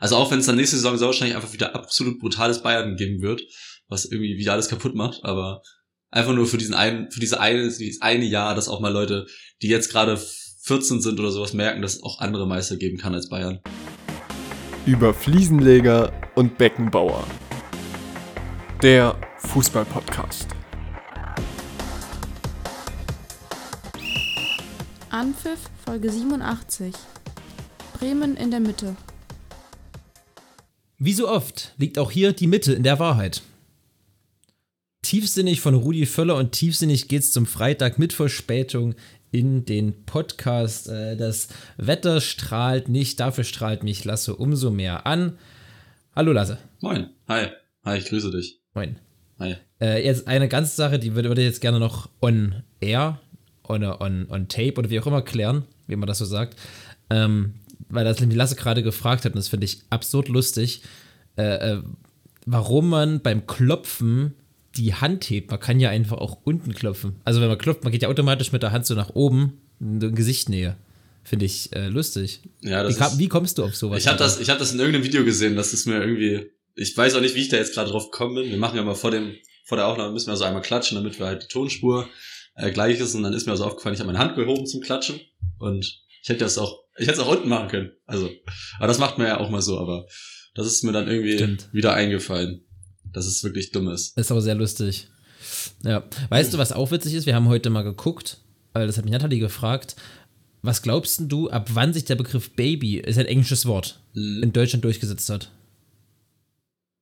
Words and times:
Also 0.00 0.16
auch 0.16 0.30
wenn 0.30 0.38
es 0.38 0.46
dann 0.46 0.56
nächste 0.56 0.76
Saison 0.76 0.96
so 0.96 1.06
wahrscheinlich 1.06 1.36
einfach 1.36 1.52
wieder 1.52 1.74
absolut 1.74 2.20
brutales 2.20 2.62
Bayern 2.62 2.96
geben 2.96 3.20
wird, 3.20 3.42
was 3.88 4.04
irgendwie 4.04 4.38
wieder 4.38 4.52
alles 4.52 4.68
kaputt 4.68 4.94
macht, 4.94 5.24
aber 5.24 5.62
einfach 6.10 6.34
nur 6.34 6.46
für 6.46 6.56
diesen 6.56 6.74
einen, 6.74 7.10
für 7.10 7.20
diese 7.20 7.40
eine, 7.40 7.68
dieses 7.68 8.00
eine 8.00 8.24
Jahr, 8.24 8.54
dass 8.54 8.68
auch 8.68 8.80
mal 8.80 8.92
Leute, 8.92 9.26
die 9.60 9.68
jetzt 9.68 9.90
gerade 9.90 10.20
14 10.62 11.00
sind 11.00 11.18
oder 11.18 11.32
sowas, 11.32 11.52
merken, 11.52 11.82
dass 11.82 11.96
es 11.96 12.02
auch 12.02 12.20
andere 12.20 12.46
Meister 12.46 12.76
geben 12.76 12.98
kann 12.98 13.14
als 13.14 13.28
Bayern. 13.28 13.60
Über 14.86 15.12
Fliesenleger 15.12 16.12
und 16.36 16.56
Beckenbauer. 16.58 17.26
Der 18.82 19.16
Fußball-Podcast. 19.38 20.46
Anpfiff 25.10 25.58
Folge 25.84 26.10
87. 26.10 26.94
Bremen 27.98 28.36
in 28.36 28.52
der 28.52 28.60
Mitte. 28.60 28.94
Wie 31.00 31.12
so 31.12 31.28
oft 31.28 31.74
liegt 31.76 31.96
auch 31.96 32.10
hier 32.10 32.32
die 32.32 32.48
Mitte 32.48 32.72
in 32.72 32.82
der 32.82 32.98
Wahrheit. 32.98 33.42
Tiefsinnig 35.02 35.60
von 35.60 35.74
Rudi 35.74 36.06
Völler 36.06 36.34
und 36.34 36.50
tiefsinnig 36.50 37.06
geht's 37.06 37.30
zum 37.30 37.46
Freitag 37.46 38.00
mit 38.00 38.12
Verspätung 38.12 38.96
in 39.30 39.64
den 39.64 40.04
Podcast. 40.06 40.88
Äh, 40.88 41.16
Das 41.16 41.50
Wetter 41.76 42.20
strahlt 42.20 42.88
nicht, 42.88 43.20
dafür 43.20 43.44
strahlt 43.44 43.84
mich 43.84 44.04
Lasse 44.04 44.34
umso 44.34 44.72
mehr 44.72 45.06
an. 45.06 45.38
Hallo 46.16 46.32
Lasse. 46.32 46.58
Moin. 46.80 47.10
Hi. 47.28 47.46
Hi, 47.84 47.98
ich 47.98 48.06
grüße 48.06 48.32
dich. 48.32 48.58
Moin. 48.74 48.96
Hi. 49.38 49.54
Äh, 49.80 50.04
jetzt 50.04 50.26
eine 50.26 50.48
ganze 50.48 50.74
Sache, 50.74 50.98
die 50.98 51.14
würde, 51.14 51.28
würde 51.28 51.42
ich 51.42 51.46
jetzt 51.46 51.60
gerne 51.60 51.78
noch 51.78 52.08
on 52.20 52.64
air, 52.80 53.20
on, 53.62 53.84
on, 53.84 54.26
on 54.28 54.48
tape 54.48 54.74
oder 54.74 54.90
wie 54.90 54.98
auch 54.98 55.06
immer 55.06 55.22
klären, 55.22 55.62
wie 55.86 55.94
man 55.94 56.08
das 56.08 56.18
so 56.18 56.24
sagt. 56.24 56.58
Ähm, 57.08 57.54
weil 57.88 58.04
das 58.04 58.20
nämlich 58.20 58.36
Lasse 58.36 58.56
gerade 58.56 58.82
gefragt 58.82 59.24
hat, 59.24 59.32
und 59.32 59.38
das 59.38 59.48
finde 59.48 59.64
ich 59.66 59.82
absurd 59.90 60.28
lustig, 60.28 60.82
äh, 61.36 61.72
äh, 61.72 61.82
warum 62.46 62.88
man 62.88 63.20
beim 63.20 63.46
Klopfen 63.46 64.34
die 64.76 64.94
Hand 64.94 65.28
hebt. 65.28 65.50
Man 65.50 65.60
kann 65.60 65.80
ja 65.80 65.90
einfach 65.90 66.18
auch 66.18 66.38
unten 66.44 66.72
klopfen. 66.74 67.16
Also 67.24 67.40
wenn 67.40 67.48
man 67.48 67.58
klopft, 67.58 67.84
man 67.84 67.92
geht 67.92 68.02
ja 68.02 68.08
automatisch 68.08 68.52
mit 68.52 68.62
der 68.62 68.72
Hand 68.72 68.86
so 68.86 68.94
nach 68.94 69.10
oben 69.14 69.60
in 69.80 70.14
Gesichtnähe. 70.14 70.76
Finde 71.24 71.46
ich 71.46 71.74
äh, 71.74 71.88
lustig. 71.88 72.40
Ja, 72.62 72.82
das 72.82 72.98
Wie, 72.98 73.04
ist, 73.04 73.18
wie 73.18 73.28
kommst 73.28 73.58
du 73.58 73.64
auf 73.64 73.76
sowas? 73.76 73.98
ich 73.98 74.06
habe 74.06 74.18
das, 74.18 74.40
ich 74.40 74.48
hab 74.48 74.58
das 74.58 74.72
in 74.72 74.78
irgendeinem 74.78 75.04
Video 75.04 75.24
gesehen, 75.24 75.56
das 75.56 75.72
ist 75.72 75.86
mir 75.86 76.00
irgendwie, 76.00 76.50
ich 76.74 76.96
weiß 76.96 77.14
auch 77.16 77.20
nicht, 77.20 77.34
wie 77.34 77.40
ich 77.40 77.48
da 77.48 77.56
jetzt 77.56 77.74
gerade 77.74 77.90
drauf 77.90 78.10
gekommen 78.10 78.36
bin. 78.36 78.50
Wir 78.50 78.56
machen 78.56 78.76
ja 78.76 78.84
mal 78.84 78.94
vor 78.94 79.10
dem, 79.10 79.34
vor 79.64 79.76
der 79.76 79.86
Aufnahme 79.86 80.12
müssen 80.12 80.30
wir 80.30 80.36
so 80.36 80.44
einmal 80.44 80.62
klatschen, 80.62 80.96
damit 80.96 81.18
wir 81.18 81.26
halt 81.26 81.42
die 81.42 81.48
Tonspur 81.48 82.08
äh, 82.54 82.70
gleich 82.70 82.98
ist 82.98 83.14
und 83.14 83.22
dann 83.24 83.32
ist 83.32 83.46
mir 83.46 83.56
so 83.56 83.64
aufgefallen, 83.64 83.94
ich 83.94 84.00
habe 84.00 84.10
meine 84.10 84.18
Hand 84.18 84.36
gehoben 84.36 84.66
zum 84.66 84.80
Klatschen 84.80 85.20
und 85.58 85.84
ich 86.22 86.28
hätte 86.28 86.40
das 86.40 86.56
auch, 86.56 86.84
ich 86.98 87.06
hätte 87.08 87.20
es 87.20 87.26
auch 87.26 87.30
unten 87.30 87.48
machen 87.48 87.68
können. 87.68 87.90
Also, 88.06 88.28
aber 88.78 88.86
das 88.88 88.98
macht 88.98 89.18
man 89.18 89.26
ja 89.26 89.38
auch 89.40 89.50
mal 89.50 89.62
so, 89.62 89.78
aber 89.78 90.06
das 90.54 90.66
ist 90.66 90.84
mir 90.84 90.92
dann 90.92 91.08
irgendwie 91.08 91.34
Stimmt. 91.34 91.68
wieder 91.72 91.94
eingefallen, 91.94 92.64
dass 93.12 93.26
es 93.26 93.42
wirklich 93.44 93.70
dumm 93.72 93.88
ist. 93.88 94.16
Ist 94.18 94.30
aber 94.30 94.40
sehr 94.42 94.54
lustig. 94.54 95.08
Ja. 95.84 96.04
Weißt 96.28 96.52
du, 96.52 96.58
was 96.58 96.72
auch 96.72 96.90
witzig 96.90 97.14
ist? 97.14 97.26
Wir 97.26 97.34
haben 97.34 97.48
heute 97.48 97.70
mal 97.70 97.82
geguckt, 97.82 98.38
weil 98.72 98.86
das 98.86 98.96
hat 98.98 99.04
mich 99.04 99.12
Natalie 99.12 99.38
gefragt. 99.38 99.96
Was 100.62 100.82
glaubst 100.82 101.20
du, 101.28 101.48
ab 101.50 101.70
wann 101.72 101.92
sich 101.92 102.04
der 102.04 102.16
Begriff 102.16 102.50
Baby, 102.56 102.96
ist 102.98 103.18
ein 103.18 103.26
englisches 103.26 103.64
Wort, 103.66 104.00
Mhm. 104.14 104.42
in 104.42 104.52
Deutschland 104.52 104.84
durchgesetzt 104.84 105.30
hat? 105.30 105.52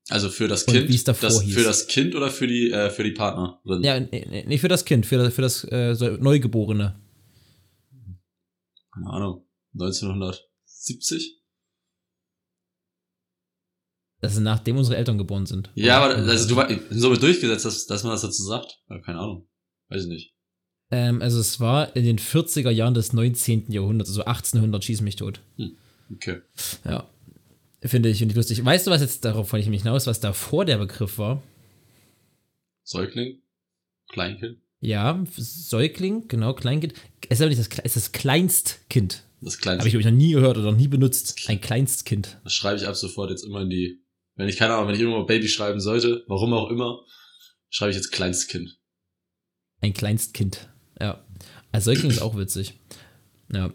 Also 0.09 0.29
für 0.29 0.47
das 0.47 0.67
Kind, 0.67 0.89
das, 1.09 1.43
hieß. 1.43 1.55
für 1.55 1.65
das 1.65 1.87
Kind 1.89 2.15
oder 2.15 2.31
für 2.31 2.47
die, 2.47 2.71
äh, 2.71 2.91
für 2.91 3.03
die 3.03 3.11
Partnerin? 3.11 3.83
Ja, 3.83 3.99
nee, 3.99 4.25
nee, 4.31 4.45
nicht 4.47 4.61
für 4.61 4.69
das 4.69 4.85
Kind, 4.85 5.05
für 5.07 5.17
das, 5.17 5.35
für 5.35 5.43
das 5.43 5.65
äh, 5.65 5.95
Neugeborene. 6.21 6.95
Keine 8.95 9.11
Ahnung. 9.11 9.46
1970? 9.81 11.41
Das 14.21 14.35
ist 14.35 14.41
nachdem 14.41 14.79
unsere 14.79 14.97
Eltern 14.97 15.19
geboren 15.19 15.47
sind. 15.47 15.71
Ja, 15.75 15.99
aber 15.99 16.17
also 16.17 16.49
du 16.49 16.57
war 16.57 16.69
so 16.91 17.15
durchgesetzt, 17.15 17.65
dass, 17.65 17.87
dass 17.87 18.03
man 18.03 18.13
das 18.13 18.23
dazu 18.23 18.43
sagt? 18.43 18.81
Ja, 18.89 18.99
keine 19.01 19.19
Ahnung. 19.19 19.49
Weiß 19.89 20.03
ich 20.03 20.09
nicht. 20.09 20.35
Ähm, 20.91 21.21
also 21.21 21.39
es 21.39 21.61
war 21.61 21.95
in 21.97 22.05
den 22.05 22.19
40er 22.19 22.71
Jahren 22.71 22.95
des 22.95 23.13
19. 23.13 23.71
Jahrhunderts, 23.71 24.11
also 24.11 24.25
1800, 24.25 24.83
schieß 24.85 25.01
mich 25.03 25.17
tot. 25.17 25.41
Okay. 26.13 26.41
Ja. 26.85 27.09
Finde 27.83 28.09
ich, 28.09 28.19
finde 28.19 28.33
ich 28.33 28.37
lustig. 28.37 28.65
Weißt 28.65 28.87
du, 28.87 28.91
was 28.91 29.01
jetzt 29.01 29.25
darauf 29.25 29.53
wollte 29.53 29.65
ich 29.65 29.71
mich 29.71 29.83
hinaus, 29.83 30.07
was 30.07 30.21
davor 30.21 30.65
der 30.65 30.79
Begriff 30.79 31.19
war? 31.19 31.43
Säugling? 32.85 33.43
Kleinkind? 34.09 34.59
Ja, 34.81 35.25
Säugling, 35.37 36.29
genau, 36.29 36.55
Kleinkind. 36.55 36.95
Es 37.29 37.39
ist 37.39 37.43
aber 37.43 37.49
nicht 37.49 37.61
das, 37.61 37.69
es 37.85 37.97
ist 37.97 37.97
das 37.97 38.13
Kleinstkind. 38.13 39.25
Das 39.47 39.59
Kleinste. 39.59 39.79
Habe 39.79 39.89
ich, 39.89 39.93
glaub 39.93 40.01
ich, 40.01 40.07
noch 40.07 40.13
nie 40.13 40.33
gehört 40.33 40.59
oder 40.59 40.73
noch 40.73 40.77
nie 40.77 40.89
benutzt. 40.89 41.37
Ein 41.47 41.61
Kleinstkind. 41.61 42.41
Das 42.43 42.53
schreibe 42.53 42.81
ich 42.81 42.89
ab 42.89 42.97
sofort 42.97 43.31
jetzt 43.31 43.45
immer 43.45 43.61
in 43.61 43.71
die. 43.71 44.03
Wenn 44.35 44.49
ich 44.49 44.57
keine 44.57 44.75
Ahnung, 44.75 44.89
wenn 44.89 44.97
ich 44.97 45.01
irgendwo 45.01 45.25
Baby 45.25 45.47
schreiben 45.47 45.79
sollte, 45.79 46.25
warum 46.27 46.53
auch 46.53 46.69
immer, 46.69 47.05
schreibe 47.71 47.93
ich 47.93 47.97
jetzt 47.97 48.11
Kleinstkind. 48.11 48.77
Ein 49.81 49.95
Kleinstkind. 49.95 50.69
Ja. 51.01 51.25
Als 51.71 51.85
Säugling 51.85 52.11
ist 52.11 52.23
auch 52.23 52.37
witzig. 52.37 52.75
Ja. 53.53 53.73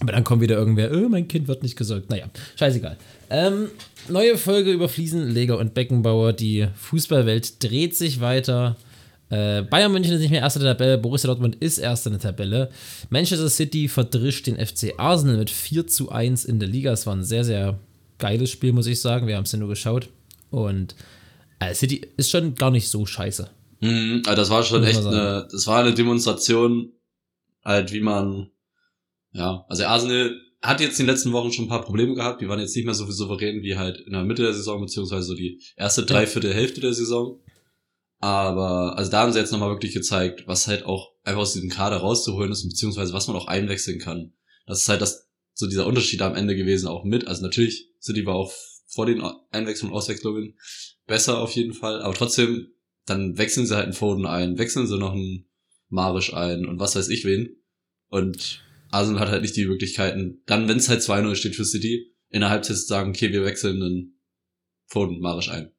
Aber 0.00 0.10
dann 0.10 0.24
kommt 0.24 0.42
wieder 0.42 0.56
irgendwer, 0.56 0.90
äh, 0.90 1.08
mein 1.08 1.28
Kind 1.28 1.46
wird 1.46 1.62
nicht 1.62 1.76
gesäugt. 1.76 2.10
Naja, 2.10 2.28
scheißegal. 2.56 2.98
Ähm, 3.30 3.70
neue 4.08 4.36
Folge 4.36 4.72
über 4.72 4.88
Fliesenleger 4.88 5.58
und 5.58 5.74
Beckenbauer. 5.74 6.32
Die 6.32 6.66
Fußballwelt 6.74 7.62
dreht 7.62 7.94
sich 7.94 8.20
weiter. 8.20 8.76
Äh, 9.30 9.62
Bayern 9.62 9.92
München 9.92 10.14
ist 10.14 10.20
nicht 10.20 10.30
mehr 10.30 10.40
erster 10.40 10.60
in 10.60 10.66
der 10.66 10.76
Tabelle, 10.76 10.98
Borussia 10.98 11.28
Dortmund 11.28 11.56
ist 11.56 11.78
erster 11.78 12.08
in 12.10 12.18
der 12.18 12.30
Tabelle. 12.30 12.70
Manchester 13.10 13.48
City 13.48 13.88
verdrischt 13.88 14.46
den 14.46 14.56
FC 14.56 14.94
Arsenal 14.96 15.36
mit 15.36 15.50
4 15.50 15.86
zu 15.86 16.10
1 16.10 16.44
in 16.44 16.58
der 16.58 16.68
Liga. 16.68 16.92
Es 16.92 17.06
war 17.06 17.14
ein 17.14 17.24
sehr, 17.24 17.44
sehr 17.44 17.78
geiles 18.18 18.50
Spiel, 18.50 18.72
muss 18.72 18.86
ich 18.86 19.00
sagen. 19.00 19.26
Wir 19.26 19.36
haben 19.36 19.44
es 19.44 19.52
ja 19.52 19.58
nur 19.58 19.68
geschaut. 19.68 20.08
Und 20.50 20.94
äh, 21.58 21.74
City 21.74 22.06
ist 22.16 22.30
schon 22.30 22.54
gar 22.54 22.70
nicht 22.70 22.88
so 22.88 23.04
scheiße. 23.04 23.50
Mhm, 23.80 24.22
also 24.26 24.36
das 24.36 24.50
war 24.50 24.62
schon 24.62 24.80
Muss 24.80 24.90
echt 24.90 25.04
eine, 25.04 25.46
das 25.50 25.66
war 25.66 25.80
eine 25.80 25.94
Demonstration, 25.94 26.92
halt 27.64 27.92
wie 27.92 28.00
man, 28.00 28.50
ja, 29.32 29.64
also 29.68 29.84
Arsenal 29.84 30.34
hat 30.60 30.80
jetzt 30.80 30.98
in 30.98 31.06
den 31.06 31.14
letzten 31.14 31.32
Wochen 31.32 31.52
schon 31.52 31.66
ein 31.66 31.68
paar 31.68 31.84
Probleme 31.84 32.14
gehabt. 32.14 32.40
Die 32.40 32.48
waren 32.48 32.58
jetzt 32.58 32.74
nicht 32.74 32.84
mehr 32.84 32.94
so 32.94 33.08
souverän 33.10 33.62
wie 33.62 33.76
halt 33.76 34.00
in 34.00 34.12
der 34.12 34.24
Mitte 34.24 34.42
der 34.42 34.54
Saison, 34.54 34.80
beziehungsweise 34.80 35.22
so 35.22 35.34
die 35.34 35.60
erste 35.76 36.04
Dreiviertel 36.04 36.52
Hälfte 36.52 36.80
der 36.80 36.94
Saison. 36.94 37.40
Aber, 38.20 38.96
also 38.96 39.10
da 39.10 39.20
haben 39.20 39.32
sie 39.32 39.38
jetzt 39.38 39.52
nochmal 39.52 39.70
wirklich 39.70 39.94
gezeigt, 39.94 40.44
was 40.46 40.66
halt 40.66 40.84
auch 40.84 41.12
einfach 41.22 41.42
aus 41.42 41.52
diesem 41.52 41.70
Kader 41.70 41.98
rauszuholen 41.98 42.50
ist, 42.50 42.68
beziehungsweise 42.68 43.12
was 43.12 43.28
man 43.28 43.36
auch 43.36 43.46
einwechseln 43.46 44.00
kann. 44.00 44.32
Das 44.66 44.80
ist 44.80 44.88
halt 44.88 45.00
das, 45.00 45.28
so 45.54 45.68
dieser 45.68 45.86
Unterschied 45.86 46.20
am 46.22 46.34
Ende 46.34 46.56
gewesen, 46.56 46.88
auch 46.88 47.04
mit. 47.04 47.26
Also 47.28 47.42
natürlich 47.42 47.90
City 48.00 48.26
war 48.26 48.34
auch 48.34 48.52
vor 48.86 49.06
den 49.06 49.22
Einwechslungen 49.50 49.92
und 49.92 49.98
Auswechslungen 49.98 50.56
besser 51.06 51.38
auf 51.38 51.52
jeden 51.52 51.74
Fall, 51.74 52.02
aber 52.02 52.14
trotzdem, 52.14 52.68
dann 53.06 53.38
wechseln 53.38 53.66
sie 53.66 53.74
halt 53.74 53.84
einen 53.84 53.94
Foden 53.94 54.26
ein, 54.26 54.58
wechseln 54.58 54.86
sie 54.86 54.98
noch 54.98 55.12
einen 55.12 55.48
Marisch 55.88 56.34
ein 56.34 56.66
und 56.66 56.78
was 56.78 56.96
weiß 56.96 57.08
ich 57.08 57.24
wen. 57.24 57.56
Und 58.08 58.62
Arsenal 58.90 59.20
hat 59.20 59.30
halt 59.30 59.42
nicht 59.42 59.56
die 59.56 59.66
Möglichkeiten, 59.66 60.42
dann, 60.46 60.68
wenn 60.68 60.78
es 60.78 60.88
halt 60.88 61.00
2-0 61.00 61.34
steht 61.34 61.56
für 61.56 61.64
City, 61.64 62.14
in 62.30 62.40
der 62.40 62.50
Halbzeit 62.50 62.76
zu 62.76 62.86
sagen, 62.86 63.10
okay, 63.10 63.32
wir 63.32 63.44
wechseln 63.44 63.82
einen 63.82 64.20
Foden, 64.86 65.20
Marisch 65.20 65.50
ein. 65.50 65.72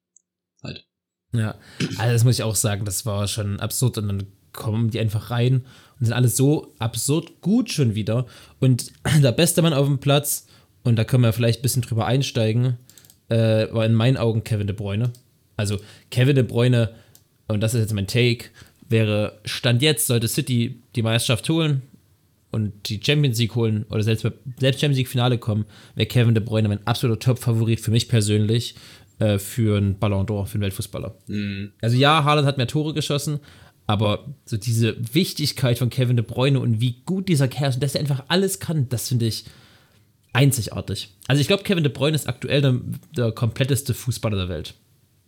Ja, 1.31 1.55
also 1.97 2.13
das 2.13 2.23
muss 2.23 2.35
ich 2.35 2.43
auch 2.43 2.55
sagen, 2.55 2.85
das 2.85 3.05
war 3.05 3.27
schon 3.27 3.59
absurd. 3.59 3.97
Und 3.97 4.07
dann 4.07 4.27
kommen 4.51 4.89
die 4.89 4.99
einfach 4.99 5.31
rein 5.31 5.63
und 5.99 6.05
sind 6.05 6.13
alles 6.13 6.35
so 6.35 6.73
absurd 6.79 7.41
gut 7.41 7.71
schon 7.71 7.95
wieder. 7.95 8.25
Und 8.59 8.91
der 9.21 9.31
beste 9.31 9.61
Mann 9.61 9.73
auf 9.73 9.85
dem 9.85 9.99
Platz 9.99 10.47
und 10.83 10.95
da 10.95 11.03
können 11.03 11.23
wir 11.23 11.33
vielleicht 11.33 11.59
ein 11.59 11.63
bisschen 11.63 11.81
drüber 11.81 12.05
einsteigen, 12.05 12.77
äh, 13.29 13.71
war 13.71 13.85
in 13.85 13.93
meinen 13.93 14.17
Augen 14.17 14.43
Kevin 14.43 14.67
De 14.67 14.75
Bruyne. 14.75 15.11
Also 15.57 15.77
Kevin 16.09 16.35
De 16.35 16.43
Bruyne, 16.43 16.93
und 17.47 17.61
das 17.61 17.73
ist 17.73 17.81
jetzt 17.81 17.93
mein 17.93 18.07
Take, 18.07 18.45
wäre 18.87 19.39
Stand 19.45 19.81
jetzt, 19.81 20.07
sollte 20.07 20.27
City 20.27 20.81
die 20.95 21.03
Meisterschaft 21.03 21.47
holen 21.49 21.81
und 22.51 22.89
die 22.89 22.99
Champions 23.03 23.37
League 23.37 23.55
holen 23.55 23.85
oder 23.89 24.01
selbst, 24.01 24.25
selbst 24.57 24.79
Champions 24.79 24.97
League 24.97 25.09
Finale 25.09 25.37
kommen, 25.37 25.65
wäre 25.95 26.07
Kevin 26.07 26.33
De 26.33 26.43
Bruyne 26.43 26.69
mein 26.69 26.87
absoluter 26.87 27.19
Top-Favorit 27.19 27.81
für 27.81 27.91
mich 27.91 28.07
persönlich 28.07 28.75
äh, 29.19 29.37
für 29.37 29.77
einen 29.77 29.99
Ballon 29.99 30.25
d'Or, 30.25 30.45
für 30.45 30.55
einen 30.55 30.63
Weltfußballer. 30.63 31.15
Also 31.81 31.97
ja, 31.97 32.23
Haaland 32.23 32.47
hat 32.47 32.57
mehr 32.57 32.67
Tore 32.67 32.93
geschossen, 32.93 33.39
aber 33.85 34.25
so 34.45 34.57
diese 34.57 34.95
Wichtigkeit 35.13 35.77
von 35.77 35.89
Kevin 35.89 36.15
De 36.15 36.25
Bruyne 36.25 36.59
und 36.59 36.79
wie 36.81 37.01
gut 37.05 37.27
dieser 37.29 37.47
Kerl 37.47 37.69
ist 37.69 37.75
und 37.75 37.83
dass 37.83 37.95
er 37.95 38.01
einfach 38.01 38.23
alles 38.27 38.59
kann, 38.59 38.87
das 38.89 39.07
finde 39.09 39.25
ich 39.27 39.45
einzigartig. 40.33 41.09
Also 41.27 41.41
ich 41.41 41.47
glaube, 41.47 41.63
Kevin 41.63 41.83
De 41.83 41.91
Bruyne 41.91 42.15
ist 42.15 42.27
aktuell 42.27 42.61
der, 42.61 42.79
der 43.15 43.31
kompletteste 43.31 43.93
Fußballer 43.93 44.37
der 44.37 44.49
Welt. 44.49 44.75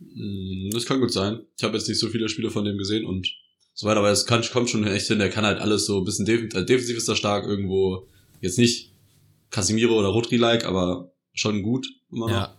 Mm, 0.00 0.70
Das 0.70 0.86
kann 0.86 1.00
gut 1.00 1.12
sein. 1.12 1.40
Ich 1.58 1.64
habe 1.64 1.76
jetzt 1.76 1.88
nicht 1.88 1.98
so 1.98 2.08
viele 2.08 2.28
Spiele 2.28 2.50
von 2.50 2.64
dem 2.64 2.78
gesehen 2.78 3.04
und 3.04 3.28
so 3.74 3.86
weiter, 3.88 4.00
aber 4.00 4.10
es 4.10 4.26
kann, 4.26 4.42
kommt 4.52 4.70
schon 4.70 4.86
echt 4.86 5.06
hin, 5.08 5.18
der 5.18 5.30
kann 5.30 5.44
halt 5.44 5.58
alles 5.58 5.86
so 5.86 5.98
ein 5.98 6.04
bisschen 6.04 6.26
defensiv, 6.26 6.60
äh, 6.60 6.64
defensiv 6.64 6.96
ist 6.96 7.08
er 7.08 7.16
stark 7.16 7.46
irgendwo, 7.46 8.06
jetzt 8.40 8.58
nicht 8.58 8.92
Casimiro 9.50 9.98
oder 9.98 10.08
Rodri-like, 10.08 10.64
aber 10.66 11.12
schon 11.32 11.62
gut 11.62 11.86
immer 12.10 12.26
noch. 12.26 12.34
Ja. 12.34 12.56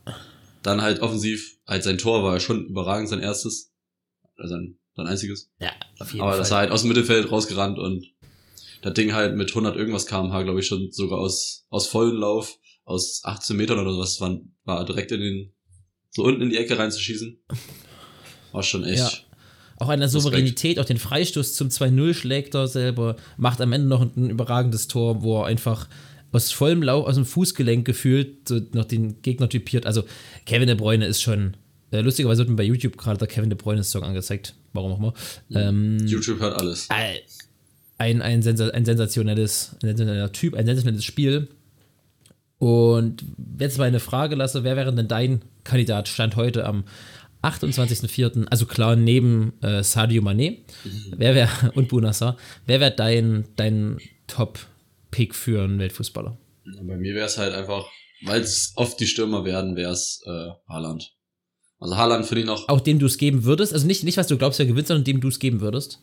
Dann 0.63 0.81
halt 0.81 1.01
offensiv, 1.01 1.57
halt 1.68 1.83
sein 1.83 1.98
Tor 1.98 2.24
war 2.24 2.39
schon 2.39 2.65
überragend, 2.65 3.10
sein 3.10 3.19
erstes, 3.19 3.71
oder 4.38 4.48
sein, 4.48 4.77
sein 4.95 5.07
einziges. 5.07 5.51
Ja, 5.60 5.71
auf 6.00 6.12
jeden 6.12 6.21
Aber 6.21 6.31
Fall. 6.31 6.39
das 6.39 6.51
war 6.51 6.60
halt 6.60 6.71
aus 6.71 6.81
dem 6.81 6.88
Mittelfeld 6.89 7.31
rausgerannt 7.31 7.77
und 7.77 8.06
das 8.81 8.94
Ding 8.94 9.13
halt 9.13 9.36
mit 9.36 9.50
100 9.50 9.75
irgendwas 9.75 10.07
kmh, 10.07 10.44
glaube 10.44 10.60
ich, 10.60 10.68
schon 10.68 10.92
sogar 10.92 11.19
aus, 11.19 11.65
aus 11.69 11.88
vollen 11.88 12.18
Lauf, 12.18 12.57
aus 12.86 13.21
18 13.24 13.56
Metern 13.56 13.80
oder 13.80 13.94
sowas, 13.94 14.19
waren 14.19 14.56
war 14.65 14.86
direkt 14.86 15.12
in 15.12 15.21
den, 15.21 15.54
so 16.10 16.24
unten 16.24 16.42
in 16.42 16.50
die 16.50 16.57
Ecke 16.57 16.77
reinzuschießen. 16.77 17.39
War 18.51 18.63
schon 18.63 18.83
echt. 18.83 19.00
Ja. 19.00 19.10
Auch 19.77 19.89
an 19.89 20.00
der. 20.00 20.10
Souveränität, 20.10 20.80
auch 20.80 20.86
den 20.86 21.00
Freistoß 21.00 21.56
zum 21.56 21.69
2-0 21.69 22.13
schlägt 22.13 22.56
er 22.56 22.68
selber, 22.68 23.15
macht 23.38 23.60
am 23.62 23.74
Ende 23.74 23.88
noch 23.88 24.01
ein 24.01 24.30
überragendes 24.30 24.88
Tor, 24.88 25.24
wo 25.24 25.42
er 25.42 25.48
einfach 25.48 25.89
aus 26.33 26.51
vollem 26.51 26.83
Lauf, 26.83 27.07
aus 27.07 27.15
dem 27.15 27.25
Fußgelenk 27.25 27.85
gefühlt, 27.85 28.50
so 28.50 28.59
noch 28.74 28.85
den 28.85 29.21
Gegner 29.21 29.47
typiert. 29.47 29.85
Also 29.85 30.03
Kevin 30.45 30.68
De 30.68 30.75
Bruyne 30.75 31.06
ist 31.06 31.21
schon, 31.21 31.56
äh, 31.91 32.01
lustigerweise 32.01 32.39
wird 32.39 32.50
mir 32.50 32.56
bei 32.56 32.63
YouTube 32.63 32.97
gerade 32.97 33.18
der 33.19 33.27
Kevin 33.27 33.50
De 33.50 33.57
Bruyne 33.57 33.83
Song 33.83 34.03
angezeigt, 34.03 34.56
warum 34.74 34.94
auch 34.94 35.00
immer. 35.00 35.13
Ähm, 35.53 36.00
YouTube 36.06 36.39
hört 36.39 36.59
alles. 36.59 36.88
äh, 36.89 37.19
ein, 37.97 38.21
ein, 38.21 38.41
Sensa 38.41 38.69
ein 38.69 38.83
sensationelles, 38.83 39.75
ein 39.75 39.88
sensationeller 39.89 40.31
Typ, 40.31 40.56
ein 40.56 40.65
sensationelles 40.65 41.06
Spiel. 41.06 41.47
Und 42.57 43.24
jetzt 43.59 43.77
mal 43.77 43.86
eine 43.86 44.00
Frage 44.00 44.36
lasse, 44.36 44.63
wer 44.63 44.75
wäre 44.75 44.94
denn 44.94 45.07
dein 45.07 45.41
Kandidat 45.63 46.07
Stand 46.07 46.36
heute 46.36 46.65
am 46.65 46.86
28.04., 47.44 48.47
also 48.47 48.65
klar 48.65 48.95
neben 48.95 49.53
äh, 49.62 49.83
Sadio 49.83 50.24
Mané, 50.24 50.59
wer 51.15 51.36
wäre 51.36 51.50
und 51.75 51.89
Bunassar, 51.89 52.38
wer 52.65 52.79
wäre 52.79 52.91
dein, 52.95 53.45
dein 53.57 54.00
Top-Pick 55.13 55.36
für 55.36 55.63
einen 55.63 55.80
Weltfußballer? 55.80 56.38
Bei 56.83 56.98
mir 56.98 57.13
wäre 57.13 57.25
es 57.27 57.38
halt 57.38 57.54
einfach, 57.54 57.86
weil 58.24 58.42
es 58.42 58.74
oft 58.75 59.00
die 59.00 59.07
Stürmer 59.07 59.45
werden, 59.45 59.75
wäre 59.75 59.92
es 59.92 60.21
äh, 60.25 60.50
Haaland. 60.68 61.15
Also 61.80 61.98
Haaland 61.98 62.25
finde 62.25 62.42
ich 62.42 62.48
noch, 62.48 62.69
Auch 62.69 62.80
dem 62.80 63.00
du 63.00 63.06
es 63.06 63.18
geben 63.18 63.44
würdest, 63.44 63.74
also 63.74 63.86
nicht, 63.86 64.04
nicht 64.04 64.18
was 64.18 64.27
du 64.27 64.38
glaubst, 64.38 64.60
wer 64.60 64.65
gewinnt, 64.65 64.88
sondern 64.88 65.04
dem 65.04 65.19
du 65.21 65.27
es 65.27 65.39
geben 65.39 65.62
würdest. 65.62 66.00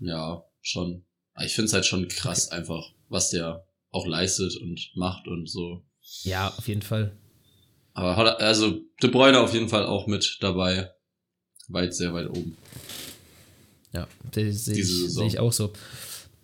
ja, 0.00 0.44
schon. 0.60 1.04
Ich 1.44 1.52
finde 1.54 1.66
es 1.66 1.72
halt 1.72 1.84
schon 1.84 2.06
krass 2.08 2.50
einfach, 2.52 2.92
was 3.08 3.30
der 3.30 3.66
auch 3.90 4.06
leistet 4.06 4.56
und 4.56 4.92
macht 4.94 5.26
und 5.26 5.48
so. 5.50 5.84
Ja, 6.22 6.54
auf 6.56 6.68
jeden 6.68 6.82
Fall. 6.82 7.16
Aber 7.92 8.16
Haaland- 8.16 8.40
also 8.40 8.80
De 9.02 9.10
Bruyne 9.10 9.40
auf 9.40 9.52
jeden 9.52 9.68
Fall 9.68 9.84
auch 9.84 10.06
mit 10.06 10.38
dabei. 10.40 10.90
Weit, 11.68 11.94
sehr 11.94 12.12
weit 12.14 12.28
oben. 12.28 12.56
Ja, 13.92 14.06
das 14.32 14.64
sehe 14.64 14.76
ich, 14.78 14.86
sehe 15.12 15.26
ich 15.26 15.38
auch 15.38 15.52
so. 15.52 15.72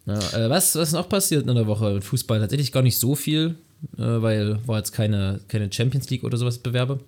Ja, 0.07 0.19
äh, 0.33 0.51
was, 0.51 0.75
was 0.75 0.89
ist 0.89 0.95
noch 0.95 1.09
passiert 1.09 1.47
in 1.47 1.55
der 1.55 1.67
Woche 1.67 1.93
mit 1.95 2.05
Fußball? 2.05 2.41
Tatsächlich 2.41 2.73
gar 2.73 2.83
nicht 2.83 2.99
so 2.99 3.15
viel, 3.15 3.57
äh, 3.97 4.03
weil 4.03 4.59
war 4.67 4.79
jetzt 4.79 4.93
keine, 4.93 5.41
keine 5.49 5.73
Champions 5.73 6.11
League 6.11 6.25
oder 6.25 6.37
sowas 6.37 6.59
Bewerbe. 6.59 7.01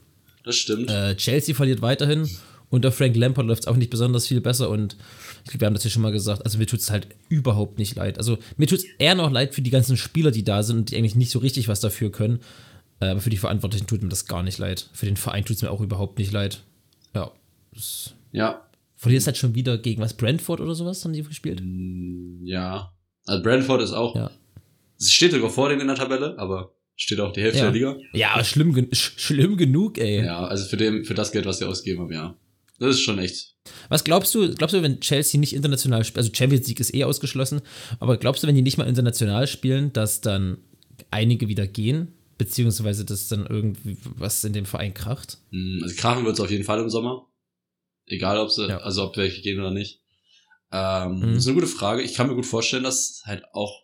Das 0.45 0.57
stimmt. 0.57 0.91
Äh, 0.91 1.17
Chelsea 1.17 1.55
verliert 1.55 1.83
weiterhin. 1.83 2.29
Unter 2.71 2.91
Frank 2.91 3.17
Lampard 3.17 3.47
läuft 3.47 3.63
es 3.63 3.69
auch 3.69 3.77
nicht 3.77 3.91
besonders 3.91 4.27
viel 4.27 4.41
besser 4.41 4.71
und 4.71 4.97
ich 5.45 5.51
glaube, 5.51 5.61
wir 5.61 5.67
haben 5.67 5.75
das 5.75 5.83
hier 5.83 5.91
schon 5.91 6.03
mal 6.03 6.13
gesagt. 6.13 6.45
Also 6.45 6.57
mir 6.57 6.67
tut 6.67 6.81
es 6.81 6.91
halt 6.91 7.07
überhaupt 7.29 7.79
nicht 7.79 7.97
leid. 7.97 8.17
Also 8.17 8.39
mir 8.57 8.67
tut 8.67 8.79
es 8.79 8.87
eher 8.99 9.15
noch 9.15 9.31
leid 9.31 9.55
für 9.55 9.61
die 9.61 9.71
ganzen 9.71 9.97
Spieler, 9.97 10.31
die 10.31 10.45
da 10.45 10.63
sind 10.63 10.77
und 10.79 10.91
die 10.91 10.97
eigentlich 10.97 11.15
nicht 11.15 11.31
so 11.31 11.39
richtig 11.39 11.69
was 11.69 11.81
dafür 11.81 12.11
können. 12.11 12.41
Äh, 13.01 13.09
aber 13.09 13.21
für 13.21 13.31
die 13.31 13.37
Verantwortlichen 13.37 13.87
tut 13.87 14.03
mir 14.03 14.09
das 14.09 14.27
gar 14.27 14.43
nicht 14.43 14.59
leid. 14.59 14.89
Für 14.95 15.07
den 15.07 15.17
Verein 15.17 15.45
tut 15.45 15.57
es 15.57 15.63
mir 15.63 15.71
auch 15.71 15.81
überhaupt 15.81 16.19
nicht 16.19 16.33
leid. 16.33 16.63
Ja. 17.15 17.31
Ja, 18.33 18.63
verliert 19.03 19.21
es 19.23 19.27
halt 19.27 19.37
schon 19.37 19.55
wieder 19.55 19.77
gegen 19.79 20.01
was? 20.01 20.15
Brentford 20.17 20.61
oder 20.61 20.75
sowas 20.75 21.05
haben 21.05 21.13
die 21.13 21.23
gespielt? 21.23 21.63
ja. 22.45 22.93
Also 23.25 23.43
Brentford 23.43 23.83
ist 23.83 23.93
auch, 23.93 24.17
Ja. 24.17 24.31
es 24.99 25.13
steht 25.13 25.31
sogar 25.33 25.49
vor 25.51 25.69
denen 25.69 25.81
in 25.83 25.87
der 25.87 25.97
Tabelle, 25.97 26.37
aber 26.39 26.75
steht 26.97 27.21
auch 27.21 27.33
die 27.33 27.41
Hälfte 27.41 27.59
Ja. 27.61 27.65
der 27.71 27.73
Liga. 27.73 27.97
Ja, 28.15 28.43
schlimm, 28.45 28.75
gen- 28.75 28.93
sch 28.93 29.13
schlimm 29.17 29.57
genug, 29.57 29.99
ey. 29.99 30.25
Ja, 30.25 30.45
also 30.45 30.65
für, 30.65 30.77
dem, 30.77 31.05
für 31.05 31.15
das 31.15 31.31
Geld, 31.31 31.47
was 31.47 31.59
sie 31.59 31.65
ausgegeben 31.65 32.03
haben, 32.03 32.13
ja. 32.13 32.37
Das 32.81 32.97
ist 32.97 33.03
schon 33.03 33.19
echt. 33.21 33.55
Was 33.89 34.03
glaubst 34.03 34.35
du, 34.35 34.53
glaubst 34.57 34.75
du, 34.75 34.83
wenn 34.83 34.99
Chelsea 35.01 35.39
nicht 35.39 35.53
international 35.55 36.05
spielt, 36.05 36.19
also 36.19 36.31
Champions 36.35 36.67
League 36.67 36.81
ist 36.81 36.93
eh 36.95 37.05
ausgeschlossen, 37.05 37.61
aber 38.01 38.17
glaubst 38.17 38.43
du, 38.43 38.49
wenn 38.49 38.57
die 38.57 38.63
nicht 38.63 38.77
mal 38.79 38.89
international 38.89 39.47
spielen, 39.47 39.93
dass 39.93 40.21
dann 40.21 40.59
einige 41.13 41.47
wieder 41.47 41.67
gehen, 41.69 42.09
beziehungsweise 42.39 43.05
dass 43.05 43.29
dann 43.29 43.47
irgendwie 43.47 43.99
was 44.17 44.43
in 44.43 44.53
dem 44.53 44.65
Verein 44.67 44.95
kracht? 44.95 45.39
Mm, 45.53 45.81
Also 45.85 45.95
krachen 45.95 46.25
wird 46.25 46.35
es 46.35 46.41
auf 46.41 46.51
jeden 46.51 46.65
Fall 46.65 46.81
im 46.81 46.91
Sommer. 46.91 47.29
Egal, 48.13 48.39
ob 48.39 48.51
sie, 48.51 48.69
Ja. 48.69 48.79
also 48.79 49.03
ob 49.05 49.17
welche 49.17 49.41
gehen 49.43 49.59
oder 49.61 49.71
nicht. 49.71 50.01
Ähm, 50.71 51.19
Mhm. 51.21 51.35
Das 51.35 51.39
ist 51.43 51.47
eine 51.49 51.55
gute 51.55 51.67
Frage. 51.67 52.03
Ich 52.03 52.15
kann 52.15 52.29
mir 52.29 52.35
gut 52.35 52.47
vorstellen, 52.47 52.85
dass 52.85 53.23
halt 53.25 53.45
auch. 53.53 53.83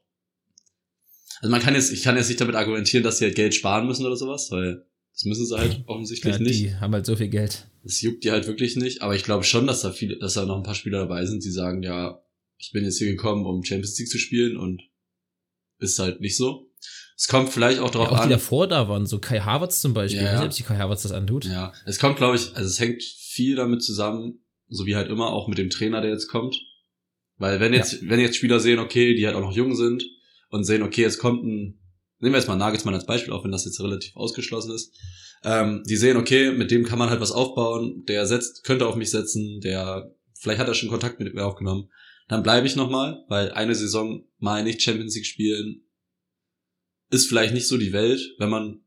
Also 1.40 1.50
man 1.50 1.60
kann 1.60 1.74
jetzt, 1.74 1.92
ich 1.92 2.02
kann 2.02 2.16
jetzt 2.16 2.28
nicht 2.28 2.40
damit 2.40 2.56
argumentieren, 2.56 3.04
dass 3.04 3.18
sie 3.18 3.24
halt 3.26 3.34
Geld 3.36 3.54
sparen 3.54 3.86
müssen 3.86 4.04
oder 4.06 4.16
sowas, 4.16 4.50
weil 4.50 4.84
das 5.12 5.24
müssen 5.24 5.46
sie 5.46 5.56
halt 5.56 5.82
offensichtlich 5.86 6.34
Ja, 6.34 6.40
nicht. 6.40 6.60
die 6.60 6.74
haben 6.76 6.92
halt 6.92 7.06
so 7.06 7.14
viel 7.16 7.28
Geld. 7.28 7.66
Das 7.84 8.00
juckt 8.00 8.24
die 8.24 8.30
halt 8.32 8.46
wirklich 8.46 8.76
nicht. 8.76 9.02
Aber 9.02 9.14
ich 9.14 9.22
glaube 9.24 9.44
schon, 9.44 9.66
dass 9.66 9.82
da 9.82 9.92
viele, 9.92 10.18
dass 10.18 10.34
da 10.34 10.44
noch 10.44 10.56
ein 10.56 10.62
paar 10.62 10.74
Spieler 10.74 10.98
dabei 11.00 11.24
sind, 11.26 11.44
die 11.44 11.50
sagen, 11.50 11.82
ja, 11.82 12.20
ich 12.58 12.72
bin 12.72 12.84
jetzt 12.84 12.98
hier 12.98 13.08
gekommen, 13.12 13.46
um 13.46 13.62
Champions 13.64 13.96
League 13.98 14.08
zu 14.10 14.18
spielen 14.18 14.56
und 14.56 14.82
ist 15.78 15.98
halt 16.00 16.20
nicht 16.20 16.36
so. 16.36 16.70
Es 17.16 17.28
kommt 17.28 17.50
vielleicht 17.52 17.78
auch 17.80 17.86
Ja, 17.86 17.92
darauf 17.92 18.08
auch 18.10 18.16
die 18.18 18.22
an. 18.24 18.30
davor 18.30 18.66
da 18.66 18.88
waren, 18.88 19.06
so 19.06 19.18
Kai 19.20 19.40
Havertz 19.40 19.80
zum 19.80 19.94
Beispiel. 19.94 20.20
Ja, 20.22 20.22
Ich 20.22 20.28
weiß 20.28 20.34
ja. 20.34 20.40
nicht, 20.40 20.46
ob 20.48 20.52
sich 20.54 20.66
Kai 20.66 20.76
Havertz 20.76 21.02
das 21.02 21.12
antut. 21.12 21.44
Ja, 21.44 21.72
es 21.86 21.98
kommt, 21.98 22.16
glaube 22.16 22.36
ich, 22.36 22.54
also 22.56 22.68
es 22.68 22.78
hängt 22.80 23.02
viel 23.38 23.54
damit 23.54 23.84
zusammen, 23.84 24.44
so 24.68 24.84
wie 24.84 24.96
halt 24.96 25.08
immer, 25.08 25.28
auch 25.30 25.46
mit 25.46 25.58
dem 25.58 25.70
Trainer, 25.70 26.00
der 26.00 26.10
jetzt 26.10 26.26
kommt. 26.26 26.60
Weil 27.36 27.60
wenn 27.60 27.72
jetzt, 27.72 28.08
wenn 28.08 28.18
jetzt 28.18 28.36
Spieler 28.36 28.58
sehen, 28.58 28.80
okay, 28.80 29.14
die 29.14 29.24
halt 29.26 29.36
auch 29.36 29.40
noch 29.40 29.52
jung 29.52 29.76
sind 29.76 30.02
und 30.50 30.64
sehen, 30.64 30.82
okay, 30.82 31.02
jetzt 31.02 31.18
kommt 31.20 31.44
ein, 31.44 31.78
nehmen 32.18 32.34
wir 32.34 32.38
jetzt 32.40 32.48
mal 32.48 32.56
Nagelsmann 32.56 32.94
als 32.94 33.06
Beispiel, 33.06 33.32
auch 33.32 33.44
wenn 33.44 33.52
das 33.52 33.64
jetzt 33.64 33.80
relativ 33.80 34.16
ausgeschlossen 34.16 34.72
ist, 34.74 34.92
ähm, 35.44 35.84
die 35.88 35.94
sehen, 35.94 36.16
okay, 36.16 36.50
mit 36.50 36.72
dem 36.72 36.84
kann 36.84 36.98
man 36.98 37.10
halt 37.10 37.20
was 37.20 37.30
aufbauen, 37.30 38.04
der 38.08 38.26
setzt, 38.26 38.64
könnte 38.64 38.88
auf 38.88 38.96
mich 38.96 39.10
setzen, 39.10 39.60
der, 39.60 40.12
vielleicht 40.34 40.58
hat 40.58 40.66
er 40.66 40.74
schon 40.74 40.88
Kontakt 40.88 41.20
mit 41.20 41.32
mir 41.32 41.46
aufgenommen, 41.46 41.90
dann 42.26 42.42
bleibe 42.42 42.66
ich 42.66 42.74
nochmal, 42.74 43.24
weil 43.28 43.52
eine 43.52 43.76
Saison 43.76 44.24
mal 44.38 44.64
nicht 44.64 44.82
Champions 44.82 45.14
League 45.14 45.26
spielen 45.26 45.84
ist 47.10 47.28
vielleicht 47.28 47.54
nicht 47.54 47.68
so 47.68 47.78
die 47.78 47.92
Welt, 47.92 48.20
wenn 48.38 48.50
man 48.50 48.80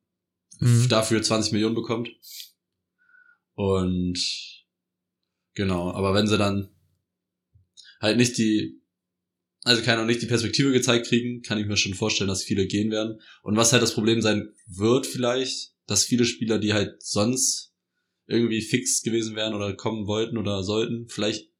Mhm. 0.60 0.88
dafür 0.90 1.22
20 1.24 1.54
Millionen 1.54 1.74
bekommt. 1.76 2.10
Und 3.62 4.18
genau, 5.54 5.92
aber 5.92 6.16
wenn 6.16 6.26
sie 6.26 6.40
dann 6.40 6.70
halt 8.00 8.18
nicht 8.18 8.40
die, 8.40 8.82
also 9.64 9.84
keine 9.84 9.98
Ahnung, 9.98 10.08
nicht 10.08 10.24
die 10.24 10.28
Perspektive 10.28 10.72
gezeigt 10.72 11.06
kriegen, 11.06 11.44
kann 11.44 11.60
ich 11.60 11.68
mir 11.68 11.78
schon 11.78 11.94
vorstellen, 11.94 12.28
dass 12.28 12.44
viele 12.44 12.66
gehen 12.66 12.90
werden. 12.90 13.22
Und 13.44 13.58
was 13.58 13.72
halt 13.72 13.84
das 13.84 13.94
Problem 13.94 14.20
sein 14.20 14.50
wird 14.66 15.06
vielleicht, 15.06 15.74
dass 15.86 16.06
viele 16.06 16.26
Spieler, 16.26 16.58
die 16.58 16.74
halt 16.74 17.04
sonst 17.04 17.76
irgendwie 18.26 18.62
fix 18.64 19.04
gewesen 19.04 19.36
wären 19.36 19.54
oder 19.54 19.76
kommen 19.76 20.08
wollten 20.08 20.40
oder 20.40 20.64
sollten, 20.64 21.08
vielleicht, 21.08 21.52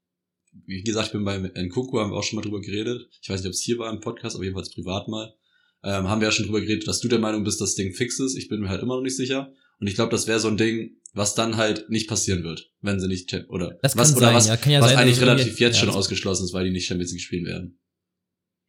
wie 0.66 0.82
gesagt, 0.82 1.08
ich 1.08 1.14
bin 1.14 1.24
bei 1.24 1.38
Nkunku, 1.38 2.00
haben 2.00 2.10
wir 2.10 2.18
auch 2.18 2.24
schon 2.24 2.38
mal 2.38 2.42
drüber 2.42 2.62
geredet. 2.62 3.10
Ich 3.22 3.30
weiß 3.30 3.42
nicht, 3.42 3.50
ob 3.50 3.54
es 3.54 3.62
hier 3.62 3.78
war 3.78 3.94
im 3.94 4.00
Podcast, 4.00 4.36
aber 4.36 4.44
jedenfalls 4.44 4.72
privat 4.72 5.08
mal. 5.08 5.36
Ähm, 5.84 6.10
haben 6.10 6.20
wir 6.20 6.30
ja 6.30 6.32
schon 6.32 6.46
drüber 6.46 6.62
geredet, 6.62 6.88
dass 6.88 7.00
du 7.00 7.08
der 7.08 7.20
Meinung 7.20 7.44
bist, 7.44 7.62
dass 7.62 7.70
das 7.70 7.76
Ding 7.76 7.94
fix 7.94 8.20
ist. 8.20 8.36
Ich 8.36 8.48
bin 8.48 8.62
mir 8.62 8.70
halt 8.70 8.82
immer 8.82 8.96
noch 8.96 9.04
nicht 9.04 9.18
sicher. 9.18 9.54
Und 9.80 9.86
ich 9.86 9.94
glaube, 9.94 10.12
das 10.12 10.26
wäre 10.26 10.40
so 10.40 10.48
ein 10.48 10.58
Ding, 10.58 11.01
was 11.14 11.36
dann 11.36 11.58
halt 11.58 11.90
nicht 11.90 12.08
passieren 12.08 12.44
wird, 12.44 12.72
wenn 12.82 13.00
sie 13.00 13.08
nicht 13.08 13.34
oder 13.50 13.78
Das 13.82 13.98
was 13.98 14.10
kann 14.10 14.18
oder 14.18 14.26
sein, 14.28 14.36
was, 14.36 14.48
ja. 14.48 14.72
Ja 14.72 14.82
was 14.82 14.90
sein, 14.92 14.98
eigentlich 15.00 15.18
irgendwie- 15.18 15.30
relativ 15.42 15.60
jetzt 15.60 15.78
schon 15.80 15.90
ausgeschlossen 15.90 16.46
ist, 16.46 16.54
weil 16.54 16.66
die 16.66 16.72
nicht 16.72 16.86
Champions 16.88 17.12
League 17.12 17.22
spielen 17.22 17.46
werden. 17.46 17.78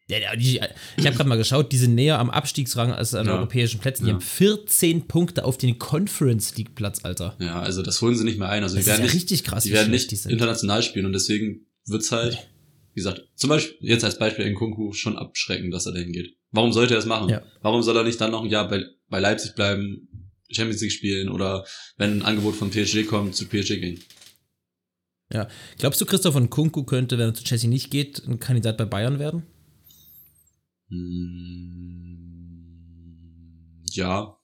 Ja, 0.08 0.18
ja, 0.18 0.37
die, 0.37 0.61
ich 0.96 1.06
habe 1.06 1.16
gerade 1.16 1.28
mal 1.28 1.37
geschaut, 1.38 1.70
die 1.72 1.76
sind 1.78 1.94
näher 1.94 2.18
am 2.18 2.28
Abstiegsrang 2.28 2.92
als 2.92 3.14
an 3.14 3.26
Ja. 3.26 3.37
europäischen 3.37 3.78
Plätzen. 3.80 4.04
Die 4.04 4.08
Ja. 4.11 4.14
haben 4.14 4.20
14 4.20 5.06
Punkte 5.06 5.44
auf 5.44 5.56
den 5.56 5.78
Conference 5.78 6.56
League 6.56 6.75
Platz, 6.75 7.04
Alter. 7.04 7.37
Ja, 7.40 7.61
also 7.62 7.82
das 7.82 8.02
holen 8.02 8.16
sie 8.16 8.25
nicht 8.25 8.38
mehr 8.38 8.49
ein. 8.49 8.62
Also 8.64 8.75
Das 8.75 8.84
die 8.84 8.90
ist 8.90 8.96
werden 8.96 9.06
nicht, 9.06 9.14
richtig 9.14 9.44
krass, 9.44 9.62
die 9.64 9.70
werden 9.72 9.90
nicht 9.92 10.11
die 10.11 10.28
international 10.30 10.82
spielen 10.82 11.06
und 11.06 11.12
deswegen 11.12 11.66
wird's 11.87 12.11
halt, 12.11 12.37
wie 12.94 13.00
gesagt, 13.00 13.22
zum 13.37 13.49
Beispiel 13.50 13.76
jetzt 13.88 14.04
als 14.04 14.18
Beispiel 14.18 14.44
Nkunku 14.50 14.92
schon 14.92 15.16
abschrecken, 15.16 15.70
dass 15.70 15.87
er 15.87 15.92
dahin 15.92 16.12
geht. 16.12 16.37
Warum 16.50 16.72
sollte 16.72 16.94
er 16.94 16.99
es 16.99 17.06
machen? 17.06 17.30
Ja. 17.30 17.42
Warum 17.62 17.82
soll 17.82 17.96
er 17.96 18.02
nicht 18.04 18.20
dann 18.20 18.32
noch 18.32 18.42
ein 18.42 18.50
Jahr 18.50 18.68
bei, 18.68 18.84
bei 19.08 19.20
Leipzig 19.20 19.54
bleiben, 19.54 20.08
Champions 20.54 20.80
League 20.82 20.92
spielen 20.92 21.28
oder 21.28 21.64
wenn 21.97 22.18
ein 22.18 22.23
Angebot 22.23 22.54
von 22.56 22.71
PSG 22.71 23.06
kommt, 23.06 23.35
zu 23.35 23.47
PSG 23.47 23.80
gehen? 23.80 24.00
Ja. 25.32 25.49
Glaubst 25.78 26.00
du, 26.00 26.04
Christoph 26.04 26.35
von 26.35 26.50
Kunku 26.50 26.85
könnte, 26.85 27.16
wenn 27.18 27.30
er 27.30 27.35
zu 27.35 27.42
Chelsea 27.44 27.68
nicht 27.71 27.90
geht, 27.90 28.23
ein 28.26 28.38
Kandidat 28.38 28.76
bei 28.76 28.85
Bayern 28.85 29.18
werden? 29.18 29.44
Hm, 32.92 33.82
ja, 33.92 34.37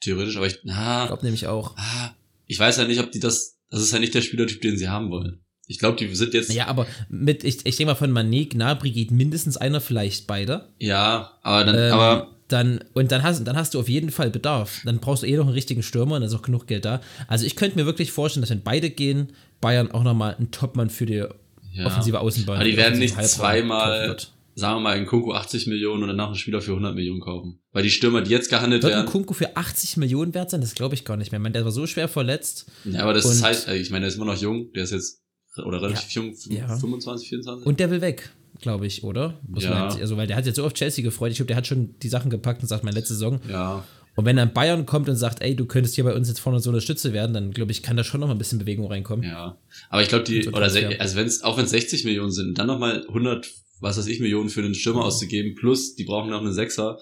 theoretisch, 0.00 0.36
aber 0.36 0.46
ich, 0.46 0.58
na, 0.64 1.02
Ich 1.02 1.08
glaube 1.08 1.24
nämlich 1.24 1.46
auch. 1.46 1.76
ah, 1.76 2.14
ich 2.46 2.58
weiß 2.58 2.76
ja 2.78 2.84
nicht, 2.86 3.00
ob 3.00 3.12
die 3.12 3.20
das, 3.20 3.58
das 3.70 3.80
ist 3.82 3.92
ja 3.92 3.98
nicht 3.98 4.14
der 4.14 4.22
Spielertyp, 4.22 4.60
den 4.60 4.76
sie 4.76 4.88
haben 4.88 5.10
wollen. 5.10 5.40
Ich 5.66 5.78
glaube, 5.78 5.96
die 5.96 6.14
sind 6.14 6.34
jetzt, 6.34 6.52
Ja, 6.52 6.66
aber 6.66 6.86
mit, 7.08 7.42
ich, 7.42 7.64
ich 7.64 7.76
denke 7.76 7.86
mal, 7.92 7.94
von 7.94 8.12
Mané, 8.12 8.48
Gnabry 8.50 8.90
geht 8.90 9.10
mindestens 9.10 9.56
einer, 9.56 9.80
vielleicht 9.80 10.26
beide. 10.26 10.74
ja, 10.78 11.38
aber 11.42 11.64
dann, 11.64 11.76
Ähm, 11.76 11.92
aber 11.92 12.36
dann, 12.48 12.80
und 12.92 13.10
dann 13.12 13.22
hast, 13.22 13.44
dann 13.46 13.56
hast 13.56 13.74
du 13.74 13.80
auf 13.80 13.88
jeden 13.88 14.10
Fall 14.10 14.30
Bedarf. 14.30 14.82
Dann 14.84 14.98
brauchst 14.98 15.22
du 15.22 15.26
eh 15.26 15.36
noch 15.36 15.44
einen 15.44 15.54
richtigen 15.54 15.82
Stürmer 15.82 16.16
und 16.16 16.20
da 16.22 16.26
ist 16.26 16.34
auch 16.34 16.42
genug 16.42 16.66
Geld 16.66 16.84
da. 16.84 17.00
Also 17.28 17.46
ich 17.46 17.56
könnte 17.56 17.76
mir 17.78 17.86
wirklich 17.86 18.12
vorstellen, 18.12 18.42
dass 18.42 18.50
wenn 18.50 18.62
beide 18.62 18.90
gehen, 18.90 19.32
Bayern 19.60 19.90
auch 19.90 20.02
nochmal 20.02 20.34
einen 20.34 20.50
Topmann 20.50 20.90
für 20.90 21.06
die 21.06 21.24
Ja. 21.72 21.86
offensive 21.86 22.20
Außenbahn. 22.20 22.56
Aber 22.56 22.64
die 22.64 22.76
werden 22.76 22.98
nicht 22.98 23.20
zweimal, 23.24 24.08
wird. 24.08 24.32
sagen 24.54 24.76
wir 24.76 24.80
mal, 24.80 24.96
in 24.98 25.06
Kunku 25.06 25.32
80 25.32 25.66
Millionen 25.66 26.02
und 26.02 26.08
danach 26.08 26.26
einen 26.26 26.36
Spieler 26.36 26.60
für 26.60 26.70
100 26.72 26.94
Millionen 26.94 27.20
kaufen. 27.20 27.58
Weil 27.72 27.82
die 27.82 27.90
Stürmer, 27.90 28.20
die 28.22 28.30
jetzt 28.30 28.48
gehandelt 28.50 28.82
Wird 28.82 28.92
ein 28.92 28.98
werden, 29.00 29.10
Kunku 29.10 29.34
für 29.34 29.56
80 29.56 29.96
Millionen 29.96 30.34
wert 30.34 30.50
sein? 30.50 30.60
Das 30.60 30.74
glaube 30.74 30.94
ich 30.94 31.04
gar 31.04 31.16
nicht 31.16 31.32
mehr. 31.32 31.38
Ich 31.40 31.42
meine, 31.42 31.54
der 31.54 31.64
war 31.64 31.72
so 31.72 31.86
schwer 31.86 32.06
verletzt. 32.08 32.70
ja, 32.84 33.00
aber 33.02 33.12
das 33.14 33.24
ist 33.24 33.42
halt, 33.42 33.66
ich 33.68 33.90
meine, 33.90 34.02
der 34.02 34.08
ist 34.10 34.16
immer 34.16 34.26
noch 34.26 34.40
jung, 34.40 34.70
der 34.74 34.84
ist 34.84 34.92
jetzt, 34.92 35.22
oder 35.64 35.80
relativ 35.82 36.10
jung, 36.10 36.30
f- 36.32 36.46
ja. 36.50 36.68
25, 36.76 37.28
24. 37.28 37.66
Und 37.66 37.80
der 37.80 37.90
will 37.90 38.00
weg, 38.00 38.30
glaube 38.64 38.86
ich, 38.86 39.04
oder? 39.04 39.38
Was 39.46 39.62
Ja. 39.64 39.86
Also, 39.88 40.16
weil 40.16 40.26
der 40.26 40.36
hat 40.36 40.46
jetzt 40.46 40.56
so 40.56 40.64
auf 40.64 40.74
Chelsea 40.74 41.04
gefreut. 41.04 41.30
Ich 41.30 41.36
glaube, 41.36 41.46
der 41.48 41.56
hat 41.56 41.66
schon 41.66 41.94
die 42.00 42.08
Sachen 42.08 42.30
gepackt 42.30 42.60
und 42.62 42.68
sagt, 42.68 42.82
meine 42.82 42.96
letzte 42.96 43.14
Saison. 43.14 43.40
ja, 43.48 43.84
Und 44.16 44.24
wenn 44.24 44.36
dann 44.36 44.52
Bayern 44.52 44.86
kommt 44.86 45.08
und 45.08 45.16
sagt, 45.16 45.42
ey, 45.42 45.54
du 45.54 45.66
könntest 45.66 45.94
hier 45.94 46.04
bei 46.04 46.14
uns 46.14 46.28
jetzt 46.28 46.40
vorne 46.40 46.58
so 46.60 46.70
eine 46.70 46.80
Stütze 46.80 47.12
werden, 47.12 47.32
dann 47.34 47.50
glaube 47.52 47.70
ich, 47.72 47.82
kann 47.82 47.96
da 47.96 48.02
schon 48.04 48.20
noch 48.20 48.26
mal 48.26 48.34
ein 48.34 48.38
bisschen 48.38 48.58
Bewegung 48.58 48.86
reinkommen. 48.86 49.24
Ja. 49.24 49.58
Aber 49.90 50.02
ich 50.02 50.08
glaube, 50.08 50.24
die, 50.24 50.42
So 50.42 50.50
oder, 50.50 50.68
Transfer. 50.68 51.00
also 51.00 51.16
wenn 51.16 51.26
es, 51.26 51.42
auch 51.42 51.56
wenn 51.56 51.64
es 51.66 51.70
60 51.70 52.04
Millionen 52.04 52.32
sind, 52.32 52.58
dann 52.58 52.66
nochmal 52.66 53.04
100, 53.06 53.50
was 53.80 53.98
weiß 53.98 54.06
ich, 54.06 54.20
Millionen 54.20 54.48
für 54.48 54.62
den 54.62 54.74
Stürmer 54.74 55.04
auszugeben, 55.04 55.54
plus 55.54 55.94
die 55.94 56.04
brauchen 56.04 56.30
noch 56.30 56.40
eine 56.40 56.52
Sechser. 56.52 56.98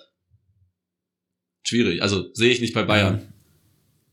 Schwierig. 1.65 2.03
Also 2.03 2.27
sehe 2.35 2.51
ich 2.51 2.61
nicht 2.61 2.75
bei 2.75 2.83
Bayern. 2.83 3.33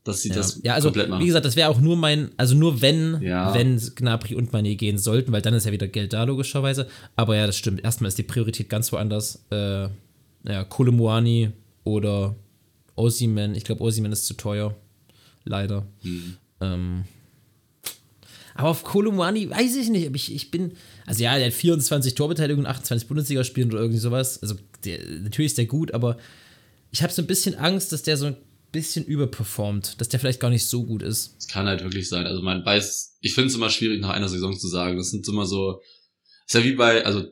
Dass 0.10 0.22
sie 0.22 0.30
Ja, 0.30 0.36
das 0.36 0.60
ja 0.64 0.74
also 0.74 0.88
komplett 0.90 1.10
machen. 1.10 1.22
wie 1.24 1.28
gesagt, 1.28 1.46
das 1.46 1.56
wäre 1.56 1.70
auch 1.70 1.80
nur 1.80 1.96
mein, 1.96 2.32
also 2.38 2.56
nur 2.56 2.82
wenn, 2.82 3.22
Ja. 3.22 3.54
wenn 3.54 3.78
Gnabry 3.96 4.36
und 4.36 4.52
Mané 4.52 4.76
gehen 4.76 4.98
sollten, 4.98 5.32
weil 5.32 5.42
dann 5.42 5.54
ist 5.54 5.66
ja 5.66 5.72
wieder 5.72 5.88
Geld 5.88 6.14
da 6.14 6.24
logischerweise. 6.26 6.88
Aber 7.16 7.36
ja, 7.36 7.46
das 7.48 7.58
stimmt. 7.58 7.84
Erstmal 7.84 8.08
ist 8.10 8.18
die 8.18 8.24
Priorität 8.24 8.70
ganz 8.70 8.92
woanders. 8.92 9.44
Äh, 9.52 9.88
ja, 10.48 10.64
Kolomuani 10.68 11.52
oder 11.84 12.36
Osimen. 12.96 13.56
Ich 13.56 13.64
glaube, 13.64 13.82
Osimen 13.84 14.12
ist 14.12 14.26
zu 14.26 14.34
teuer. 14.36 14.76
Leider. 15.46 15.86
Hm. 16.02 16.36
Ähm, 16.62 17.04
aber 18.56 18.70
auf 18.70 18.84
Kolomuani 18.84 19.50
weiß 19.50 19.78
ich 19.78 19.90
nicht. 19.90 20.14
Ich, 20.14 20.36
ich 20.36 20.52
bin, 20.52 20.74
also 21.06 21.24
ja, 21.24 21.38
der 21.38 21.48
hat 21.48 21.54
24 21.54 22.14
Torbeteiligungen, 22.16 22.66
28 22.68 23.08
Bundesligaspielen 23.08 23.72
oder 23.72 23.80
irgendwie 23.82 24.00
sowas. 24.00 24.42
Also 24.42 24.56
der, 24.84 25.00
natürlich 25.22 25.52
ist 25.52 25.58
der 25.58 25.66
gut, 25.66 25.94
aber 25.94 26.18
ich 26.92 27.02
habe 27.02 27.14
so 27.14 27.22
ein 27.22 27.28
bisschen 27.28 27.56
Angst, 27.56 27.94
dass 27.94 28.04
der 28.04 28.18
so 28.18 28.26
ein 28.28 28.38
bisschen 28.72 29.06
überperformt, 29.06 30.00
dass 30.00 30.10
der 30.10 30.20
vielleicht 30.20 30.40
gar 30.40 30.50
nicht 30.50 30.66
so 30.66 30.86
gut 30.86 31.02
ist. 31.02 31.36
Das 31.38 31.48
kann 31.48 31.68
halt 31.68 31.84
wirklich 31.84 32.10
sein. 32.10 32.26
Also 32.26 32.42
man 32.42 32.66
weiß, 32.66 33.18
ich 33.22 33.34
finde 33.34 33.50
es 33.50 33.56
immer 33.56 33.70
schwierig, 33.70 34.02
nach 34.02 34.10
einer 34.10 34.30
Saison 34.30 34.58
zu 34.58 34.68
sagen. 34.68 34.98
Das 34.98 35.12
sind 35.12 35.28
immer 35.28 35.46
so, 35.46 35.82
ist 36.46 36.54
ja 36.54 36.64
wie 36.64 36.74
bei, 36.74 37.06
also, 37.06 37.26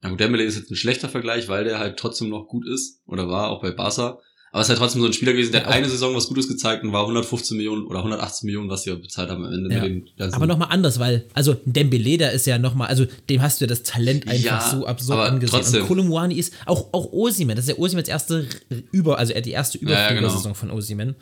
na 0.00 0.10
gut, 0.10 0.20
Dembele 0.20 0.44
ist 0.44 0.56
jetzt 0.56 0.70
ein 0.70 0.76
schlechter 0.76 1.08
Vergleich, 1.08 1.48
weil 1.48 1.64
der 1.64 1.78
halt 1.78 1.98
trotzdem 1.98 2.28
noch 2.28 2.48
gut 2.48 2.66
ist, 2.66 3.02
oder 3.06 3.28
war, 3.28 3.50
auch 3.50 3.60
bei 3.60 3.70
Barca. 3.70 4.18
Aber 4.52 4.60
es 4.62 4.66
ist 4.66 4.70
halt 4.70 4.78
trotzdem 4.80 5.00
so 5.00 5.06
ein 5.06 5.12
Spieler 5.12 5.32
gewesen, 5.32 5.52
der 5.52 5.62
Ja, 5.62 5.68
eine 5.68 5.88
Saison 5.88 6.14
was 6.16 6.26
Gutes 6.26 6.48
gezeigt 6.48 6.82
und 6.82 6.92
war 6.92 7.02
115 7.02 7.56
Millionen 7.56 7.84
oder 7.86 7.98
118 8.00 8.46
Millionen, 8.46 8.68
was 8.68 8.82
sie 8.82 8.94
bezahlt 8.96 9.30
haben 9.30 9.44
am 9.44 9.52
Ende 9.52 9.72
Ja. 9.74 9.82
mit 9.82 9.90
den 9.90 10.08
ganzen. 10.18 10.34
Aber 10.34 10.46
nochmal 10.48 10.68
anders, 10.70 10.98
weil, 10.98 11.24
also 11.34 11.56
Dembele, 11.64 12.18
der 12.18 12.32
ist 12.32 12.46
ja 12.46 12.58
nochmal, 12.58 12.88
also 12.88 13.06
dem 13.28 13.42
hast 13.42 13.60
du 13.60 13.64
ja 13.64 13.68
das 13.68 13.84
Talent 13.84 14.26
einfach 14.26 14.44
Ja, 14.44 14.60
so 14.70 14.86
absurd 14.86 15.20
angesehen. 15.20 15.60
trotzdem. 15.60 15.82
Und 15.82 15.88
Kolumuani 15.88 16.34
ist, 16.34 16.52
auch, 16.66 16.88
auch 16.92 17.12
Osimen, 17.12 17.54
das 17.54 17.66
ist 17.66 17.70
ja 17.70 17.78
Osimens 17.78 18.08
erste 18.08 18.46
Über, 18.90 19.18
also 19.18 19.32
die 19.34 19.50
erste 19.50 19.78
ja, 19.78 19.84
genau. 19.84 19.92
Überfliegersaison 20.00 20.54
von 20.56 20.70
Osimen. 20.72 21.14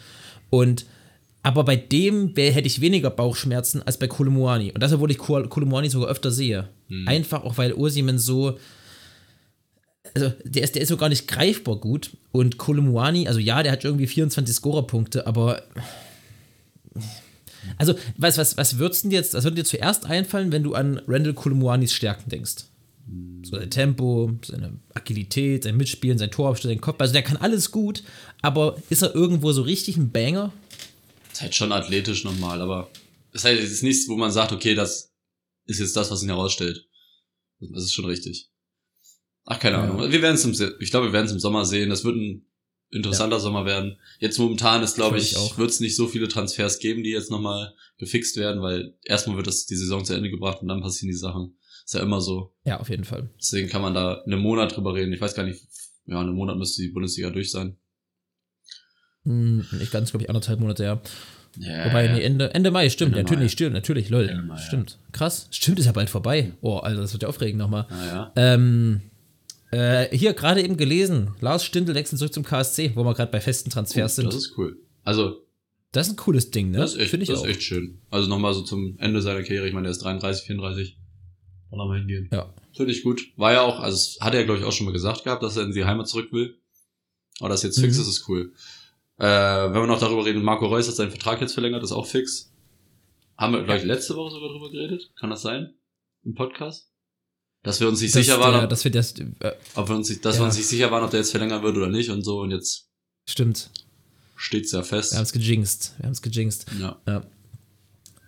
Und 0.50 0.86
aber 1.42 1.64
bei 1.64 1.76
dem 1.76 2.34
hätte 2.34 2.66
ich 2.66 2.80
weniger 2.80 3.10
Bauchschmerzen 3.10 3.82
als 3.82 3.96
bei 3.98 4.06
Kolumuani. 4.08 4.72
Und 4.72 4.82
deshalb 4.82 5.00
wurde 5.00 5.12
ich 5.12 5.18
Kol- 5.18 5.48
Kolumuani 5.48 5.88
sogar 5.88 6.08
öfter 6.08 6.30
sehe. 6.30 6.68
Hm. 6.88 7.06
Einfach 7.06 7.44
auch, 7.44 7.56
weil 7.58 7.72
Osimen 7.74 8.18
so, 8.18 8.58
also 10.14 10.32
der 10.44 10.62
ist, 10.62 10.74
der 10.74 10.82
ist 10.82 10.88
so 10.88 10.96
gar 10.96 11.08
nicht 11.08 11.28
greifbar 11.28 11.76
gut. 11.76 12.10
Und 12.32 12.58
Kolumuani, 12.58 13.28
also 13.28 13.40
ja, 13.40 13.62
der 13.62 13.72
hat 13.72 13.84
irgendwie 13.84 14.06
24 14.06 14.54
Scorerpunkte, 14.54 15.26
aber 15.26 15.62
also, 17.76 17.94
was, 18.16 18.38
was, 18.38 18.56
was 18.56 18.78
würdest 18.78 19.04
du 19.04 19.08
jetzt, 19.10 19.34
was 19.34 19.44
würde 19.44 19.56
dir 19.56 19.64
zuerst 19.64 20.06
einfallen, 20.06 20.52
wenn 20.52 20.62
du 20.62 20.74
an 20.74 21.00
Randall 21.06 21.34
Kolumuanis 21.34 21.92
Stärken 21.92 22.30
denkst? 22.30 22.64
So 23.42 23.56
sein 23.56 23.70
Tempo, 23.70 24.32
seine 24.44 24.78
Agilität, 24.94 25.64
sein 25.64 25.76
Mitspielen, 25.76 26.18
sein 26.18 26.30
Torabschluss, 26.30 26.70
sein 26.70 26.80
Kopf. 26.80 27.00
Also 27.00 27.12
der 27.12 27.22
kann 27.22 27.38
alles 27.38 27.70
gut, 27.70 28.02
aber 28.42 28.76
ist 28.90 29.02
er 29.02 29.14
irgendwo 29.14 29.52
so 29.52 29.62
richtig 29.62 29.96
ein 29.96 30.10
Banger? 30.10 30.52
ist 31.32 31.42
halt 31.42 31.54
schon 31.54 31.72
athletisch 31.72 32.24
nochmal, 32.24 32.60
aber 32.60 32.90
ist 33.32 33.44
halt 33.44 33.60
nichts, 33.82 34.08
wo 34.08 34.16
man 34.16 34.32
sagt, 34.32 34.52
okay, 34.52 34.74
das 34.74 35.12
ist 35.66 35.78
jetzt 35.78 35.96
das, 35.96 36.10
was 36.10 36.22
ihn 36.22 36.28
herausstellt. 36.28 36.84
Das 37.60 37.84
ist 37.84 37.92
schon 37.92 38.06
richtig. 38.06 38.50
Ach, 39.50 39.58
keine 39.58 39.76
Ja. 39.76 39.82
Ahnung. 39.82 40.12
Wir 40.12 40.20
werden 40.22 40.34
es 40.34 40.44
im, 40.44 40.52
ich 40.78 40.90
glaube, 40.90 41.06
wir 41.06 41.12
werden 41.14 41.24
es 41.24 41.32
im 41.32 41.38
Sommer 41.38 41.64
sehen. 41.64 41.88
Das 41.88 42.04
wird 42.04 42.16
ein 42.16 42.44
interessanter 42.90 43.40
Sommer 43.40 43.64
werden. 43.64 43.96
Jetzt 44.18 44.38
momentan 44.38 44.82
ist, 44.82 44.94
glaube 44.96 45.16
Glaub 45.16 45.22
ich, 45.22 45.32
ich 45.36 45.58
wird 45.58 45.70
es 45.70 45.80
nicht 45.80 45.96
so 45.96 46.06
viele 46.06 46.28
Transfers 46.28 46.78
geben, 46.80 47.02
die 47.02 47.10
jetzt 47.10 47.30
nochmal 47.30 47.72
gefixt 47.98 48.36
werden, 48.36 48.60
weil 48.60 48.94
erstmal 49.04 49.36
wird 49.36 49.46
das 49.46 49.64
die 49.64 49.76
Saison 49.76 50.04
zu 50.04 50.12
Ende 50.14 50.28
gebracht 50.30 50.60
und 50.60 50.68
dann 50.68 50.82
passieren 50.82 51.10
die 51.10 51.16
Sachen. 51.16 51.56
Ist 51.82 51.94
ja 51.94 52.02
immer 52.02 52.20
so. 52.20 52.52
Ja, 52.64 52.78
auf 52.78 52.90
jeden 52.90 53.04
Fall. 53.04 53.30
Deswegen 53.38 53.70
kann 53.70 53.80
man 53.80 53.94
da 53.94 54.22
einen 54.26 54.40
Monat 54.40 54.76
drüber 54.76 54.94
reden. 54.94 55.14
Ich 55.14 55.20
weiß 55.22 55.34
gar 55.34 55.44
nicht, 55.44 55.62
ja, 56.04 56.20
einen 56.20 56.34
Monat 56.34 56.58
müsste 56.58 56.82
die 56.82 56.88
Bundesliga 56.88 57.30
durch 57.30 57.50
sein. 57.50 57.78
Hm, 59.24 59.66
nicht 59.72 59.92
ganz, 59.92 60.10
glaube 60.10 60.24
ich, 60.24 60.28
anderthalb 60.28 60.60
Monate, 60.60 60.84
ja. 60.84 61.00
Ja, 61.56 61.86
Wobei, 61.86 62.08
nee, 62.08 62.22
Ende, 62.22 62.52
Ende 62.54 62.70
Mai, 62.70 62.90
stimmt. 62.90 63.12
Ende 63.16 63.18
ja, 63.20 63.22
natürlich, 63.24 63.52
Mai. 63.52 63.56
stimmt, 63.56 63.72
natürlich, 63.72 64.10
lol. 64.10 64.26
Mai, 64.46 64.54
ja. 64.54 64.60
stimmt. 64.60 64.98
Krass. 65.12 65.48
Stimmt, 65.50 65.78
ist 65.78 65.86
ja 65.86 65.92
bald 65.92 66.10
vorbei. 66.10 66.52
Oh, 66.60 66.76
Alter, 66.76 67.00
das 67.00 67.14
wird 67.14 67.22
ja 67.22 67.28
aufregend 67.28 67.58
nochmal. 67.58 67.86
Naja. 67.88 68.32
Ähm, 68.36 69.00
äh, 69.70 70.14
hier 70.16 70.32
gerade 70.34 70.62
eben 70.62 70.76
gelesen, 70.76 71.34
Lars 71.40 71.64
Stindl 71.64 71.94
wechselt 71.94 72.18
zurück 72.18 72.32
zum 72.32 72.44
KSC, 72.44 72.92
wo 72.94 73.04
wir 73.04 73.14
gerade 73.14 73.30
bei 73.32 73.40
festen 73.40 73.70
Transfers 73.70 74.16
sind. 74.16 74.26
Oh, 74.26 74.30
Das 74.30 74.38
ist 74.46 74.54
cool. 74.58 74.78
Also, 75.04 75.42
Das 75.92 76.06
ist 76.06 76.14
ein 76.14 76.16
cooles 76.16 76.50
Ding, 76.50 76.70
ne? 76.70 76.78
Das 76.78 76.94
ist 76.94 77.00
echt, 77.00 77.10
Finde 77.10 77.24
ich 77.24 77.30
das 77.30 77.40
auch. 77.40 77.44
ist 77.44 77.50
echt 77.50 77.62
schön. 77.62 78.00
Also 78.10 78.28
nochmal 78.28 78.54
so 78.54 78.62
zum 78.62 78.96
Ende 78.98 79.20
seiner 79.22 79.42
Karriere. 79.42 79.66
Ich 79.68 79.72
meine, 79.74 79.84
der 79.84 79.92
ist 79.92 79.98
33, 80.04 80.46
34. 80.46 80.96
Dann 81.70 81.78
nochmal 81.78 81.98
hingehen. 81.98 82.28
Ja. 82.32 82.52
Finde 82.74 82.92
ich 82.92 83.02
gut. 83.02 83.22
War 83.36 83.52
ja 83.52 83.62
auch, 83.62 83.80
also 83.80 84.20
hat 84.20 84.34
er, 84.34 84.44
glaube 84.44 84.60
ich, 84.60 84.64
auch 84.66 84.72
schon 84.72 84.86
mal 84.86 84.92
gesagt 84.92 85.24
gehabt, 85.24 85.42
dass 85.42 85.56
er 85.56 85.64
in 85.64 85.72
die 85.72 85.84
Heimat 85.84 86.08
zurück 86.08 86.32
will. 86.32 86.56
Aber 87.40 87.48
das 87.50 87.62
jetzt 87.62 87.78
fix 87.80 87.96
Mhm. 87.96 88.02
ist, 88.02 88.08
ist 88.08 88.28
cool. 88.28 88.52
Äh, 89.18 89.24
wenn 89.26 89.74
wir 89.74 89.86
noch 89.86 89.98
darüber 90.00 90.24
reden, 90.24 90.42
Marco 90.42 90.66
Reus 90.66 90.88
hat 90.88 90.94
seinen 90.94 91.10
Vertrag 91.10 91.40
jetzt 91.40 91.52
verlängert, 91.54 91.82
ist 91.82 91.92
auch 91.92 92.06
fix. 92.06 92.52
Haben 93.36 93.52
wir, 93.54 93.62
glaube 93.64 93.80
ich, 93.80 93.84
letzte 93.84 94.14
Woche 94.16 94.30
sogar 94.32 94.48
drüber 94.50 94.70
geredet? 94.70 95.10
Kann 95.18 95.30
das 95.30 95.42
sein? 95.42 95.74
Im 96.24 96.34
Podcast? 96.34 96.87
Dass 97.62 97.80
wir 97.80 97.88
uns 97.88 98.00
nicht 98.00 98.12
sicher 98.12 98.38
waren, 98.40 98.64
ob, 98.64 98.70
dass 98.70 98.84
wir 98.84 98.90
das, 98.90 99.12
äh, 99.18 99.52
ob 99.74 99.88
wir 99.88 99.96
uns, 99.96 100.08
nicht- 100.08 100.24
dass 100.24 100.36
ja. 100.36 100.42
wir 100.42 100.46
uns 100.46 100.56
nicht 100.56 100.68
sicher 100.68 100.90
waren, 100.90 101.02
ob 101.04 101.10
der 101.10 101.20
jetzt 101.20 101.30
verlängern 101.30 101.62
wird 101.62 101.76
oder 101.76 101.88
nicht 101.88 102.10
und 102.10 102.22
so. 102.24 102.40
Und 102.40 102.50
jetzt 102.52 102.86
stimmt. 103.28 103.70
steht's 104.36 104.72
ja 104.72 104.82
fest. 104.82 105.12
Wir 105.12 105.18
haben 105.18 105.24
es 105.24 105.32
gejinxt. 105.32 105.94
Wir 105.98 106.04
haben 106.06 106.12
es 106.12 106.22
gejinxt. 106.22 106.66
Ja. 106.80 106.96
Ja. 107.06 107.22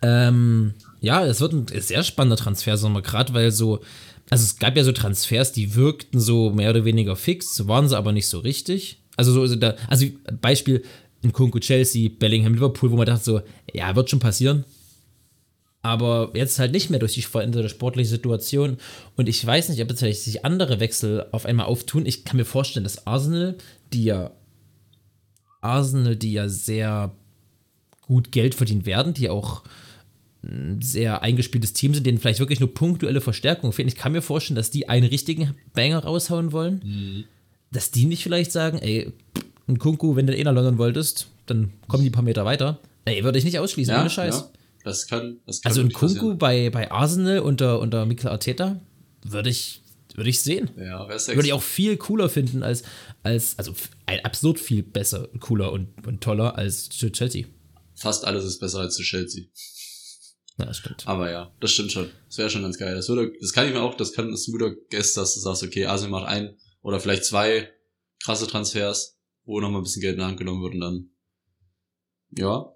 Ähm, 0.03 0.73
ja, 0.99 1.25
es 1.25 1.39
wird 1.41 1.53
ein 1.53 1.67
sehr 1.81 2.03
spannender 2.03 2.35
Transfersommer, 2.37 3.01
gerade 3.01 3.33
weil 3.33 3.51
so, 3.51 3.81
also 4.29 4.43
es 4.43 4.57
gab 4.57 4.75
ja 4.75 4.83
so 4.83 4.91
Transfers, 4.91 5.51
die 5.51 5.75
wirkten 5.75 6.19
so 6.19 6.49
mehr 6.51 6.71
oder 6.71 6.85
weniger 6.85 7.15
fix, 7.15 7.67
waren 7.67 7.87
sie 7.87 7.97
aber 7.97 8.11
nicht 8.11 8.27
so 8.27 8.39
richtig. 8.39 9.01
Also 9.15 9.31
so, 9.31 9.41
also 9.41 9.55
da, 9.55 9.75
also 9.87 10.07
Beispiel 10.41 10.83
in 11.21 11.31
Kunku 11.33 11.59
Chelsea, 11.59 12.09
Bellingham 12.17 12.53
Liverpool, 12.55 12.89
wo 12.91 12.97
man 12.97 13.05
dachte 13.05 13.23
so, 13.23 13.41
ja, 13.73 13.95
wird 13.95 14.09
schon 14.09 14.19
passieren. 14.19 14.65
Aber 15.83 16.31
jetzt 16.35 16.59
halt 16.59 16.73
nicht 16.73 16.89
mehr 16.89 16.99
durch 16.99 17.13
die 17.13 17.23
veränderte 17.23 17.69
sportliche 17.69 18.09
Situation. 18.09 18.77
Und 19.15 19.27
ich 19.27 19.43
weiß 19.45 19.69
nicht, 19.69 19.81
ob 19.81 19.89
jetzt 19.89 19.99
vielleicht 19.99 20.21
sich 20.21 20.45
andere 20.45 20.79
Wechsel 20.79 21.25
auf 21.31 21.45
einmal 21.45 21.65
auftun. 21.65 22.05
Ich 22.05 22.23
kann 22.23 22.37
mir 22.37 22.45
vorstellen, 22.45 22.83
dass 22.83 23.07
Arsenal, 23.07 23.57
die 23.91 24.03
ja 24.03 24.31
Arsenal, 25.61 26.15
die 26.15 26.33
ja 26.33 26.49
sehr 26.49 27.11
gut 28.01 28.31
Geld 28.31 28.55
verdienen 28.55 28.85
werden, 28.85 29.13
die 29.13 29.29
auch 29.29 29.63
ein 30.43 30.81
sehr 30.81 31.21
eingespieltes 31.21 31.73
Team 31.73 31.93
sind, 31.93 32.05
denen 32.05 32.17
vielleicht 32.17 32.39
wirklich 32.39 32.59
nur 32.59 32.73
punktuelle 32.73 33.21
Verstärkung 33.21 33.73
fehlen. 33.73 33.87
Ich 33.87 33.95
kann 33.95 34.11
mir 34.11 34.21
vorstellen, 34.21 34.55
dass 34.55 34.71
die 34.71 34.89
einen 34.89 35.07
richtigen 35.07 35.55
Banger 35.73 35.99
raushauen 36.03 36.51
wollen. 36.51 37.25
Dass 37.71 37.91
die 37.91 38.05
nicht 38.05 38.23
vielleicht 38.23 38.51
sagen, 38.51 38.79
ey, 38.79 39.13
ein 39.67 39.79
Kunku, 39.79 40.15
wenn 40.15 40.27
du 40.27 40.35
eh 40.35 40.43
nach 40.43 40.53
London 40.53 40.77
wolltest, 40.77 41.27
dann 41.45 41.71
kommen 41.87 42.03
die 42.03 42.09
ein 42.09 42.13
paar 42.13 42.23
Meter 42.23 42.43
weiter. 42.43 42.79
Ey, 43.05 43.23
würde 43.23 43.37
ich 43.37 43.45
nicht 43.45 43.59
ausschließen, 43.59 43.95
ohne 43.95 44.09
Scheiß. 44.09 44.39
Ja, 44.39 44.49
das 44.83 45.07
kann, 45.07 45.41
das 45.45 45.61
kann 45.61 45.69
Also 45.71 45.81
ein. 45.81 45.91
Kunku 45.91 46.35
bei, 46.35 46.69
bei 46.69 46.91
Arsenal 46.91 47.39
unter, 47.39 47.79
unter 47.79 48.05
Mikel 48.05 48.29
Arteta 48.29 48.79
würde 49.23 49.49
ich, 49.49 49.81
würde 50.15 50.29
ich 50.29 50.41
sehen. 50.41 50.71
Ja, 50.77 51.07
Würde 51.07 51.47
ich 51.47 51.53
auch 51.53 51.61
viel 51.61 51.97
cooler 51.97 52.29
finden 52.29 52.63
als, 52.63 52.83
als 53.23 53.57
also 53.57 53.73
absurd 54.05 54.59
viel 54.59 54.83
besser, 54.83 55.29
cooler 55.39 55.71
und, 55.71 56.05
und 56.05 56.21
toller 56.21 56.57
als 56.57 56.89
zu 56.89 57.11
Chelsea. 57.11 57.45
Fast 57.95 58.25
alles 58.25 58.45
ist 58.45 58.59
besser 58.59 58.79
als 58.79 58.95
zu 58.95 59.03
Chelsea. 59.03 59.45
Ja, 60.57 60.65
das 60.65 60.77
stimmt. 60.77 61.07
Aber 61.07 61.31
ja, 61.31 61.53
das 61.59 61.71
stimmt 61.71 61.91
schon. 61.91 62.09
Das 62.27 62.37
wäre 62.37 62.49
schon 62.49 62.61
ganz 62.61 62.77
geil. 62.77 62.95
Das 62.95 63.07
würde, 63.09 63.31
das 63.39 63.53
kann 63.53 63.67
ich 63.67 63.73
mir 63.73 63.81
auch, 63.81 63.95
das 63.95 64.13
kann, 64.13 64.29
das 64.31 64.41
ist 64.41 64.47
ein 64.47 64.51
guter 64.51 64.75
Guest, 64.89 65.17
dass 65.17 65.33
du 65.33 65.39
sagst, 65.39 65.63
okay, 65.63 65.85
Arsenal 65.85 66.11
macht 66.21 66.27
ein 66.27 66.57
oder 66.81 66.99
vielleicht 66.99 67.25
zwei 67.25 67.71
krasse 68.23 68.47
Transfers, 68.47 69.17
wo 69.45 69.59
nochmal 69.59 69.81
ein 69.81 69.83
bisschen 69.83 70.01
Geld 70.01 70.13
in 70.13 70.19
die 70.19 70.25
Hand 70.25 70.37
genommen 70.37 70.61
wird 70.61 70.73
und 70.73 70.81
dann, 70.81 71.09
ja. 72.37 72.75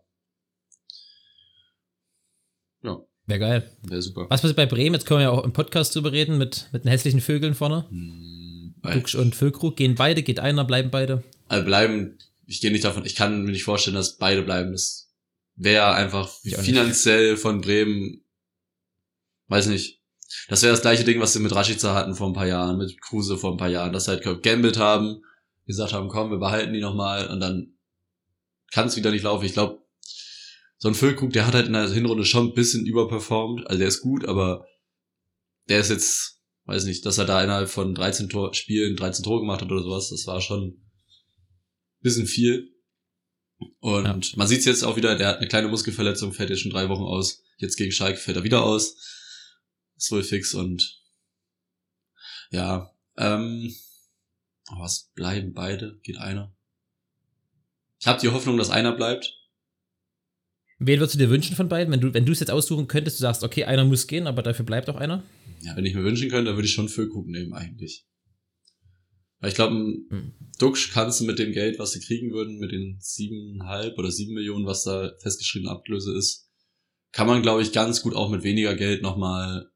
Ja, 2.84 3.06
Wäre 3.28 3.40
geil. 3.40 3.72
wäre 3.84 4.02
super. 4.02 4.28
Was 4.30 4.42
passiert 4.42 4.58
bei 4.58 4.66
Bremen? 4.68 4.94
Jetzt 4.94 5.06
können 5.06 5.20
wir 5.20 5.24
ja 5.26 5.32
auch 5.32 5.44
im 5.44 5.54
Podcast 5.54 5.96
drüber 5.96 6.12
reden 6.12 6.38
mit, 6.38 6.70
mit 6.72 6.84
den 6.84 6.90
hässlichen 6.90 7.22
Vögeln 7.22 7.56
vorne. 7.56 7.86
Hm, 7.90 8.76
Dux 8.94 9.16
und 9.16 9.36
Füllkrug. 9.36 9.76
Gehen 9.78 9.96
beide, 9.96 10.22
geht 10.22 10.40
einer, 10.40 10.64
bleiben 10.64 10.92
beide. 10.92 11.24
also 11.48 11.66
bleiben, 11.66 12.18
ich 12.46 12.62
gehe 12.62 12.72
nicht 12.72 12.84
davon, 12.84 13.04
ich 13.06 13.16
kann 13.16 13.44
mir 13.44 13.52
nicht 13.52 13.64
vorstellen, 13.64 13.96
dass 13.96 14.18
beide 14.18 14.44
bleiben. 14.44 14.72
Das 14.74 15.10
wäre 15.56 15.94
einfach 15.94 16.32
Ich 16.44 16.56
finanziell 16.58 17.38
von 17.38 17.62
Bremen, 17.62 18.24
weiß 19.48 19.68
nicht. 19.68 20.02
Das 20.50 20.62
wäre 20.62 20.74
das 20.74 20.82
gleiche 20.82 21.04
Ding, 21.04 21.20
was 21.20 21.34
sie 21.34 21.40
mit 21.40 21.56
Rashica 21.56 21.96
hatten 21.96 22.14
vor 22.14 22.28
ein 22.28 22.34
paar 22.34 22.48
Jahren, 22.48 22.78
mit 22.78 23.02
Kruse 23.02 23.38
vor 23.38 23.52
ein 23.52 23.58
paar 23.58 23.70
Jahren, 23.70 23.94
dass 23.94 24.06
sie 24.06 24.12
halt 24.12 24.44
gambelt 24.44 24.78
haben, 24.78 25.24
gesagt 25.66 25.94
haben, 25.94 26.10
komm, 26.10 26.30
wir 26.30 26.38
behalten 26.38 26.74
die 26.74 26.82
nochmal 26.82 27.28
und 27.28 27.40
dann 27.40 27.74
kann 28.72 28.88
es 28.88 28.96
wieder 28.98 29.12
nicht 29.12 29.24
laufen. 29.24 29.46
Ich 29.46 29.54
glaube, 29.54 29.85
so 30.78 30.88
ein 30.88 30.96
Füllkrug, 30.96 31.32
der 31.34 31.48
hat 31.48 31.54
halt 31.54 31.68
in 31.68 31.74
der 31.74 31.90
Hinrunde 31.90 32.26
schon 32.26 32.50
ein 32.50 32.54
bisschen 32.54 32.86
überperformt. 32.86 33.68
Also 33.68 33.80
der 33.80 33.88
ist 33.88 34.02
gut, 34.02 34.26
aber 34.26 34.66
der 35.70 35.80
ist 35.80 35.90
jetzt, 35.90 36.42
weiß 36.66 36.86
nicht, 36.86 37.06
dass 37.06 37.18
er 37.18 37.26
da 37.26 37.44
innerhalb 37.44 37.70
von 37.70 37.96
13 37.96 38.30
Tor 38.30 38.54
Spielen 38.54 38.96
13 38.96 39.24
Tore 39.24 39.42
gemacht 39.42 39.62
hat 39.62 39.72
oder 39.72 39.84
sowas, 39.84 40.10
das 40.10 40.28
war 40.28 40.42
schon 40.42 40.82
bisschen 42.02 42.28
viel. 42.28 42.72
Und 43.80 44.38
man 44.38 44.48
sieht's 44.48 44.66
jetzt 44.66 44.84
auch 44.84 44.96
wieder, 44.96 45.16
der 45.16 45.28
hat 45.28 45.38
eine 45.38 45.48
kleine 45.48 45.68
Muskelverletzung, 45.70 46.34
fällt 46.34 46.52
jetzt 46.52 46.62
schon 46.62 46.72
drei 46.72 46.88
Wochen 46.88 47.04
aus. 47.04 47.42
Jetzt 47.58 47.78
gegen 47.78 47.92
Schalke 47.92 48.20
fällt 48.20 48.38
er 48.38 48.44
wieder 48.44 48.64
aus. 48.64 48.98
Ist 49.98 50.12
wohl 50.12 50.24
fix 50.24 50.54
und 50.54 51.02
ja, 52.52 52.92
ähm, 53.18 53.74
was 54.70 55.12
bleiben 55.16 55.54
beide? 55.54 56.00
Geht 56.04 56.18
einer? 56.18 56.56
Ich 58.00 58.08
habe 58.08 58.20
die 58.20 58.30
Hoffnung, 58.30 58.58
dass 58.58 58.70
einer 58.70 58.92
bleibt. 58.92 59.34
Wen 60.78 61.00
würdest 61.00 61.16
du 61.16 61.20
dir 61.20 61.30
wünschen 61.30 61.56
von 61.56 61.70
beiden? 61.70 61.92
Wenn 61.92 62.02
du, 62.02 62.14
wenn 62.14 62.26
du 62.26 62.34
es 62.34 62.42
jetzt 62.42 62.52
aussuchen 62.52 62.88
könntest, 62.88 63.20
du 63.20 63.22
sagst, 63.22 63.44
okay, 63.44 63.64
einer 63.64 63.86
muss 63.86 64.08
gehen, 64.08 64.28
aber 64.28 64.44
dafür 64.44 64.66
bleibt 64.66 64.90
auch 64.90 64.98
einer? 64.98 65.24
Ja, 65.62 65.76
wenn 65.76 65.86
ich 65.86 65.96
mir 65.96 66.04
wünschen 66.04 66.30
könnte, 66.30 66.46
dann 66.46 66.58
würde 66.58 66.68
ich 66.68 66.74
schon 66.74 66.90
Füllkrug 66.90 67.28
nehmen 67.28 67.54
eigentlich. 67.54 68.06
Weil 69.40 69.50
ich 69.50 69.56
glaube, 69.56 69.76
Hm. 69.76 70.34
Duxch 70.60 70.92
kannst 70.92 71.20
du 71.20 71.26
mit 71.26 71.40
dem 71.40 71.52
Geld, 71.52 71.80
was 71.80 71.92
sie 71.92 72.00
kriegen 72.00 72.32
würden, 72.32 72.58
mit 72.58 72.72
den 72.72 72.98
siebeneinhalb 73.00 73.98
oder 73.98 74.12
sieben 74.12 74.34
Millionen, 74.34 74.66
was 74.66 74.84
da 74.84 75.12
festgeschriebene 75.22 75.72
Ablöse 75.72 76.16
ist, 76.18 76.50
kann 77.12 77.28
man, 77.28 77.42
glaube 77.42 77.62
ich, 77.62 77.72
ganz 77.72 78.02
gut 78.02 78.14
auch 78.14 78.30
mit 78.30 78.44
weniger 78.44 78.76
Geld 78.76 79.02
nochmal 79.02 79.70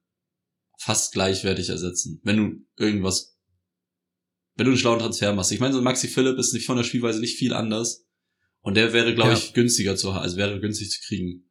fast 0.78 1.14
gleichwertig 1.14 1.70
ersetzen. 1.70 2.20
Wenn 2.24 2.38
du 2.38 2.66
irgendwas, 2.78 3.38
wenn 4.56 4.66
du 4.66 4.72
einen 4.72 4.78
schlauen 4.78 5.00
Transfer 5.00 5.34
machst. 5.34 5.52
Ich 5.52 5.60
meine, 5.60 5.74
so 5.74 5.80
ein 5.80 5.84
Maxi 5.86 6.08
Philipp 6.08 6.38
ist 6.38 6.54
nicht 6.54 6.66
von 6.66 6.78
der 6.78 6.84
Spielweise 6.84 7.20
nicht 7.20 7.38
viel 7.38 7.54
anders. 7.54 8.09
Und 8.62 8.76
der 8.76 8.94
wäre, 8.94 9.14
glaube 9.16 9.32
Ja. 9.32 9.38
ich, 9.38 9.54
günstiger 9.54 9.96
zu 9.96 10.14
haben, 10.14 10.22
also 10.24 10.38
wäre 10.38 10.60
günstig 10.60 10.92
zu 10.92 11.00
kriegen. 11.08 11.50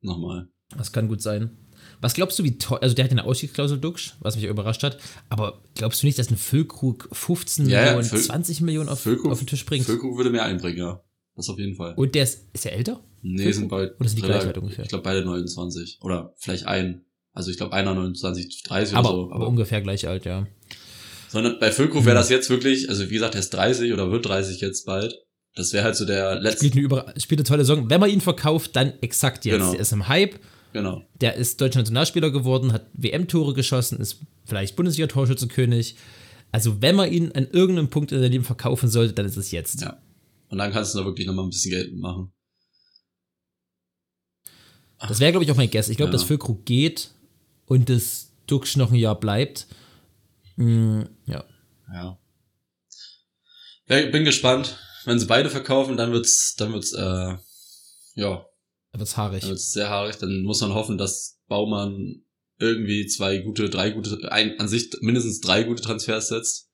Nochmal. 0.00 0.48
Das 0.76 0.92
kann 0.92 1.08
gut 1.08 1.22
sein. 1.22 1.56
Was 2.00 2.14
glaubst 2.14 2.38
du, 2.38 2.44
wie 2.44 2.58
teuer, 2.58 2.82
also 2.82 2.94
der 2.94 3.04
hat 3.06 3.10
eine 3.12 3.24
Ausstiegsklausel 3.24 3.78
Duxch, 3.78 4.14
was 4.20 4.36
mich 4.36 4.44
überrascht 4.44 4.82
hat, 4.82 4.98
aber 5.28 5.62
glaubst 5.74 6.02
du 6.02 6.06
nicht, 6.06 6.18
dass 6.18 6.30
ein 6.30 6.36
Füllkrug 6.36 7.08
15 7.12 7.68
Ja, 7.68 7.78
ja, 7.80 7.84
Millionen, 7.86 8.04
Füll- 8.08 8.22
20 8.22 8.60
Millionen 8.60 8.88
auf, 8.88 9.04
Füllkrug- 9.04 9.30
auf 9.32 9.38
den 9.38 9.46
Tisch 9.46 9.64
bringt? 9.64 9.84
Füllkrug 9.86 10.16
würde 10.16 10.30
mehr 10.30 10.44
einbringen, 10.44 10.78
ja. 10.78 11.02
Das 11.34 11.48
auf 11.48 11.58
jeden 11.58 11.76
Fall. 11.76 11.94
Und 11.94 12.14
der 12.14 12.24
ist, 12.24 12.46
ist 12.52 12.66
er 12.66 12.72
älter? 12.72 13.02
Nee, 13.22 13.36
Füllkrug? 13.42 13.54
sind 13.54 13.68
beide. 13.68 13.96
Oder 13.98 14.08
sind 14.08 14.16
die 14.18 14.22
gleich 14.22 14.44
weit 14.46 14.58
ungefähr? 14.58 14.84
Ich 14.84 14.90
glaube 14.90 15.04
beide 15.04 15.24
29. 15.24 15.98
Oder 16.02 16.34
vielleicht 16.38 16.66
ein. 16.66 17.04
Also 17.32 17.50
ich 17.50 17.56
glaube 17.56 17.72
einer 17.72 17.94
29, 17.94 18.62
30 18.64 18.96
Aber, 18.96 19.14
oder 19.14 19.28
so. 19.28 19.32
aber 19.32 19.48
ungefähr 19.48 19.80
gleich 19.80 20.06
alt, 20.08 20.24
ja. 20.24 20.46
sondern 21.28 21.58
bei 21.60 21.70
Füllkrug 21.70 22.04
wäre 22.04 22.16
das 22.16 22.28
jetzt 22.30 22.50
wirklich, 22.50 22.88
also 22.88 23.08
wie 23.08 23.14
gesagt, 23.14 23.34
er 23.34 23.40
ist 23.40 23.50
30 23.50 23.92
oder 23.92 24.10
wird 24.10 24.26
30 24.26 24.60
jetzt 24.60 24.84
bald. 24.86 25.14
Das 25.58 25.72
wäre 25.72 25.82
halt 25.84 25.96
so 25.96 26.04
der 26.06 26.36
letzte. 26.40 26.58
Spielt 26.66 26.74
eine, 26.74 26.82
über, 26.82 27.14
spielt 27.16 27.40
eine 27.40 27.44
tolle 27.46 27.64
Saison. 27.64 27.90
Wenn 27.90 27.98
man 28.00 28.08
ihn 28.10 28.20
verkauft, 28.20 28.76
dann 28.76 28.92
exakt 29.00 29.44
jetzt. 29.44 29.54
Genau. 29.58 29.72
Der 29.72 29.80
ist 29.80 29.92
im 29.92 30.06
Hype, 30.06 30.38
Genau. 30.72 31.02
der 31.20 31.34
ist 31.34 31.60
deutscher 31.60 31.80
Nationalspieler 31.80 32.30
geworden, 32.30 32.72
hat 32.72 32.86
WM-Tore 32.92 33.54
geschossen, 33.54 33.98
ist 33.98 34.18
vielleicht 34.44 34.76
Bundesliga-Torschützenkönig. 34.76 35.96
Also 36.52 36.80
wenn 36.80 36.94
man 36.94 37.12
ihn 37.12 37.32
an 37.32 37.48
irgendeinem 37.50 37.90
Punkt 37.90 38.12
in 38.12 38.20
seinem 38.20 38.30
Leben 38.30 38.44
verkaufen 38.44 38.88
sollte, 38.88 39.14
dann 39.14 39.26
ist 39.26 39.36
es 39.36 39.50
jetzt. 39.50 39.80
Ja. 39.80 40.00
Und 40.48 40.58
dann 40.58 40.72
kannst 40.72 40.94
du 40.94 40.98
da 41.00 41.04
wirklich 41.04 41.26
nochmal 41.26 41.44
ein 41.44 41.50
bisschen 41.50 41.72
Geld 41.72 41.92
machen. 41.96 42.32
Das 45.00 45.20
wäre, 45.20 45.32
glaube 45.32 45.44
ich, 45.44 45.50
auch 45.50 45.56
mein 45.56 45.70
Guess. 45.70 45.88
Ich 45.88 45.96
glaube, 45.96 46.10
Ja. 46.10 46.12
dass 46.12 46.22
Füllkrug 46.24 46.64
geht 46.64 47.10
und 47.66 47.88
das 47.88 48.30
Duxch 48.46 48.76
noch 48.76 48.90
ein 48.90 48.96
Jahr 48.96 49.18
bleibt. 49.18 49.66
Mm, 50.56 51.02
ja. 51.26 51.44
Ja. 51.92 52.18
ja. 53.88 53.98
Ich 53.98 54.10
bin 54.12 54.24
gespannt. 54.24 54.78
Wenn 55.08 55.18
sie 55.18 55.26
beide 55.26 55.48
verkaufen, 55.50 55.96
dann 55.96 56.12
wird's, 56.12 56.54
dann 56.56 56.72
wird's, 56.72 56.92
äh, 56.92 57.36
ja, 58.14 58.46
Da 58.92 58.98
wird's 58.98 59.16
haarig. 59.16 59.40
dann 59.40 59.50
wird's 59.50 59.72
sehr 59.72 59.88
haarig. 59.88 60.16
Dann 60.18 60.42
muss 60.42 60.60
man 60.60 60.74
hoffen, 60.74 60.98
dass 60.98 61.40
Baumann 61.48 62.24
irgendwie 62.58 63.06
zwei 63.06 63.38
gute, 63.38 63.70
drei 63.70 63.90
gute, 63.90 64.30
ein, 64.30 64.58
an 64.60 64.68
sich 64.68 64.90
mindestens 65.00 65.40
drei 65.40 65.62
gute 65.62 65.82
Transfers 65.82 66.28
setzt. 66.28 66.68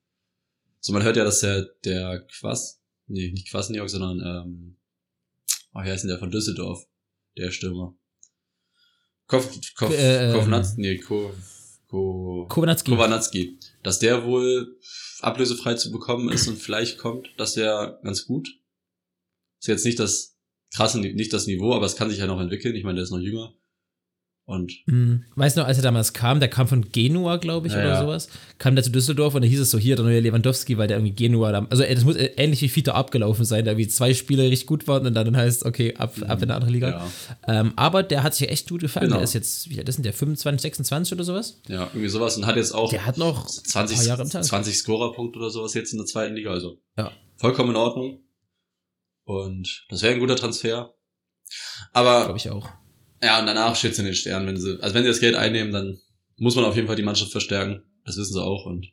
So, 0.80 0.92
man 0.92 1.02
hört 1.02 1.16
ja, 1.16 1.24
dass 1.24 1.40
der, 1.40 1.62
der 1.84 2.26
Quass, 2.38 2.80
nee, 3.06 3.30
nicht 3.30 3.50
Quasniok, 3.50 3.88
sondern, 3.88 4.20
ähm, 4.20 4.76
oh, 5.72 5.82
wie 5.82 5.90
heißt 5.90 6.02
denn 6.04 6.08
der 6.10 6.18
von 6.18 6.30
Düsseldorf? 6.30 6.84
Der 7.36 7.50
Stürmer. 7.50 7.96
Kov, 9.26 9.48
Kov, 9.76 9.90
Äh, 9.92 10.30
ähm, 10.30 10.34
Kovnatz, 10.34 10.76
nee, 10.76 10.98
Ko, 10.98 11.32
Ko, 11.94 12.46
Kowanatski. 12.48 12.90
Kovanatski. 12.90 13.58
Dass 13.84 14.00
der 14.00 14.24
wohl 14.24 14.80
ablösefrei 15.20 15.74
zu 15.74 15.92
bekommen 15.92 16.28
ist 16.28 16.48
und 16.48 16.58
vielleicht 16.58 16.98
kommt, 16.98 17.28
das 17.36 17.56
wäre 17.56 18.00
ganz 18.02 18.26
gut. 18.26 18.48
Ist 19.60 19.68
jetzt 19.68 19.84
nicht 19.84 20.00
das 20.00 20.36
krasse, 20.74 20.98
nicht 20.98 21.32
das 21.32 21.46
Niveau, 21.46 21.72
aber 21.72 21.86
es 21.86 21.94
kann 21.94 22.10
sich 22.10 22.18
ja 22.18 22.26
noch 22.26 22.40
entwickeln. 22.40 22.74
Ich 22.74 22.82
meine, 22.82 22.96
der 22.96 23.04
ist 23.04 23.12
noch 23.12 23.20
jünger. 23.20 23.54
Und 24.46 24.72
Mm, 24.84 25.20
Weißt 25.36 25.56
du 25.56 25.62
noch, 25.62 25.66
als 25.68 25.78
er 25.78 25.82
damals 25.82 26.12
kam, 26.12 26.38
der 26.38 26.50
kam 26.50 26.68
von 26.68 26.90
Genua, 26.92 27.38
glaube 27.38 27.66
ich, 27.66 27.72
Ja, 27.72 27.78
oder 27.80 27.98
sowas, 27.98 28.28
kam 28.58 28.74
der 28.74 28.84
zu 28.84 28.90
Düsseldorf 28.90 29.34
und 29.34 29.40
da 29.40 29.48
hieß 29.48 29.58
es 29.60 29.70
so, 29.70 29.78
hier, 29.78 29.96
der 29.96 30.04
neue 30.04 30.20
Lewandowski, 30.20 30.76
weil 30.76 30.86
der 30.86 30.98
irgendwie 30.98 31.14
Genua, 31.14 31.48
also 31.70 31.82
das 31.82 32.04
muss 32.04 32.16
äh, 32.16 32.26
ähnlich 32.36 32.60
wie 32.60 32.68
Fiete 32.68 32.94
abgelaufen 32.94 33.46
sein, 33.46 33.64
da 33.64 33.70
irgendwie 33.70 33.88
zwei 33.88 34.12
Spiele 34.12 34.42
richtig 34.42 34.66
gut 34.66 34.86
waren 34.86 35.06
und 35.06 35.14
dann 35.14 35.34
heißt, 35.34 35.64
okay, 35.64 35.94
ab, 35.96 36.14
ab 36.28 36.38
in 36.42 36.44
eine 36.50 36.56
andere 36.56 36.70
Liga. 36.70 36.90
ja, 36.90 37.60
Ähm, 37.60 37.72
aber 37.76 38.02
der 38.02 38.22
hat 38.22 38.34
sich 38.34 38.50
echt 38.50 38.68
gut 38.68 38.82
gefallen, 38.82 39.06
Genau. 39.06 39.16
der 39.16 39.24
ist 39.24 39.32
jetzt, 39.32 39.70
wie 39.70 39.78
alt 39.78 39.88
ist 39.88 39.96
denn 39.96 40.02
der, 40.02 40.12
25, 40.12 40.60
26 40.60 41.14
oder 41.14 41.24
sowas? 41.24 41.62
ja, 41.68 41.84
irgendwie 41.84 42.08
sowas. 42.08 42.36
Und 42.36 42.44
hat 42.44 42.56
jetzt 42.56 42.74
auch 42.74 42.90
Der 42.90 43.06
hat 43.06 43.16
noch 43.16 43.46
20, 43.46 43.96
ein 43.96 43.98
paar 44.00 44.06
Jahre 44.06 44.22
im 44.24 44.30
Tank. 44.30 44.44
20 44.44 44.76
Scorerpunkte 44.76 45.38
oder 45.38 45.48
sowas 45.48 45.72
jetzt 45.72 45.92
in 45.92 45.98
der 45.98 46.06
zweiten 46.06 46.34
Liga. 46.34 46.50
Also 46.50 46.82
Ja. 46.98 47.12
vollkommen 47.36 47.70
in 47.70 47.76
Ordnung. 47.76 48.20
Und 49.24 49.86
das 49.88 50.02
wäre 50.02 50.12
ein 50.12 50.20
guter 50.20 50.36
Transfer. 50.36 50.92
Aber 51.94 52.24
Glaube 52.24 52.36
ich 52.38 52.50
auch. 52.50 52.68
Ja, 53.24 53.40
und 53.40 53.46
danach 53.46 53.74
steht's 53.76 53.98
in 53.98 54.04
den 54.04 54.14
Sternen, 54.14 54.46
wenn 54.46 54.56
sie, 54.56 54.78
also 54.82 54.94
wenn 54.94 55.02
sie 55.02 55.08
das 55.08 55.20
Geld 55.20 55.34
einnehmen, 55.34 55.72
dann 55.72 55.98
muss 56.36 56.56
man 56.56 56.64
auf 56.64 56.74
jeden 56.76 56.86
Fall 56.86 56.96
die 56.96 57.02
Mannschaft 57.02 57.30
verstärken. 57.32 57.82
Das 58.04 58.16
wissen 58.16 58.34
sie 58.34 58.42
auch 58.42 58.66
und 58.66 58.86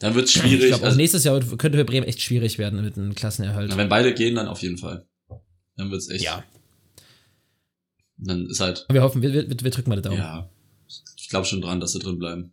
dann 0.00 0.14
wird's 0.14 0.34
Ich 0.34 0.40
schwierig. 0.42 0.68
glaube, 0.68 0.82
auch 0.82 0.86
Also, 0.86 0.96
nächstes 0.96 1.24
Jahr 1.24 1.38
könnte 1.40 1.78
für 1.78 1.84
Bremen 1.84 2.06
echt 2.06 2.20
schwierig 2.22 2.58
werden 2.58 2.82
mit 2.82 2.96
einem 2.98 3.14
Klassenerhalt. 3.14 3.76
wenn 3.76 3.88
beide 3.88 4.14
gehen, 4.14 4.34
dann 4.34 4.48
auf 4.48 4.62
jeden 4.62 4.78
Fall. 4.78 5.06
Dann 5.76 5.90
wird's 5.90 6.08
echt. 6.08 6.24
Ja, 6.24 6.42
Dann 8.16 8.46
ist 8.46 8.60
halt, 8.60 8.86
wir 8.90 9.02
hoffen, 9.02 9.22
wir, 9.22 9.32
wir, 9.32 9.48
wir 9.48 9.70
drücken 9.70 9.88
mal 9.90 9.96
die 9.96 10.02
Daumen. 10.02 10.18
ja, 10.18 10.50
ich 11.16 11.28
glaube 11.28 11.46
schon 11.46 11.60
dran, 11.60 11.80
dass 11.80 11.92
sie 11.92 11.98
drin 12.00 12.18
bleiben. 12.18 12.52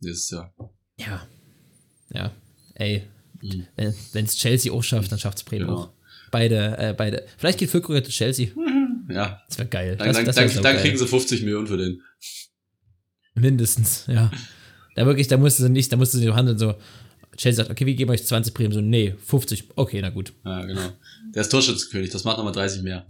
Nächstes 0.00 0.30
Jahr. 0.30 0.54
Ja. 0.98 1.26
Ja. 2.12 2.32
Ey, 2.74 3.02
Mhm. 3.42 3.66
wenn 4.12 4.24
es 4.26 4.36
Chelsea 4.36 4.70
auch 4.70 4.82
schafft, 4.82 5.10
dann 5.10 5.18
schafft's 5.18 5.42
Bremen 5.44 5.66
Genau. 5.66 5.78
auch. 5.84 5.90
Beide, 6.30 6.76
äh, 6.78 6.94
beide. 6.96 7.26
Vielleicht 7.38 7.58
geht 7.58 7.70
Füllkrug 7.70 8.04
zu 8.04 8.10
Chelsea. 8.10 8.48
Ja, 9.10 9.42
Das 9.48 9.58
wäre 9.58 9.68
geil. 9.68 9.96
dann, 9.96 10.06
das, 10.08 10.16
dann, 10.16 10.24
das 10.26 10.34
dann, 10.36 10.44
wär 10.48 10.54
dann 10.54 10.62
saugeil. 10.62 10.80
kriegen 10.82 10.98
sie 10.98 11.06
50 11.06 11.42
Millionen 11.42 11.66
für 11.66 11.76
den. 11.76 12.00
Mindestens, 13.34 14.04
ja. 14.08 14.30
Da 14.96 15.06
wirklich, 15.06 15.28
da 15.28 15.36
musste 15.36 15.62
sie 15.62 15.68
nicht, 15.70 15.92
da 15.92 15.96
musste 15.96 16.18
sie 16.18 16.30
handeln, 16.32 16.58
so. 16.58 16.74
Chelsea 17.36 17.64
sagt, 17.64 17.70
okay, 17.70 17.86
wir 17.86 17.94
geben 17.94 18.10
euch 18.10 18.26
20 18.26 18.52
Bremen. 18.52 18.72
So, 18.72 18.80
nee, 18.80 19.14
50. 19.24 19.64
Okay, 19.76 20.00
na 20.02 20.10
gut. 20.10 20.32
Ja, 20.44 20.64
genau. 20.66 20.92
Der 21.34 21.42
ist 21.42 21.48
Torschützenkönig, 21.48 22.10
das 22.10 22.24
macht 22.24 22.36
nochmal 22.36 22.52
30 22.52 22.82
mehr. 22.82 23.06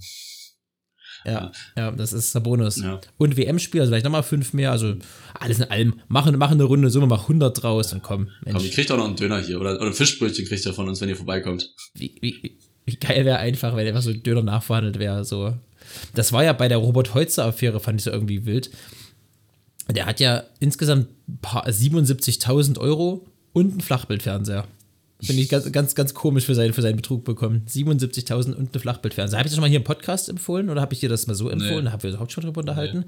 Ja, 1.26 1.52
ja, 1.76 1.90
das 1.90 2.12
ist 2.14 2.34
der 2.34 2.40
Bonus. 2.40 2.76
Ja. 2.76 2.98
Und 3.18 3.36
WM-Spiel, 3.36 3.80
also 3.80 3.90
vielleicht 3.90 4.04
nochmal 4.04 4.22
fünf 4.22 4.52
mehr. 4.54 4.70
Also 4.72 4.94
alles 5.34 5.58
in 5.58 5.64
allem. 5.64 6.00
Machen, 6.08 6.38
machen 6.38 6.54
eine 6.54 6.64
Runde 6.64 6.88
Summe, 6.90 7.06
mach 7.08 7.22
100 7.22 7.62
draus 7.62 7.92
und 7.92 8.02
komm. 8.02 8.28
Komm, 8.44 8.46
ihr 8.46 8.52
Mensch, 8.54 8.70
kriegt 8.74 8.90
auch 8.92 8.96
noch 8.96 9.06
einen 9.06 9.16
Döner 9.16 9.40
hier 9.40 9.60
oder, 9.60 9.74
oder 9.76 9.86
ein 9.88 9.92
Fischbrötchen 9.92 10.46
kriegt 10.46 10.64
ihr 10.64 10.72
von 10.72 10.88
uns, 10.88 11.00
wenn 11.00 11.08
ihr 11.10 11.16
vorbeikommt. 11.16 11.68
wie, 11.94 12.16
wie, 12.20 12.38
wie- 12.42 12.58
wie 12.86 12.96
geil 12.96 13.24
wäre 13.26 13.36
einfach, 13.38 13.76
wenn 13.76 13.86
einfach 13.86 14.00
so 14.02 14.10
ein 14.10 14.22
Döner 14.22 14.42
nachverhandelt 14.42 14.98
wäre. 14.98 15.24
So. 15.24 15.54
Das 16.14 16.32
war 16.32 16.44
ja 16.44 16.52
bei 16.52 16.68
der 16.68 16.78
Robert-Heutzer-Affäre, 16.78 17.80
fand 17.80 18.00
ich 18.00 18.04
so 18.04 18.10
irgendwie 18.10 18.46
wild. 18.46 18.70
Der 19.88 20.06
hat 20.06 20.20
ja 20.20 20.44
insgesamt 20.60 21.08
ein 21.28 21.38
paar- 21.42 21.66
77.000 21.68 22.78
Euro 22.78 23.26
und 23.52 23.72
einen 23.72 23.80
Flachbildfernseher. 23.80 24.64
Finde 25.22 25.42
ich 25.42 25.48
ganz, 25.50 25.70
ganz, 25.70 25.94
ganz 25.94 26.14
komisch 26.14 26.46
für 26.46 26.54
seinen, 26.54 26.72
für 26.72 26.80
seinen 26.80 26.96
Betrug 26.96 27.24
bekommen. 27.24 27.62
77.000 27.68 28.54
und 28.54 28.72
einen 28.74 28.80
Flachbildfernseher. 28.80 29.38
Habe 29.38 29.48
ich 29.48 29.50
das 29.50 29.56
schon 29.56 29.62
mal 29.62 29.68
hier 29.68 29.78
im 29.80 29.84
Podcast 29.84 30.28
empfohlen 30.28 30.70
oder 30.70 30.80
habe 30.80 30.94
ich 30.94 31.00
dir 31.00 31.08
das 31.10 31.26
mal 31.26 31.34
so 31.34 31.50
empfohlen? 31.50 31.84
Da 31.86 31.92
haben 31.92 32.02
wir 32.02 32.10
überhaupt 32.10 32.32
schon 32.32 32.44
drüber 32.44 32.60
unterhalten. 32.60 33.04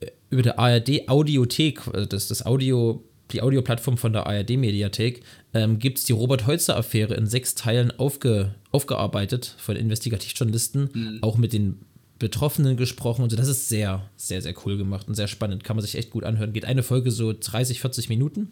Äh, 0.00 0.06
Über 0.30 0.42
der 0.42 0.58
ARD 0.58 1.08
Audiothek, 1.08 1.86
also 1.92 2.06
das, 2.06 2.26
das 2.26 2.44
Audio, 2.44 3.04
die 3.32 3.42
Audioplattform 3.42 3.96
von 3.96 4.12
der 4.12 4.26
ARD 4.26 4.50
Mediathek, 4.50 5.22
ähm, 5.54 5.78
gibt 5.78 5.98
es 5.98 6.04
die 6.04 6.12
Robert-Heutzer-Affäre 6.12 7.14
in 7.14 7.26
sechs 7.26 7.54
Teilen 7.54 7.90
aufge, 7.90 8.54
aufgearbeitet 8.70 9.54
von 9.58 9.76
Investigativjournalisten, 9.76 11.18
auch 11.22 11.36
mit 11.38 11.52
den 11.52 11.78
Betroffenen 12.18 12.76
gesprochen 12.76 13.22
und 13.22 13.30
so. 13.30 13.36
Das 13.36 13.48
ist 13.48 13.68
sehr, 13.68 14.08
sehr, 14.16 14.40
sehr 14.42 14.54
cool 14.64 14.76
gemacht 14.76 15.08
und 15.08 15.14
sehr 15.14 15.26
spannend. 15.26 15.64
Kann 15.64 15.76
man 15.76 15.84
sich 15.84 15.96
echt 15.96 16.10
gut 16.10 16.22
anhören. 16.24 16.52
Geht 16.52 16.64
eine 16.64 16.82
Folge 16.84 17.10
so 17.10 17.32
30, 17.32 17.80
40 17.80 18.08
Minuten. 18.08 18.48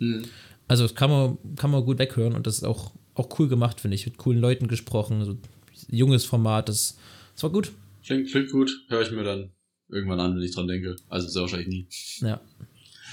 Also 0.67 0.85
das 0.85 0.95
kann 0.95 1.11
man, 1.11 1.39
kann 1.57 1.71
man 1.71 1.85
gut 1.85 1.99
weghören 1.99 2.35
und 2.35 2.47
das 2.47 2.57
ist 2.57 2.65
auch, 2.65 2.93
auch 3.15 3.39
cool 3.39 3.49
gemacht, 3.49 3.81
finde 3.81 3.95
ich. 3.95 4.07
Mit 4.07 4.19
coolen 4.19 4.41
Leuten 4.41 4.67
gesprochen, 4.67 5.25
so 5.25 5.37
junges 5.89 6.25
Format, 6.25 6.69
das, 6.69 6.99
das 7.35 7.43
war 7.45 7.51
gut. 7.51 7.73
Klingt, 8.05 8.29
klingt 8.31 8.51
gut, 8.51 8.73
höre 8.89 9.03
ich 9.03 9.11
mir 9.11 9.23
dann 9.23 9.51
irgendwann 9.89 10.21
an, 10.21 10.37
wenn 10.37 10.43
ich 10.43 10.55
dran 10.55 10.67
denke. 10.67 10.97
Also 11.09 11.29
sehr 11.29 11.43
wahrscheinlich 11.43 11.69
nie. 11.69 11.87
Ja. 12.21 12.41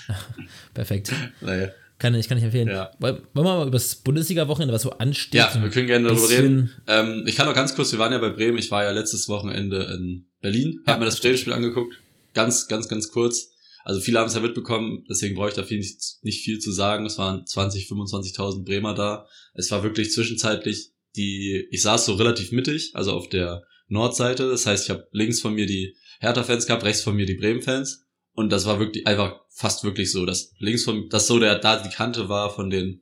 Perfekt. 0.73 1.11
Naja. 1.41 1.69
Kann 1.99 2.13
ich, 2.13 2.27
kann 2.29 2.37
ich 2.37 2.43
empfehlen. 2.43 2.67
Ja. 2.67 2.91
Wollen 2.99 3.21
wir 3.33 3.43
mal 3.43 3.61
über 3.63 3.71
das 3.71 3.95
Bundesliga-Wochenende, 3.95 4.73
was 4.73 4.83
so 4.83 4.91
ansteht? 4.91 5.33
Ja, 5.33 5.51
wir 5.59 5.69
können 5.71 5.87
gerne 5.87 6.07
darüber 6.09 6.29
reden. 6.29 6.71
Ähm, 6.85 7.23
ich 7.25 7.35
kann 7.35 7.47
noch 7.47 7.55
ganz 7.55 7.73
kurz, 7.75 7.91
wir 7.91 7.97
waren 7.97 8.11
ja 8.11 8.19
bei 8.19 8.29
Bremen, 8.29 8.57
ich 8.59 8.69
war 8.69 8.83
ja 8.83 8.91
letztes 8.91 9.27
Wochenende 9.29 9.83
in 9.95 10.27
Berlin, 10.39 10.79
Ja. 10.85 10.93
hab 10.93 10.99
mir 10.99 11.05
das 11.05 11.17
Stellenspiel 11.17 11.53
angeguckt. 11.53 11.95
Ganz, 12.35 12.67
ganz, 12.67 12.87
ganz 12.87 13.09
kurz. 13.09 13.49
Also 13.83 13.99
viele 13.99 14.19
haben 14.19 14.27
es 14.27 14.35
ja 14.35 14.41
mitbekommen, 14.41 15.05
deswegen 15.09 15.33
brauche 15.35 15.47
ich 15.49 15.55
da 15.55 15.63
viel 15.63 15.79
nicht, 15.79 15.99
nicht 16.21 16.43
viel 16.43 16.59
zu 16.59 16.71
sagen. 16.71 17.05
Es 17.05 17.17
waren 17.17 17.47
20, 17.47 17.87
25.000 17.89 18.63
Bremer 18.63 18.93
da. 18.93 19.25
Es 19.55 19.71
war 19.71 19.81
wirklich 19.81 20.11
zwischenzeitlich 20.11 20.91
die, 21.15 21.65
ich 21.71 21.81
saß 21.81 22.05
so 22.05 22.13
relativ 22.13 22.51
mittig, 22.51 22.91
also 22.93 23.13
auf 23.13 23.27
der 23.29 23.63
Nordseite. 23.87 24.49
Das 24.49 24.67
heißt, 24.67 24.83
ich 24.83 24.89
habe 24.91 25.07
links 25.11 25.39
von 25.39 25.53
mir 25.55 25.65
die 25.65 25.95
Hertha-Fans 26.19 26.67
gehabt, 26.67 26.83
rechts 26.83 27.01
von 27.01 27.15
mir 27.15 27.25
die 27.25 27.35
Bremen-Fans. 27.35 28.03
Und 28.37 28.51
das 28.51 28.67
war 28.67 28.79
wirklich 28.79 29.07
einfach 29.07 29.41
fast 29.49 29.83
wirklich 29.83 30.11
so, 30.11 30.23
dass 30.23 30.53
links 30.59 30.83
von, 30.83 31.09
dass 31.09 31.25
so 31.25 31.39
der, 31.39 31.57
da 31.57 31.81
die 31.81 31.89
Kante 31.89 32.29
war 32.29 32.53
von 32.53 32.69
den, 32.69 33.01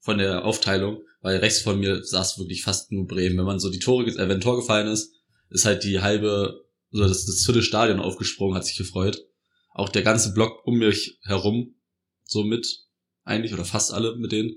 von 0.00 0.18
der 0.18 0.44
Aufteilung, 0.44 1.00
weil 1.20 1.36
rechts 1.36 1.60
von 1.60 1.78
mir 1.78 2.02
saß 2.02 2.40
wirklich 2.40 2.64
fast 2.64 2.90
nur 2.90 3.06
Bremen. 3.06 3.38
Wenn 3.38 3.44
man 3.44 3.60
so 3.60 3.70
die 3.70 3.78
Tore, 3.78 4.04
äh, 4.04 4.18
wenn 4.18 4.32
ein 4.32 4.40
Tor 4.40 4.56
gefallen 4.56 4.88
ist, 4.88 5.12
ist 5.50 5.64
halt 5.64 5.84
die 5.84 6.00
halbe, 6.00 6.64
so 6.90 7.06
das, 7.06 7.24
das 7.24 7.44
vierte 7.44 7.62
Stadion 7.62 8.00
aufgesprungen, 8.00 8.56
hat 8.56 8.66
sich 8.66 8.76
gefreut. 8.76 9.24
Auch 9.70 9.90
der 9.90 10.02
ganze 10.02 10.34
Block 10.34 10.66
um 10.66 10.78
mich 10.78 11.20
herum, 11.22 11.76
so 12.24 12.42
mit, 12.42 12.80
eigentlich, 13.22 13.54
oder 13.54 13.64
fast 13.64 13.92
alle 13.92 14.16
mit 14.16 14.32
denen. 14.32 14.56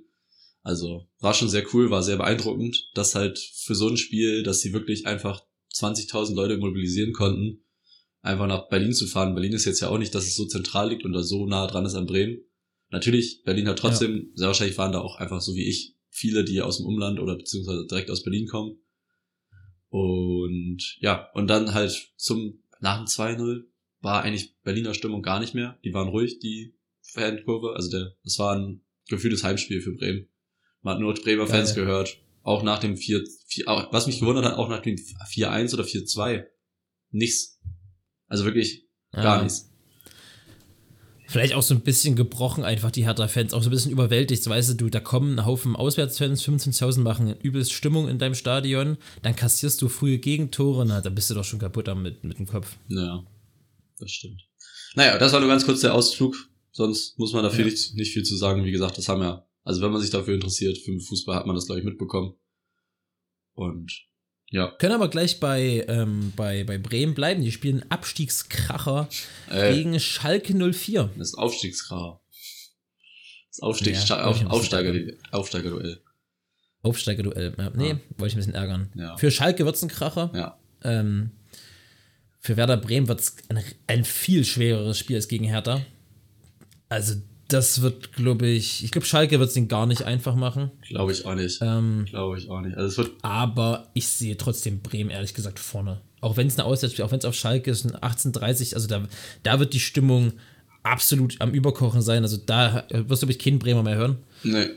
Also, 0.63 1.05
war 1.19 1.35
schon 1.35 1.49
sehr 1.49 1.63
cool, 1.75 1.91
war 1.91 2.01
sehr 2.01 2.17
beeindruckend, 2.17 2.89
dass 2.95 3.13
halt 3.13 3.37
für 3.37 3.75
so 3.75 3.87
ein 3.87 3.97
Spiel, 3.97 4.41
dass 4.41 4.61
sie 4.61 4.73
wirklich 4.73 5.05
einfach 5.05 5.43
20.000 5.75 6.33
Leute 6.33 6.57
mobilisieren 6.57 7.13
konnten, 7.13 7.61
einfach 8.27 8.47
nach 8.47 8.69
Berlin 8.69 8.93
zu 8.93 9.07
fahren. 9.07 9.33
Berlin 9.33 9.53
ist 9.53 9.65
jetzt 9.65 9.79
ja 9.79 9.89
auch 9.89 9.97
nicht, 9.97 10.13
dass 10.13 10.25
es 10.25 10.35
so 10.35 10.45
zentral 10.45 10.89
liegt 10.89 11.05
und 11.05 11.13
da 11.13 11.23
so 11.23 11.45
nah 11.45 11.67
dran 11.67 11.85
ist 11.85 11.95
an 11.95 12.05
Bremen. 12.05 12.39
Natürlich, 12.89 13.43
Berlin 13.43 13.67
hat 13.67 13.79
trotzdem, 13.79 14.15
ja. 14.15 14.23
sehr 14.35 14.47
wahrscheinlich 14.47 14.77
waren 14.77 14.91
da 14.91 14.99
auch 14.99 15.17
einfach 15.17 15.41
so 15.41 15.55
wie 15.55 15.67
ich 15.67 15.95
viele, 16.09 16.43
die 16.43 16.61
aus 16.61 16.77
dem 16.77 16.85
Umland 16.85 17.19
oder 17.19 17.35
beziehungsweise 17.35 17.85
direkt 17.85 18.09
aus 18.09 18.23
Berlin 18.23 18.47
kommen. 18.47 18.77
Und 19.89 20.97
ja, 20.99 21.29
und 21.33 21.47
dann 21.47 21.73
halt 21.73 22.11
zum 22.17 22.59
nach 22.79 22.97
dem 22.97 23.05
2-0 23.05 23.63
war 24.01 24.23
eigentlich 24.23 24.55
Berliner 24.63 24.93
Stimmung 24.93 25.21
gar 25.21 25.39
nicht 25.39 25.53
mehr. 25.53 25.79
Die 25.83 25.93
waren 25.93 26.09
ruhig, 26.09 26.39
die 26.39 26.75
Fankurve. 27.01 27.73
Also 27.75 27.89
der, 27.89 28.13
das 28.23 28.37
war 28.39 28.55
ein 28.55 28.81
gefühltes 29.07 29.43
Heimspiel 29.43 29.81
für 29.81 29.93
Bremen. 29.93 30.27
Man 30.81 30.95
hat 30.95 31.01
nur 31.01 31.13
Bremer 31.13 31.47
Fans 31.47 31.73
gehört. 31.73 32.17
Auch 32.43 32.63
nach 32.63 32.79
dem 32.79 32.95
4, 32.95 33.23
4 33.47 33.65
was 33.91 34.07
mich 34.07 34.19
gewundert 34.19 34.45
hat, 34.45 34.57
auch 34.57 34.69
nach 34.69 34.81
dem 34.81 34.95
4-1 34.95 35.73
oder 35.73 35.83
4-2. 35.83 36.45
Nichts. 37.11 37.59
Also 38.27 38.45
wirklich 38.45 38.85
gar 39.11 39.41
nichts. 39.41 39.71
Vielleicht 41.29 41.55
auch 41.55 41.61
so 41.61 41.73
ein 41.73 41.81
bisschen 41.81 42.15
gebrochen, 42.15 42.63
einfach 42.63 42.89
die 42.89 43.05
Hertha-Fans, 43.05 43.53
auch 43.53 43.61
so 43.61 43.69
ein 43.69 43.71
bisschen 43.71 43.91
überwältigt. 43.91 44.43
So, 44.43 44.49
weißt 44.49 44.79
du, 44.79 44.89
da 44.89 45.01
kommen 45.01 45.37
ein 45.37 45.45
Haufen 45.45 45.75
Auswärtsfans, 45.75 46.41
25.000 46.41 47.01
machen 47.01 47.35
übelst 47.41 47.73
Stimmung 47.73 48.07
in 48.07 48.17
deinem 48.17 48.33
Stadion, 48.33 48.97
dann 49.23 49.35
kassierst 49.35 49.81
du 49.81 49.89
frühe 49.89 50.19
Gegentore, 50.19 50.85
na, 50.85 51.01
da 51.01 51.09
bist 51.09 51.29
du 51.29 51.33
doch 51.33 51.43
schon 51.43 51.59
kaputt 51.59 51.93
mit, 51.97 52.23
mit 52.23 52.39
dem 52.39 52.47
Kopf. 52.47 52.77
Ja, 52.87 53.25
das 53.99 54.11
stimmt. 54.11 54.47
Naja, 54.95 55.17
das 55.17 55.33
war 55.33 55.41
nur 55.41 55.49
ganz 55.49 55.65
kurz 55.65 55.81
der 55.81 55.93
Ausflug. 55.93 56.35
Sonst 56.71 57.19
muss 57.19 57.33
man 57.33 57.43
dafür 57.43 57.65
ja. 57.65 57.71
nicht, 57.71 57.95
nicht 57.95 58.13
viel 58.13 58.23
zu 58.23 58.37
sagen. 58.37 58.63
Wie 58.63 58.71
gesagt, 58.71 58.97
das 58.97 59.09
haben 59.09 59.21
ja, 59.21 59.45
also 59.63 59.81
wenn 59.81 59.91
man 59.91 59.99
sich 59.99 60.11
dafür 60.11 60.33
interessiert, 60.33 60.77
für 60.77 60.91
den 60.91 61.01
Fußball 61.01 61.35
hat 61.35 61.45
man 61.45 61.55
das, 61.55 61.65
glaube 61.65 61.79
ich, 61.79 61.85
mitbekommen. 61.85 62.35
Und 63.53 63.91
ja. 64.49 64.71
Können 64.79 64.93
aber 64.93 65.09
gleich 65.09 65.39
bei, 65.39 65.85
ähm, 65.87 66.31
bei, 66.35 66.63
bei 66.63 66.77
Bremen 66.77 67.13
bleiben. 67.13 67.41
Die 67.41 67.51
spielen 67.51 67.83
Abstiegskracher 67.89 69.09
äh, 69.49 69.73
gegen 69.73 69.99
Schalke 69.99 70.53
04. 70.53 71.09
Das 71.17 71.29
ist 71.29 71.35
Aufstiegskracher. 71.35 72.19
Das 73.49 73.59
Aufstiegs 73.61 74.07
ja, 74.07 74.23
Auf, 74.23 74.45
Aufsteiger, 74.45 75.13
Aufsteigerduell. 75.31 75.99
Aufsteigerduell, 76.83 77.55
ja. 77.57 77.69
Nee, 77.71 77.89
ja. 77.89 77.99
wollte 78.17 78.27
ich 78.27 78.33
ein 78.35 78.37
bisschen 78.37 78.53
ärgern. 78.53 78.89
Ja. 78.95 79.17
Für 79.17 79.31
Schalke 79.31 79.65
wird 79.65 79.75
es 79.75 79.81
ein 79.81 79.89
Kracher. 79.89 80.31
Ja. 80.33 80.59
Ähm, 80.83 81.31
für 82.39 82.55
Werder 82.55 82.77
Bremen 82.77 83.07
wird 83.07 83.19
es 83.19 83.35
ein, 83.49 83.63
ein 83.87 84.05
viel 84.05 84.45
schwereres 84.45 84.99
Spiel 84.99 85.15
als 85.15 85.27
gegen 85.27 85.45
Hertha. 85.45 85.81
Also 86.87 87.15
das 87.47 87.81
wird, 87.81 88.13
glaube 88.13 88.47
ich, 88.47 88.83
ich 88.83 88.91
glaube, 88.91 89.05
Schalke 89.05 89.39
wird 89.39 89.49
es 89.49 89.53
den 89.53 89.67
gar 89.67 89.85
nicht 89.85 90.03
einfach 90.03 90.35
machen. 90.35 90.71
Glaube 90.87 91.11
ich 91.11 91.25
auch 91.25 91.35
nicht. 91.35 91.59
Ähm, 91.61 92.05
glaube 92.09 92.37
ich 92.37 92.49
auch 92.49 92.61
nicht. 92.61 92.75
Also 92.75 92.87
es 92.87 92.97
wird 92.97 93.17
aber 93.21 93.87
ich 93.93 94.07
sehe 94.07 94.37
trotzdem 94.37 94.81
Bremen 94.81 95.09
ehrlich 95.09 95.33
gesagt 95.33 95.59
vorne. 95.59 96.01
Auch 96.19 96.35
wenn 96.35 96.47
es 96.47 96.57
eine 96.57 96.65
Auswärtsspiel, 96.65 97.05
auch 97.05 97.11
wenn 97.11 97.19
es 97.19 97.25
auf 97.25 97.35
Schalke 97.35 97.71
ist, 97.71 97.85
ein 97.85 97.95
18:30, 97.95 98.73
also 98.73 98.87
da, 98.87 99.07
da 99.43 99.59
wird 99.59 99.73
die 99.73 99.79
Stimmung 99.79 100.33
absolut 100.83 101.39
am 101.39 101.51
Überkochen 101.51 102.01
sein. 102.01 102.23
Also 102.23 102.37
da 102.37 102.85
wirst 102.89 103.23
du, 103.23 103.27
glaube 103.27 103.31
ich, 103.31 103.39
keinen 103.39 103.59
Bremer 103.59 103.83
mehr 103.83 103.95
hören. 103.95 104.17
Nee. 104.43 104.69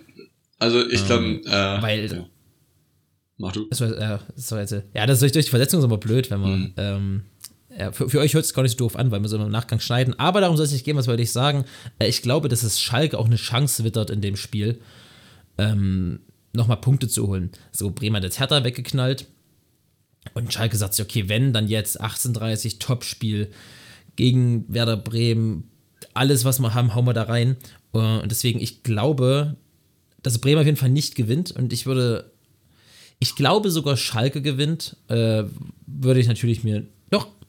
Also 0.58 0.86
ich 0.86 1.04
glaube, 1.06 1.24
ähm, 1.24 1.42
äh, 1.46 1.82
weil. 1.82 2.12
Ja. 2.12 2.26
Mach 3.38 3.52
du. 3.52 3.66
Das 3.70 3.80
war, 3.80 3.90
äh, 3.90 4.18
das 4.36 4.52
war 4.52 4.60
jetzt, 4.60 4.72
ja, 4.72 5.06
das 5.06 5.22
ist 5.22 5.34
durch 5.34 5.46
die 5.46 5.50
Versetzung 5.50 5.80
ist 5.80 5.84
immer 5.84 5.98
blöd, 5.98 6.30
wenn 6.30 6.40
man. 6.40 6.60
Mhm. 6.60 6.72
Ähm, 6.76 7.22
ja, 7.76 7.92
für, 7.92 8.08
für, 8.08 8.18
euch 8.18 8.34
hört 8.34 8.44
es 8.44 8.54
gar 8.54 8.62
nicht 8.62 8.72
so 8.72 8.78
doof 8.78 8.96
an, 8.96 9.10
weil 9.10 9.20
wir 9.20 9.28
so 9.28 9.36
im 9.36 9.50
Nachgang 9.50 9.80
schneiden. 9.80 10.18
Aber 10.18 10.40
darum 10.40 10.56
soll 10.56 10.66
es 10.66 10.72
nicht 10.72 10.84
gehen, 10.84 10.96
was 10.96 11.06
wollte 11.06 11.22
ich 11.22 11.32
sagen. 11.32 11.64
Äh, 11.98 12.08
ich 12.08 12.22
glaube, 12.22 12.48
dass 12.48 12.62
es 12.62 12.80
Schalke 12.80 13.18
auch 13.18 13.26
eine 13.26 13.36
Chance 13.36 13.84
wittert 13.84 14.10
in 14.10 14.20
dem 14.20 14.36
Spiel, 14.36 14.80
ähm, 15.58 16.20
nochmal 16.52 16.80
Punkte 16.80 17.08
zu 17.08 17.28
holen. 17.28 17.50
So, 17.70 17.90
Bremer 17.90 18.16
hat 18.16 18.24
jetzt 18.24 18.40
Hertha 18.40 18.64
weggeknallt. 18.64 19.26
Und 20.34 20.52
Schalke 20.52 20.76
sagt 20.76 20.94
sich, 20.94 21.04
okay, 21.04 21.28
wenn, 21.28 21.52
dann 21.52 21.68
jetzt 21.68 22.00
18:30 22.00 22.78
Topspiel 22.78 23.50
gegen 24.16 24.64
Werder 24.68 24.96
Bremen. 24.96 25.70
Alles, 26.12 26.44
was 26.44 26.58
wir 26.58 26.74
haben, 26.74 26.94
hauen 26.94 27.06
wir 27.06 27.14
da 27.14 27.22
rein. 27.22 27.56
Äh, 27.94 27.98
und 27.98 28.30
deswegen, 28.30 28.60
ich 28.60 28.82
glaube, 28.82 29.56
dass 30.22 30.38
Bremen 30.38 30.60
auf 30.60 30.66
jeden 30.66 30.76
Fall 30.76 30.90
nicht 30.90 31.14
gewinnt. 31.14 31.52
Und 31.52 31.72
ich 31.72 31.86
würde, 31.86 32.32
ich 33.20 33.36
glaube 33.36 33.70
sogar 33.70 33.96
Schalke 33.96 34.42
gewinnt. 34.42 34.96
Äh, 35.08 35.44
würde 35.86 36.20
ich 36.20 36.26
natürlich 36.26 36.64
mir 36.64 36.84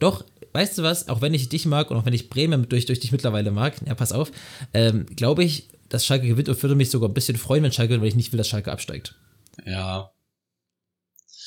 doch, 0.02 0.26
weißt 0.54 0.80
du 0.80 0.84
was, 0.84 1.08
auch 1.08 1.22
wenn 1.22 1.34
ich 1.34 1.50
dich 1.50 1.66
mag 1.66 1.92
und 1.92 1.98
auch 1.98 2.06
wenn 2.06 2.14
ich 2.14 2.30
Bremen 2.30 2.68
durch, 2.68 2.86
durch 2.86 3.00
dich 3.00 3.12
mittlerweile 3.12 3.52
mag, 3.52 3.76
ja, 3.86 3.94
pass 3.94 4.12
auf, 4.12 4.32
ähm, 4.74 5.06
glaube 5.16 5.44
ich, 5.44 5.70
dass 5.90 6.06
Schalke 6.06 6.28
gewinnt 6.28 6.50
und 6.50 6.62
würde 6.62 6.76
mich 6.76 6.90
sogar 6.90 7.08
ein 7.10 7.14
bisschen 7.14 7.38
freuen, 7.38 7.64
wenn 7.64 7.72
Schalke 7.72 7.90
gewinnt, 7.90 8.02
weil 8.02 8.10
ich 8.10 8.16
nicht 8.16 8.32
will, 8.32 8.38
dass 8.38 8.48
Schalke 8.48 8.72
absteigt. 8.72 9.16
Ja. 9.66 10.12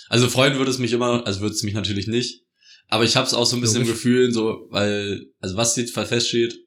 Also 0.08 0.28
freuen 0.28 0.56
würde 0.56 0.70
es 0.70 0.78
mich 0.78 0.92
immer, 0.92 1.26
also 1.26 1.40
würde 1.40 1.54
es 1.54 1.62
mich 1.62 1.74
natürlich 1.74 2.06
nicht. 2.06 2.42
Aber 2.88 3.04
ich 3.04 3.16
habe 3.16 3.26
es 3.26 3.34
auch 3.34 3.46
so 3.46 3.56
ein 3.56 3.60
bisschen 3.60 3.82
im 3.82 3.88
Gefühl, 3.88 4.32
so, 4.32 4.66
weil, 4.70 5.26
also 5.40 5.56
was 5.56 5.74
jetzt 5.76 5.94
feststeht, 5.94 6.60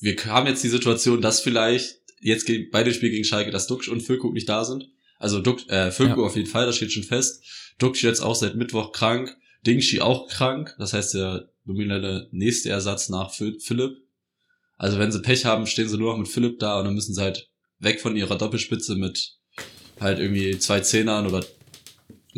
wir 0.00 0.16
haben 0.26 0.46
jetzt 0.46 0.62
die 0.62 0.68
Situation, 0.68 1.20
dass 1.20 1.40
vielleicht 1.40 1.96
jetzt 2.20 2.48
bei 2.70 2.84
dem 2.84 2.92
Spiel 2.92 3.10
gegen 3.10 3.24
Schalke, 3.24 3.50
dass 3.50 3.66
Duxch 3.66 3.88
und 3.88 4.02
Füllkrug 4.02 4.34
nicht 4.34 4.48
da 4.48 4.64
sind. 4.64 4.88
Also 5.18 5.40
Duck, 5.40 5.68
äh, 5.68 5.90
Füllkrug 5.90 6.18
ja. 6.18 6.24
auf 6.26 6.36
jeden 6.36 6.48
Fall, 6.48 6.66
das 6.66 6.76
steht 6.76 6.92
schon 6.92 7.02
fest. 7.02 7.42
Duxch 7.78 8.04
jetzt 8.04 8.20
auch 8.20 8.36
seit 8.36 8.54
Mittwoch 8.54 8.92
krank. 8.92 9.36
Dingshi 9.68 10.00
auch 10.00 10.28
krank, 10.28 10.74
das 10.78 10.92
heißt 10.92 11.14
der 11.14 11.50
nominelle 11.64 12.28
nächste 12.32 12.70
Ersatz 12.70 13.08
nach 13.08 13.30
Philipp. 13.30 13.98
Also 14.76 14.98
wenn 14.98 15.12
sie 15.12 15.20
Pech 15.20 15.44
haben, 15.44 15.66
stehen 15.66 15.88
sie 15.88 15.98
nur 15.98 16.12
noch 16.12 16.18
mit 16.18 16.28
Philipp 16.28 16.58
da 16.58 16.78
und 16.78 16.86
dann 16.86 16.94
müssen 16.94 17.14
sie 17.14 17.20
halt 17.20 17.50
weg 17.78 18.00
von 18.00 18.16
ihrer 18.16 18.38
Doppelspitze 18.38 18.96
mit 18.96 19.36
halt 20.00 20.18
irgendwie 20.18 20.58
zwei 20.58 20.80
Zehnern 20.80 21.26
oder 21.26 21.44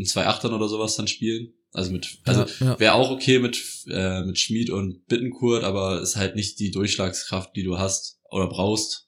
zwei 0.05 0.27
Achtern 0.27 0.55
oder 0.55 0.69
sowas 0.69 0.97
dann 0.97 1.07
spielen. 1.07 1.53
Also 1.73 1.93
mit, 1.93 2.19
also 2.25 2.41
ja, 2.43 2.67
ja. 2.67 2.81
wäre 2.81 2.95
auch 2.95 3.11
okay 3.11 3.39
mit, 3.39 3.63
äh, 3.87 4.25
mit 4.25 4.39
Schmid 4.39 4.71
und 4.71 5.07
Bittenkurt, 5.07 5.63
aber 5.63 6.01
ist 6.01 6.17
halt 6.17 6.35
nicht 6.35 6.59
die 6.59 6.73
Durchschlagskraft, 6.73 7.55
die 7.55 7.63
du 7.63 7.79
hast 7.79 8.19
oder 8.29 8.49
brauchst 8.49 9.07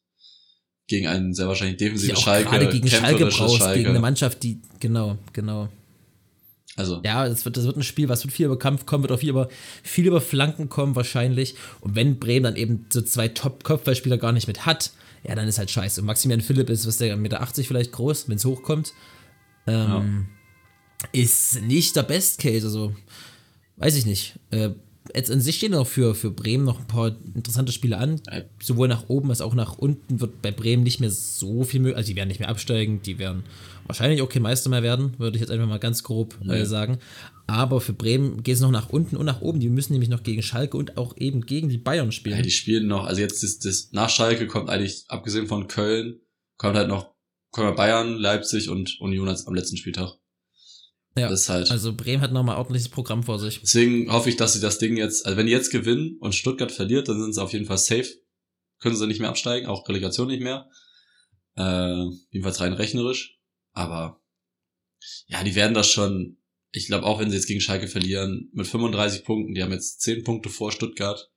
gegen 0.86 1.08
einen 1.08 1.34
sehr 1.34 1.48
wahrscheinlich 1.48 1.78
defensiven 1.78 2.16
Schalke. 2.16 2.50
Gerade 2.50 2.68
gegen 2.68 2.86
Schalke 2.86 3.26
brauchst, 3.26 3.56
Schalke. 3.56 3.78
gegen 3.78 3.90
eine 3.90 4.00
Mannschaft, 4.00 4.42
die, 4.44 4.60
genau, 4.78 5.18
genau. 5.32 5.68
Also. 6.76 7.02
Ja, 7.04 7.28
das 7.28 7.44
wird, 7.44 7.56
das 7.56 7.64
wird 7.64 7.76
ein 7.76 7.82
Spiel, 7.82 8.08
was 8.08 8.24
wird 8.24 8.32
viel 8.32 8.46
über 8.46 8.58
Kampf 8.58 8.86
kommen, 8.86 9.04
wird 9.04 9.12
auch 9.12 9.18
viel 9.18 9.28
über, 9.28 9.48
viel 9.82 10.06
über 10.06 10.20
Flanken 10.20 10.68
kommen 10.68 10.96
wahrscheinlich. 10.96 11.54
Und 11.80 11.96
wenn 11.96 12.18
Bremen 12.18 12.44
dann 12.44 12.56
eben 12.56 12.86
so 12.90 13.02
zwei 13.02 13.28
Top-Kopfballspieler 13.28 14.16
gar 14.16 14.32
nicht 14.32 14.46
mit 14.46 14.64
hat, 14.64 14.92
ja, 15.24 15.34
dann 15.34 15.46
ist 15.46 15.58
halt 15.58 15.70
scheiße. 15.70 16.00
Und 16.00 16.06
Maximilian 16.06 16.44
Philipp 16.44 16.70
ist, 16.70 16.86
was 16.86 16.96
der 16.96 17.14
1,80 17.14 17.18
Meter 17.18 17.46
vielleicht 17.48 17.92
groß, 17.92 18.28
wenn 18.28 18.36
es 18.36 18.44
hochkommt. 18.44 18.94
Ähm, 19.66 20.26
ja. 21.02 21.10
Ist 21.12 21.60
nicht 21.62 21.94
der 21.94 22.04
Best 22.04 22.40
Case, 22.40 22.66
also 22.66 22.94
weiß 23.76 23.94
ich 23.96 24.06
nicht. 24.06 24.38
Äh, 24.50 24.70
jetzt 25.14 25.30
an 25.30 25.40
sich 25.40 25.56
stehen 25.56 25.72
noch 25.72 25.86
für, 25.86 26.14
für 26.14 26.30
Bremen 26.30 26.64
noch 26.64 26.80
ein 26.80 26.86
paar 26.86 27.14
interessante 27.34 27.72
Spiele 27.72 27.98
an. 27.98 28.20
Sowohl 28.60 28.88
nach 28.88 29.08
oben 29.08 29.30
als 29.30 29.40
auch 29.40 29.54
nach 29.54 29.78
unten 29.78 30.20
wird 30.20 30.42
bei 30.42 30.50
Bremen 30.50 30.82
nicht 30.82 31.00
mehr 31.00 31.10
so 31.10 31.64
viel 31.64 31.80
möglich. 31.80 31.96
Also 31.96 32.08
die 32.08 32.16
werden 32.16 32.28
nicht 32.28 32.40
mehr 32.40 32.48
absteigen, 32.48 33.02
die 33.02 33.18
werden 33.18 33.44
wahrscheinlich 33.86 34.22
auch 34.22 34.28
kein 34.28 34.42
Meister 34.42 34.70
mehr 34.70 34.82
werden, 34.82 35.18
würde 35.18 35.36
ich 35.36 35.40
jetzt 35.40 35.50
einfach 35.50 35.66
mal 35.66 35.78
ganz 35.78 36.02
grob 36.02 36.38
äh, 36.48 36.64
sagen. 36.64 36.98
Aber 37.46 37.80
für 37.80 37.92
Bremen 37.92 38.42
geht 38.42 38.54
es 38.54 38.60
noch 38.60 38.70
nach 38.70 38.90
unten 38.90 39.16
und 39.16 39.26
nach 39.26 39.40
oben. 39.40 39.60
Die 39.60 39.68
müssen 39.68 39.92
nämlich 39.92 40.08
noch 40.08 40.22
gegen 40.22 40.42
Schalke 40.42 40.76
und 40.76 40.96
auch 40.96 41.16
eben 41.16 41.42
gegen 41.42 41.68
die 41.68 41.78
Bayern 41.78 42.12
spielen. 42.12 42.36
Ja, 42.36 42.42
die 42.42 42.50
spielen 42.50 42.86
noch, 42.86 43.04
also 43.04 43.20
jetzt 43.20 43.42
ist 43.42 43.64
das 43.64 43.90
nach 43.92 44.08
Schalke 44.08 44.46
kommt 44.46 44.70
eigentlich, 44.70 45.04
abgesehen 45.08 45.46
von 45.46 45.68
Köln, 45.68 46.20
kommt 46.56 46.76
halt 46.76 46.88
noch 46.88 47.12
kommen 47.50 47.76
Bayern, 47.76 48.16
Leipzig 48.16 48.68
und 48.68 48.98
Union 49.00 49.28
am 49.28 49.54
letzten 49.54 49.76
Spieltag. 49.76 50.14
Ja, 51.16 51.28
das 51.28 51.42
ist 51.42 51.48
halt. 51.50 51.70
also 51.70 51.94
Bremen 51.94 52.22
hat 52.22 52.32
nochmal 52.32 52.56
ordentliches 52.56 52.88
Programm 52.88 53.22
vor 53.22 53.38
sich. 53.38 53.60
Deswegen 53.60 54.10
hoffe 54.10 54.30
ich, 54.30 54.36
dass 54.36 54.54
sie 54.54 54.60
das 54.60 54.78
Ding 54.78 54.96
jetzt, 54.96 55.26
also 55.26 55.36
wenn 55.36 55.46
die 55.46 55.52
jetzt 55.52 55.70
gewinnen 55.70 56.16
und 56.20 56.34
Stuttgart 56.34 56.72
verliert, 56.72 57.08
dann 57.08 57.20
sind 57.20 57.34
sie 57.34 57.42
auf 57.42 57.52
jeden 57.52 57.66
Fall 57.66 57.76
safe. 57.76 58.08
Können 58.80 58.96
sie 58.96 59.06
nicht 59.06 59.20
mehr 59.20 59.28
absteigen, 59.28 59.66
auch 59.66 59.86
Relegation 59.86 60.28
nicht 60.28 60.42
mehr. 60.42 60.70
Äh, 61.56 62.06
jedenfalls 62.30 62.60
rein 62.60 62.72
rechnerisch. 62.72 63.38
Aber 63.72 64.20
ja, 65.26 65.42
die 65.42 65.54
werden 65.54 65.74
das 65.74 65.90
schon, 65.90 66.38
ich 66.70 66.86
glaube 66.86 67.06
auch 67.06 67.18
wenn 67.18 67.30
sie 67.30 67.36
jetzt 67.36 67.46
gegen 67.46 67.60
Schalke 67.60 67.88
verlieren, 67.88 68.50
mit 68.52 68.66
35 68.66 69.24
Punkten, 69.24 69.54
die 69.54 69.62
haben 69.62 69.72
jetzt 69.72 70.00
10 70.02 70.24
Punkte 70.24 70.48
vor 70.48 70.72
Stuttgart. 70.72 71.30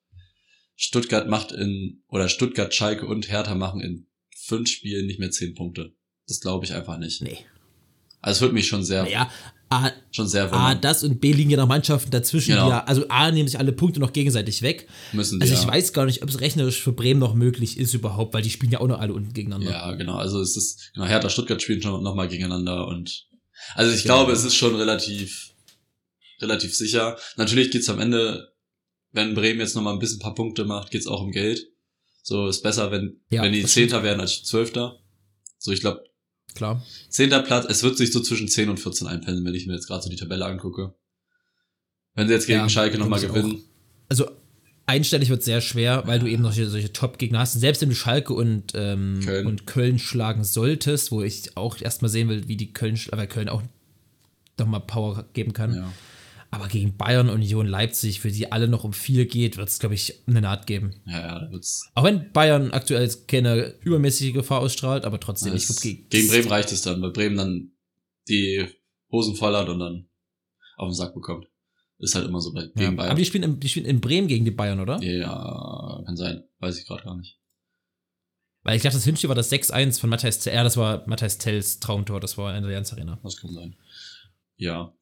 Stuttgart 0.75 1.29
macht 1.29 1.51
in, 1.51 2.03
oder 2.07 2.27
Stuttgart, 2.27 2.73
Schalke 2.73 3.05
und 3.05 3.29
Hertha 3.29 3.55
machen 3.55 3.81
in 3.81 4.07
fünf 4.35 4.69
Spielen 4.69 5.07
nicht 5.07 5.19
mehr 5.19 5.31
10 5.31 5.55
Punkte. 5.55 5.95
Das 6.27 6.39
glaube 6.41 6.65
ich 6.65 6.73
einfach 6.73 6.97
nicht. 6.97 7.21
Nee. 7.21 7.37
Also 8.21 8.37
es 8.37 8.41
wird 8.41 8.53
mich 8.53 8.67
schon 8.67 8.83
sehr, 8.83 9.07
Ja, 9.07 9.31
A, 9.69 9.91
schon 10.11 10.27
sehr 10.27 10.43
A, 10.43 10.51
wundern. 10.51 10.81
das 10.81 11.03
und 11.03 11.19
B 11.19 11.31
liegen 11.31 11.49
ja 11.49 11.57
noch 11.57 11.67
Mannschaften 11.67 12.11
dazwischen, 12.11 12.51
Genau. 12.51 12.69
ja, 12.69 12.83
also 12.83 13.05
A 13.09 13.31
nehmen 13.31 13.47
sich 13.47 13.57
alle 13.57 13.71
Punkte 13.71 13.99
noch 13.99 14.13
gegenseitig 14.13 14.61
weg. 14.61 14.87
Müssen 15.11 15.39
die, 15.39 15.43
Also 15.43 15.53
ich 15.55 15.61
ja. 15.63 15.67
weiß 15.67 15.91
gar 15.93 16.05
nicht, 16.05 16.21
ob 16.21 16.29
es 16.29 16.39
rechnerisch 16.39 16.79
für 16.81 16.91
Bremen 16.93 17.19
noch 17.19 17.33
möglich 17.33 17.77
ist 17.79 17.93
überhaupt, 17.93 18.33
weil 18.33 18.43
die 18.43 18.51
spielen 18.51 18.71
ja 18.71 18.79
auch 18.79 18.87
noch 18.87 18.99
alle 18.99 19.13
unten 19.13 19.33
gegeneinander. 19.33 19.71
Ja, 19.71 19.91
genau. 19.95 20.15
Also 20.17 20.39
es 20.39 20.55
ist, 20.55 20.91
genau, 20.93 21.07
Hertha 21.07 21.29
Stuttgart 21.29 21.61
spielen 21.61 21.81
schon 21.81 22.03
nochmal 22.03 22.27
gegeneinander 22.27 22.87
und 22.87 23.25
also 23.73 23.91
ich 23.93 24.03
Genau. 24.03 24.15
glaube, 24.17 24.33
es 24.33 24.43
ist 24.43 24.55
schon 24.55 24.75
relativ, 24.75 25.51
relativ 26.41 26.75
sicher. 26.75 27.17
Natürlich 27.37 27.71
geht's 27.71 27.89
am 27.89 27.99
Ende, 27.99 28.53
wenn 29.11 29.33
Bremen 29.33 29.59
jetzt 29.61 29.75
nochmal 29.75 29.93
ein 29.93 29.99
bisschen 29.99 30.17
ein 30.17 30.23
paar 30.23 30.35
Punkte 30.35 30.65
macht, 30.65 30.91
geht's 30.91 31.07
auch 31.07 31.21
um 31.21 31.31
Geld. 31.31 31.65
So 32.21 32.47
ist 32.47 32.61
besser, 32.63 32.91
wenn, 32.91 33.21
Ja, 33.29 33.41
wenn 33.43 33.53
die. 33.53 33.63
Zehnter 33.65 34.03
werden 34.03 34.19
als 34.19 34.43
Zwölfter. 34.43 34.99
So, 35.57 35.71
ich 35.71 35.79
glaube, 35.79 36.03
Klar. 36.55 36.83
Zehnter 37.09 37.41
Platz, 37.43 37.65
es 37.69 37.83
wird 37.83 37.97
sich 37.97 38.11
so 38.11 38.21
zwischen 38.21 38.47
10 38.47 38.69
und 38.69 38.79
14 38.79 39.07
einpendeln, 39.07 39.45
wenn 39.45 39.53
ich 39.53 39.67
mir 39.67 39.73
jetzt 39.73 39.87
gerade 39.87 40.01
so 40.01 40.09
die 40.09 40.15
Tabelle 40.15 40.45
angucke. 40.45 40.95
Wenn 42.15 42.27
sie 42.27 42.33
jetzt 42.33 42.47
gegen 42.47 42.59
Ja, 42.59 42.69
Schalke 42.69 42.97
nochmal 42.97 43.19
gewinnen. 43.19 43.61
Also 44.07 44.29
einstellig 44.85 45.29
wird 45.29 45.43
sehr 45.43 45.61
schwer, 45.61 46.03
weil 46.05 46.19
du 46.19 46.27
eben 46.27 46.43
noch 46.43 46.53
solche, 46.53 46.69
solche 46.69 46.93
Top-Gegner 46.93 47.39
hast. 47.39 47.55
Und 47.55 47.61
selbst 47.61 47.81
wenn 47.81 47.89
du 47.89 47.95
Schalke 47.95 48.33
und, 48.33 48.71
ähm, 48.73 49.19
Köln. 49.23 49.47
und 49.47 49.67
Köln 49.67 49.99
schlagen 49.99 50.43
solltest, 50.43 51.11
wo 51.11 51.21
ich 51.21 51.57
auch 51.57 51.81
erstmal 51.81 52.09
sehen 52.09 52.29
will, 52.29 52.47
wie 52.47 52.57
die 52.57 52.71
Köln, 52.71 52.97
weil 53.11 53.27
Köln 53.27 53.49
auch 53.49 53.63
nochmal 54.57 54.81
Power 54.81 55.25
geben 55.33 55.53
kann. 55.53 55.73
Ja. 55.73 55.93
Aber 56.55 56.69
gegen 56.69 56.95
Bayern, 56.95 57.29
Union, 57.29 57.67
Leipzig, 57.67 58.21
für 58.21 58.31
die 58.31 58.49
alle 58.49 58.69
noch 58.69 58.85
um 58.85 58.93
viel 58.93 59.25
geht, 59.25 59.57
wird 59.57 59.67
es, 59.67 59.79
glaube 59.79 59.93
ich, 59.93 60.25
eine 60.25 60.39
Naht 60.39 60.67
geben. 60.67 61.01
Ja, 61.05 61.19
ja, 61.19 61.39
da 61.39 61.51
wird's. 61.51 61.91
Auch 61.95 62.05
wenn 62.05 62.31
Bayern 62.31 62.71
aktuell 62.71 63.01
jetzt 63.01 63.27
keine 63.27 63.75
übermäßige 63.81 64.31
Gefahr 64.31 64.61
ausstrahlt, 64.61 65.03
aber 65.03 65.19
trotzdem, 65.19 65.53
ich 65.53 65.63
es, 65.63 65.67
glaube, 65.67 65.81
gegen, 65.81 66.09
gegen 66.09 66.27
Bremen 66.29 66.47
reicht 66.47 66.71
es 66.71 66.81
dann, 66.81 67.01
weil 67.01 67.11
Bremen 67.11 67.35
dann 67.35 67.71
die 68.29 68.65
Hosen 69.11 69.35
voll 69.35 69.53
hat 69.53 69.67
und 69.67 69.79
dann 69.79 70.07
auf 70.77 70.87
den 70.87 70.93
Sack 70.93 71.13
bekommt. 71.13 71.45
Ist 71.97 72.15
halt 72.15 72.25
immer 72.25 72.39
so 72.39 72.53
bei, 72.53 72.61
ja. 72.61 72.67
gegen 72.73 72.95
Bayern. 72.95 73.11
Aber 73.11 73.19
die 73.19 73.25
spielen, 73.25 73.43
in, 73.43 73.59
die 73.59 73.67
spielen 73.67 73.85
in 73.85 73.99
Bremen 73.99 74.29
gegen 74.29 74.45
die 74.45 74.51
Bayern, 74.51 74.79
oder? 74.79 75.03
Ja, 75.03 76.01
kann 76.05 76.15
sein. 76.15 76.45
Weiß 76.59 76.79
ich 76.79 76.87
gerade 76.87 77.03
gar 77.03 77.17
nicht. 77.17 77.37
Weil 78.63 78.77
ich 78.77 78.81
dachte, 78.81 78.95
das 78.95 79.03
Hinspiel 79.03 79.27
war 79.27 79.35
das 79.35 79.51
6-1 79.51 79.99
von 79.99 80.09
Matthias 80.09 80.39
Tell. 80.39 80.55
Ja, 80.55 80.63
das 80.63 80.77
war 80.77 81.05
Matthias 81.05 81.37
Tells 81.37 81.81
Traumtor, 81.81 82.21
das 82.21 82.37
war 82.37 82.55
in 82.55 82.61
der 82.61 82.69
Allianz 82.69 82.93
Arena. 82.93 83.19
Das 83.23 83.35
kann 83.35 83.53
sein. 83.53 83.75
Ja. 84.55 84.93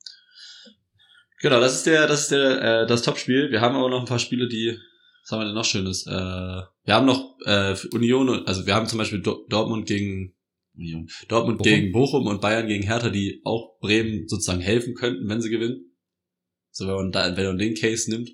Genau, 1.43 1.59
das 1.59 1.75
ist 1.75 1.85
der, 1.85 2.07
das 2.07 2.21
ist 2.21 2.31
der, 2.31 2.83
äh, 2.83 2.87
das 2.87 3.01
Topspiel. 3.01 3.51
Wir 3.51 3.59
haben 3.59 3.75
aber 3.75 3.89
noch 3.89 3.99
ein 3.99 4.05
paar 4.07 4.17
Spiele, 4.19 4.47
die, 4.47 4.77
was 5.23 5.31
haben 5.31 5.41
wir 5.41 5.45
denn 5.45 5.53
noch 5.55 5.65
Schönes? 5.65 6.07
Äh, 6.07 6.11
wir 6.11 6.93
haben 6.95 7.05
noch 7.05 7.37
äh, 7.45 7.75
Union, 7.93 8.29
und- 8.29 8.47
also 8.47 8.65
wir 8.65 8.73
haben 8.73 8.87
zum 8.87 8.97
Beispiel 8.97 9.21
Do 9.21 9.45
Dortmund 9.49 9.85
gegen 9.85 10.33
Union, 10.73 11.09
Dortmund 11.27 11.57
Bochum. 11.57 11.69
gegen 11.71 11.91
Bochum 11.91 12.27
und 12.27 12.39
Bayern 12.39 12.67
gegen 12.67 12.83
Hertha, 12.85 13.09
die 13.09 13.41
auch 13.43 13.77
Bremen 13.81 14.25
sozusagen 14.29 14.61
helfen 14.61 14.93
könnten, 14.95 15.27
wenn 15.27 15.41
sie 15.41 15.49
gewinnen. 15.49 15.91
So 16.71 16.87
wenn 16.87 16.95
man 16.95 17.11
da, 17.11 17.35
wenn 17.35 17.45
man 17.45 17.57
den 17.57 17.75
Case 17.75 18.09
nimmt. 18.09 18.29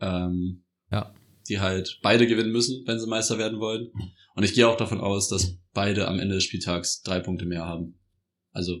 Ähm, 0.00 0.64
Ja. 0.92 1.12
Die 1.48 1.58
halt 1.58 1.98
beide 2.02 2.28
gewinnen 2.28 2.52
müssen, 2.52 2.84
wenn 2.86 3.00
sie 3.00 3.08
Meister 3.08 3.36
werden 3.36 3.58
wollen. 3.58 3.90
Und 4.36 4.44
ich 4.44 4.54
gehe 4.54 4.68
auch 4.68 4.76
davon 4.76 5.00
aus, 5.00 5.28
dass 5.28 5.58
beide 5.74 6.06
am 6.06 6.20
Ende 6.20 6.36
des 6.36 6.44
Spieltags 6.44 7.02
drei 7.02 7.18
Punkte 7.18 7.46
mehr 7.46 7.66
haben. 7.66 7.98
Also 8.52 8.78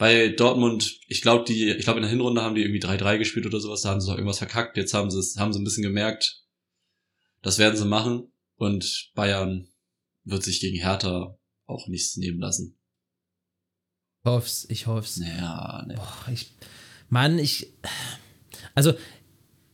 bei 0.00 0.28
Dortmund, 0.28 0.98
ich 1.08 1.20
glaube, 1.20 1.44
die, 1.44 1.72
ich 1.72 1.84
glaube 1.84 1.98
in 1.98 2.02
der 2.04 2.10
Hinrunde 2.10 2.40
haben 2.40 2.54
die 2.54 2.62
irgendwie 2.62 2.80
3-3 2.80 3.18
gespielt 3.18 3.44
oder 3.44 3.60
sowas, 3.60 3.82
da 3.82 3.90
haben 3.90 4.00
sie 4.00 4.08
noch 4.08 4.16
irgendwas 4.16 4.38
verkackt. 4.38 4.78
Jetzt 4.78 4.94
haben 4.94 5.10
sie 5.10 5.18
es, 5.18 5.36
haben 5.36 5.52
sie 5.52 5.60
ein 5.60 5.64
bisschen 5.64 5.82
gemerkt, 5.82 6.42
das 7.42 7.58
werden 7.58 7.76
sie 7.76 7.84
machen. 7.84 8.32
Und 8.56 9.10
Bayern 9.14 9.68
wird 10.24 10.42
sich 10.42 10.60
gegen 10.60 10.80
Hertha 10.80 11.38
auch 11.66 11.86
nichts 11.86 12.16
nehmen 12.16 12.40
lassen. 12.40 12.78
Ich 14.22 14.30
hoff's, 14.30 14.66
ich 14.70 14.86
hoff's. 14.86 15.18
Naja, 15.18 15.84
ne. 15.86 15.96
Boah, 15.96 16.32
ich, 16.32 16.50
Mann, 17.10 17.38
ich, 17.38 17.66
also, 18.74 18.94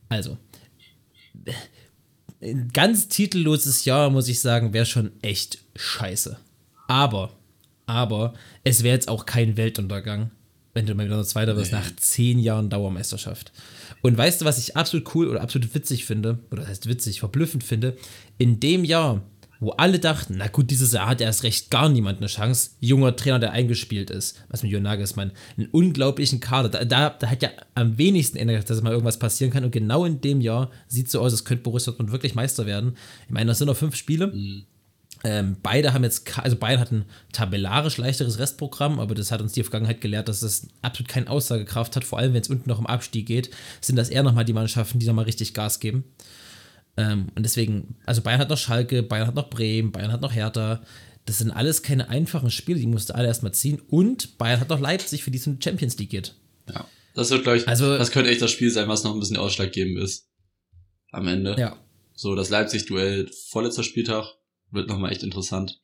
also, 0.09 0.37
ein 2.41 2.67
ganz 2.73 3.07
titelloses 3.07 3.85
Jahr, 3.85 4.09
muss 4.09 4.27
ich 4.27 4.41
sagen, 4.41 4.73
wäre 4.73 4.85
schon 4.85 5.23
echt 5.23 5.59
scheiße. 5.77 6.37
Aber, 6.89 7.33
aber, 7.87 8.33
es 8.63 8.83
wäre 8.83 8.93
jetzt 8.95 9.09
auch 9.09 9.25
kein 9.25 9.57
Weltuntergang, 9.57 10.29
wenn 10.73 10.85
du 10.85 10.93
mal 10.93 11.07
wieder 11.07 11.23
Zweiter 11.23 11.55
wirst, 11.57 11.71
Nee. 11.71 11.79
nach 11.79 11.95
zehn 11.95 12.37
Jahren 12.37 12.69
Dauermeisterschaft. 12.69 13.51
Und 14.03 14.15
weißt 14.15 14.41
du, 14.41 14.45
was 14.45 14.59
ich 14.59 14.77
absolut 14.77 15.15
cool 15.15 15.27
oder 15.27 15.41
absolut 15.41 15.73
witzig 15.73 16.05
finde, 16.05 16.37
oder 16.51 16.61
das 16.61 16.69
heißt 16.69 16.87
witzig, 16.87 17.19
verblüffend 17.19 17.63
finde, 17.63 17.97
in 18.37 18.59
dem 18.59 18.83
Jahr, 18.83 19.23
wo 19.59 19.71
alle 19.71 19.97
dachten, 19.97 20.35
na 20.37 20.49
gut, 20.49 20.69
dieses 20.69 20.91
Jahr 20.93 21.07
hat 21.07 21.19
erst 21.19 21.41
recht 21.41 21.71
gar 21.71 21.89
niemand 21.89 22.19
eine 22.19 22.27
Chance, 22.27 22.71
junger 22.79 23.15
Trainer, 23.15 23.39
der 23.39 23.53
eingespielt 23.53 24.11
ist, 24.11 24.43
was 24.49 24.61
mit 24.61 24.71
Jürgen 24.71 24.83
Nagelsmann, 24.83 25.31
einen 25.57 25.67
unglaublichen 25.69 26.39
Kader, 26.39 26.69
da, 26.69 26.85
da, 26.85 27.09
da 27.09 27.27
hat 27.27 27.41
ja 27.41 27.49
am 27.73 27.97
wenigsten 27.97 28.37
Ende 28.37 28.59
dass 28.59 28.81
mal 28.83 28.91
irgendwas 28.91 29.17
passieren 29.17 29.51
kann. 29.51 29.63
Und 29.63 29.71
genau 29.71 30.05
in 30.05 30.21
dem 30.21 30.41
Jahr 30.41 30.69
sieht 30.87 31.09
so 31.09 31.21
aus, 31.21 31.31
als 31.31 31.43
könnte 31.43 31.63
Borussia 31.63 31.91
Dortmund 31.91 32.11
wirklich 32.11 32.35
Meister 32.35 32.67
werden. 32.67 32.95
Ich 33.25 33.31
meine, 33.31 33.47
das 33.47 33.57
sind 33.57 33.67
noch 33.67 33.75
fünf 33.77 33.95
Spiele, 33.95 34.31
ähm, 35.23 35.57
beide 35.63 35.93
haben 35.93 36.03
jetzt, 36.03 36.37
also 36.37 36.55
Bayern 36.57 36.79
hatten 36.79 37.05
tabellarisch 37.33 37.97
leichteres 37.97 38.39
Restprogramm, 38.39 38.99
aber 38.99 39.15
das 39.15 39.31
hat 39.31 39.41
uns 39.41 39.53
die 39.53 39.63
Vergangenheit 39.63 40.01
gelehrt, 40.01 40.27
dass 40.29 40.41
das 40.41 40.67
absolut 40.81 41.09
keine 41.09 41.29
Aussagekraft 41.29 41.95
hat, 41.95 42.03
vor 42.03 42.19
allem 42.19 42.33
wenn 42.33 42.41
es 42.41 42.49
unten 42.49 42.69
noch 42.69 42.79
im 42.79 42.85
Abstieg 42.85 43.25
geht, 43.25 43.49
sind 43.81 43.95
das 43.95 44.09
eher 44.09 44.23
nochmal 44.23 44.45
die 44.45 44.53
Mannschaften, 44.53 44.99
die 44.99 45.07
nochmal 45.07 45.25
richtig 45.25 45.53
Gas 45.53 45.79
geben. 45.79 46.03
Ähm, 46.97 47.27
und 47.35 47.43
deswegen, 47.43 47.95
also 48.05 48.21
Bayern 48.21 48.39
hat 48.39 48.49
noch 48.49 48.57
Schalke, 48.57 49.03
Bayern 49.03 49.27
hat 49.27 49.35
noch 49.35 49.49
Bremen, 49.49 49.91
Bayern 49.91 50.11
hat 50.11 50.21
noch 50.21 50.33
Hertha. 50.33 50.81
Das 51.25 51.39
sind 51.39 51.51
alles 51.51 51.83
keine 51.83 52.09
einfachen 52.09 52.51
Spiele, 52.51 52.79
die 52.79 52.87
musste 52.87 53.15
alle 53.15 53.27
erstmal 53.27 53.53
ziehen. 53.53 53.81
Und 53.87 54.37
Bayern 54.37 54.59
hat 54.59 54.69
noch 54.69 54.79
Leipzig, 54.79 55.23
für 55.23 55.31
die 55.31 55.37
es 55.37 55.45
in 55.47 55.59
die 55.59 55.63
Champions 55.63 55.97
League 55.97 56.09
geht. 56.09 56.35
Ja. 56.73 56.85
Das 57.13 57.29
wird, 57.31 57.43
glaube 57.43 57.57
ich, 57.57 57.67
Also- 57.67 57.97
das 57.97 58.11
könnte 58.11 58.29
echt 58.29 58.41
das 58.41 58.51
Spiel 58.51 58.69
sein, 58.71 58.87
was 58.87 59.03
noch 59.03 59.13
ein 59.13 59.19
bisschen 59.19 59.37
ausschlaggebend 59.37 59.99
ist. 59.99 60.27
Am 61.11 61.27
Ende. 61.27 61.55
Ja. 61.57 61.77
So, 62.13 62.35
das 62.35 62.49
Leipzig-Duell 62.49 63.29
vorletzter 63.49 63.83
Spieltag 63.83 64.36
wird 64.71 64.89
nochmal 64.89 65.11
echt 65.11 65.23
interessant. 65.23 65.79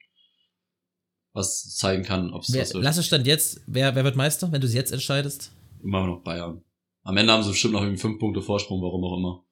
Was 1.34 1.76
zeigen 1.76 2.04
kann, 2.04 2.32
ob 2.32 2.44
es 2.44 2.56
was 2.56 2.74
wird. 2.74 2.84
lass 2.84 2.98
es 2.98 3.08
stand 3.08 3.26
jetzt, 3.26 3.62
wer, 3.66 3.96
wer 3.96 4.04
wird 4.04 4.16
Meister, 4.16 4.52
wenn 4.52 4.62
du 4.62 4.68
es 4.68 4.74
jetzt 4.74 4.92
entscheidest? 4.92 5.52
Immer 5.82 6.06
noch 6.06 6.24
Bayern. 6.24 6.64
Am 7.04 7.18
Ende 7.18 7.34
haben 7.34 7.44
sie 7.44 7.50
bestimmt 7.50 7.74
noch 7.74 7.82
irgendwie 7.82 8.00
fünf 8.00 8.20
Punkte 8.20 8.42
Vorsprung, 8.42 8.82
warum 8.82 9.04
auch 9.04 9.18
immer. 9.18 9.46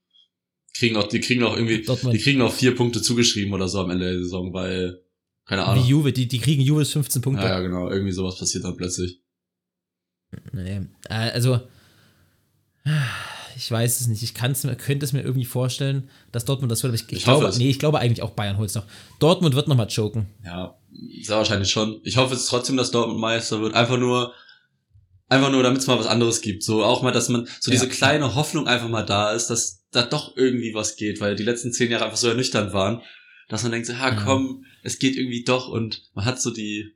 Kriegen 0.73 0.95
noch, 0.95 1.07
die 1.07 1.19
kriegen 1.19 1.41
noch 1.41 1.55
irgendwie, 1.55 1.81
Dortmund. 1.81 2.15
die 2.15 2.19
kriegen 2.19 2.39
noch 2.39 2.53
vier 2.53 2.75
Punkte 2.75 3.01
zugeschrieben 3.01 3.53
oder 3.53 3.67
so 3.67 3.81
am 3.81 3.89
Ende 3.89 4.05
der 4.05 4.19
Saison, 4.19 4.53
weil, 4.53 5.01
keine 5.45 5.63
Wie 5.63 5.65
Ahnung. 5.65 5.85
Juve, 5.85 6.13
die, 6.13 6.27
die 6.27 6.39
kriegen 6.39 6.61
Juves 6.61 6.91
15 6.91 7.21
Punkte. 7.21 7.43
Ja, 7.43 7.49
ja, 7.49 7.59
genau. 7.59 7.89
Irgendwie 7.89 8.13
sowas 8.13 8.37
passiert 8.37 8.63
dann 8.63 8.77
plötzlich. 8.77 9.21
Nee. 10.53 10.81
Äh, 11.09 11.31
also, 11.31 11.59
ich 13.63 13.69
weiß 13.71 14.01
es 14.01 14.07
nicht. 14.07 14.23
Ich 14.23 14.33
kann's 14.33 14.63
mir, 14.63 14.75
könnte 14.75 15.05
es 15.05 15.13
mir 15.13 15.21
irgendwie 15.21 15.45
vorstellen, 15.45 16.09
dass 16.31 16.45
Dortmund 16.45 16.71
das 16.71 16.81
wird. 16.83 16.89
Aber 16.91 16.95
ich, 16.95 17.03
ich, 17.11 17.17
Ich 17.19 17.23
glaube, 17.23 17.45
es. 17.45 17.57
nee, 17.57 17.69
ich 17.69 17.77
glaube 17.79 17.99
eigentlich 17.99 18.21
auch 18.23 18.31
Bayern 18.31 18.57
holt 18.57 18.69
es 18.69 18.75
noch. 18.75 18.85
Dortmund 19.19 19.53
wird 19.55 19.67
nochmal 19.67 19.87
choken. 19.87 20.25
Ja, 20.43 20.75
sehr 21.21 21.37
wahrscheinlich 21.37 21.69
schon. 21.69 22.01
Ich 22.03 22.17
hoffe 22.17 22.33
jetzt 22.33 22.47
trotzdem, 22.47 22.75
dass 22.77 22.91
Dortmund 22.91 23.19
Meister 23.19 23.61
wird. 23.61 23.75
Einfach 23.75 23.97
nur, 23.97 24.33
einfach 25.29 25.51
nur, 25.51 25.61
damit 25.63 25.79
es 25.81 25.87
mal 25.87 25.99
was 25.99 26.07
anderes 26.07 26.41
gibt. 26.41 26.63
So 26.63 26.83
auch 26.83 27.03
mal, 27.03 27.11
dass 27.11 27.29
man, 27.29 27.45
so 27.59 27.71
Ja. 27.71 27.77
diese 27.77 27.87
kleine 27.87 28.33
Hoffnung 28.35 28.67
einfach 28.67 28.89
mal 28.89 29.05
da 29.05 29.31
ist, 29.31 29.47
dass 29.47 29.85
da 29.91 30.01
doch 30.01 30.35
irgendwie 30.35 30.73
was 30.73 30.95
geht, 30.95 31.21
weil 31.21 31.35
die 31.35 31.43
letzten 31.43 31.71
zehn 31.71 31.91
Jahre 31.91 32.05
einfach 32.05 32.17
so 32.17 32.27
ernüchternd 32.29 32.73
waren, 32.73 33.01
dass 33.49 33.63
man 33.63 33.71
denkt 33.73 33.87
so, 33.87 33.97
ha, 33.97 34.09
Ja. 34.09 34.15
komm, 34.23 34.65
es 34.83 34.97
geht 34.99 35.15
irgendwie 35.15 35.43
doch 35.43 35.67
und 35.67 36.03
man 36.13 36.25
hat 36.25 36.41
so 36.41 36.49
die, 36.51 36.95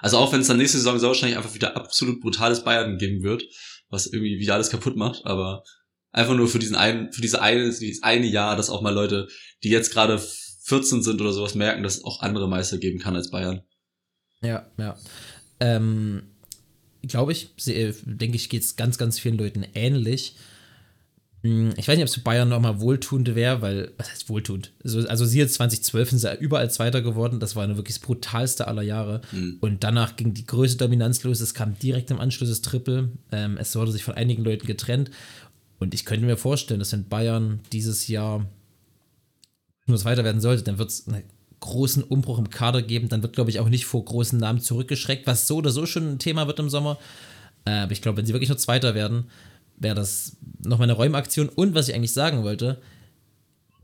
also 0.00 0.18
auch 0.18 0.32
wenn 0.32 0.40
es 0.42 0.46
dann 0.46 0.58
nächste 0.58 0.78
Saison 0.78 0.98
sehr 0.98 1.08
wahrscheinlich 1.08 1.38
einfach 1.38 1.54
wieder 1.54 1.76
absolut 1.76 2.20
brutales 2.20 2.62
Bayern 2.62 2.98
geben 2.98 3.22
wird, 3.22 3.42
was 3.88 4.06
irgendwie 4.06 4.38
wieder 4.38 4.54
alles 4.54 4.70
kaputt 4.70 4.96
macht, 4.96 5.24
aber 5.24 5.62
einfach 6.12 6.34
nur 6.34 6.48
für 6.48 6.58
diesen 6.58 6.76
einen, 6.76 7.12
für 7.12 7.22
diese 7.22 7.42
eine, 7.42 7.70
dieses 7.70 8.02
eine 8.02 8.26
Jahr, 8.26 8.56
dass 8.56 8.70
auch 8.70 8.82
mal 8.82 8.94
Leute, 8.94 9.28
die 9.62 9.68
jetzt 9.68 9.92
gerade 9.92 10.20
14 10.64 11.02
sind 11.02 11.20
oder 11.20 11.32
sowas 11.32 11.54
merken, 11.54 11.82
dass 11.82 11.98
es 11.98 12.04
auch 12.04 12.20
andere 12.20 12.48
Meister 12.48 12.78
geben 12.78 12.98
kann 12.98 13.14
als 13.14 13.30
Bayern. 13.30 13.62
Ja, 14.42 14.70
ja. 14.78 14.96
Ähm, 15.60 16.24
glaube 17.02 17.32
ich, 17.32 17.54
denke 17.56 18.36
ich, 18.36 18.48
geht 18.48 18.62
es 18.62 18.76
ganz, 18.76 18.98
ganz 18.98 19.18
vielen 19.18 19.38
Leuten 19.38 19.64
ähnlich. 19.74 20.36
Hm, 21.46 21.74
Ich 21.76 21.86
weiß 21.86 21.96
nicht, 21.96 22.02
ob 22.02 22.08
es 22.08 22.14
für 22.14 22.20
Bayern 22.20 22.48
nochmal 22.48 22.80
wohltuend 22.80 23.34
wäre, 23.34 23.62
weil, 23.62 23.92
was 23.96 24.10
heißt 24.10 24.28
wohltuend? 24.28 24.72
Also, 24.82 25.06
also 25.06 25.24
sie 25.24 25.38
jetzt 25.38 25.54
2012 25.54 26.10
sind 26.10 26.18
sie 26.18 26.34
überall 26.38 26.70
Zweiter 26.70 27.02
geworden, 27.02 27.40
das 27.40 27.56
war 27.56 27.64
eine 27.64 27.76
wirklich 27.76 27.96
das 27.96 28.04
brutalste 28.04 28.66
aller 28.66 28.82
Jahre. 28.82 29.20
Mhm. 29.32 29.58
Und 29.60 29.84
danach 29.84 30.16
ging 30.16 30.34
die 30.34 30.46
größte 30.46 30.78
Dominanz 30.78 31.22
los, 31.22 31.40
es 31.40 31.54
kam 31.54 31.78
direkt 31.78 32.10
im 32.10 32.20
Anschluss 32.20 32.48
das 32.48 32.62
Triple. 32.62 33.10
Ähm, 33.32 33.56
es 33.58 33.74
wurde 33.76 33.92
sich 33.92 34.04
von 34.04 34.14
einigen 34.14 34.44
Leuten 34.44 34.66
getrennt. 34.66 35.10
Und 35.78 35.94
ich 35.94 36.04
könnte 36.04 36.26
mir 36.26 36.36
vorstellen, 36.36 36.80
dass 36.80 36.92
wenn 36.92 37.08
Bayern 37.08 37.60
dieses 37.72 38.08
Jahr 38.08 38.46
nur 39.86 39.98
Zweiter 39.98 40.24
werden 40.24 40.40
sollte, 40.40 40.64
dann 40.64 40.78
wird 40.78 40.90
es 40.90 41.06
einen 41.06 41.22
großen 41.60 42.02
Umbruch 42.02 42.38
im 42.38 42.50
Kader 42.50 42.82
geben. 42.82 43.08
Dann 43.08 43.22
wird, 43.22 43.34
glaube 43.34 43.50
ich, 43.50 43.60
auch 43.60 43.68
nicht 43.68 43.86
vor 43.86 44.04
großen 44.04 44.38
Namen 44.38 44.60
zurückgeschreckt, 44.60 45.26
was 45.26 45.46
so 45.46 45.56
oder 45.56 45.70
so 45.70 45.86
schon 45.86 46.12
ein 46.12 46.18
Thema 46.18 46.46
wird 46.46 46.58
im 46.58 46.70
Sommer. 46.70 46.98
Äh, 47.64 47.70
aber 47.70 47.92
ich 47.92 48.02
glaube, 48.02 48.18
wenn 48.18 48.26
sie 48.26 48.32
wirklich 48.32 48.48
nur 48.48 48.58
Zweiter 48.58 48.94
werden, 48.94 49.26
wäre 49.78 49.94
das 49.94 50.36
nochmal 50.64 50.86
eine 50.86 50.96
Räumaktion. 50.96 51.48
Und 51.48 51.74
was 51.74 51.88
ich 51.88 51.94
eigentlich 51.94 52.12
sagen 52.12 52.42
wollte, 52.42 52.80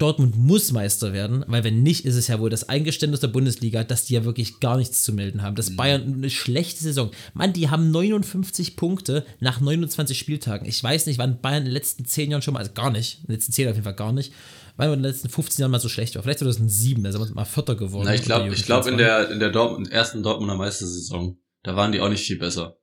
Dortmund 0.02 0.36
muss 0.36 0.72
Meister 0.72 1.12
werden, 1.12 1.44
weil 1.46 1.62
wenn 1.62 1.84
nicht, 1.84 2.04
ist 2.04 2.16
es 2.16 2.26
ja 2.26 2.40
wohl 2.40 2.50
das 2.50 2.68
Eingeständnis 2.68 3.20
der 3.20 3.28
Bundesliga, 3.28 3.84
dass 3.84 4.04
die 4.04 4.14
ja 4.14 4.24
wirklich 4.24 4.58
gar 4.58 4.76
nichts 4.76 5.04
zu 5.04 5.12
melden 5.12 5.42
haben. 5.42 5.54
Dass 5.54 5.76
Bayern 5.76 6.14
eine 6.14 6.28
schlechte 6.28 6.82
Saison. 6.82 7.12
Mann, 7.34 7.52
die 7.52 7.70
haben 7.70 7.92
59 7.92 8.74
Punkte 8.74 9.24
nach 9.38 9.60
29 9.60 10.18
Spieltagen. 10.18 10.66
Ich 10.66 10.82
weiß 10.82 11.06
nicht, 11.06 11.18
wann 11.18 11.40
Bayern 11.40 11.58
in 11.58 11.64
den 11.66 11.74
letzten 11.74 12.04
10 12.04 12.32
Jahren 12.32 12.42
schon 12.42 12.54
mal, 12.54 12.60
also 12.60 12.72
gar 12.72 12.90
nicht, 12.90 13.20
in 13.20 13.26
den 13.26 13.34
letzten 13.34 13.52
10 13.52 13.68
auf 13.68 13.74
jeden 13.74 13.84
Fall 13.84 13.94
gar 13.94 14.12
nicht, 14.12 14.32
weil 14.76 14.88
man 14.88 14.98
in 14.98 15.02
den 15.04 15.12
letzten 15.12 15.28
15 15.28 15.62
Jahren 15.62 15.70
mal 15.70 15.78
so 15.78 15.88
schlecht 15.88 16.16
war. 16.16 16.22
Vielleicht 16.24 16.40
2007, 16.40 17.04
da 17.04 17.12
sind 17.12 17.20
wir 17.20 17.34
mal 17.34 17.44
Vierter 17.44 17.76
geworden. 17.76 18.06
Na, 18.06 18.14
ich 18.14 18.22
glaube, 18.22 18.52
ich 18.52 18.64
glaube 18.64 18.90
in 18.90 18.98
der, 18.98 19.30
in 19.30 19.38
der 19.38 19.50
Dortmund, 19.50 19.92
ersten 19.92 20.24
Dortmunder 20.24 20.56
Meistersaison, 20.56 21.38
da 21.62 21.76
waren 21.76 21.92
die 21.92 22.00
auch 22.00 22.08
nicht 22.08 22.26
viel 22.26 22.38
besser. 22.38 22.76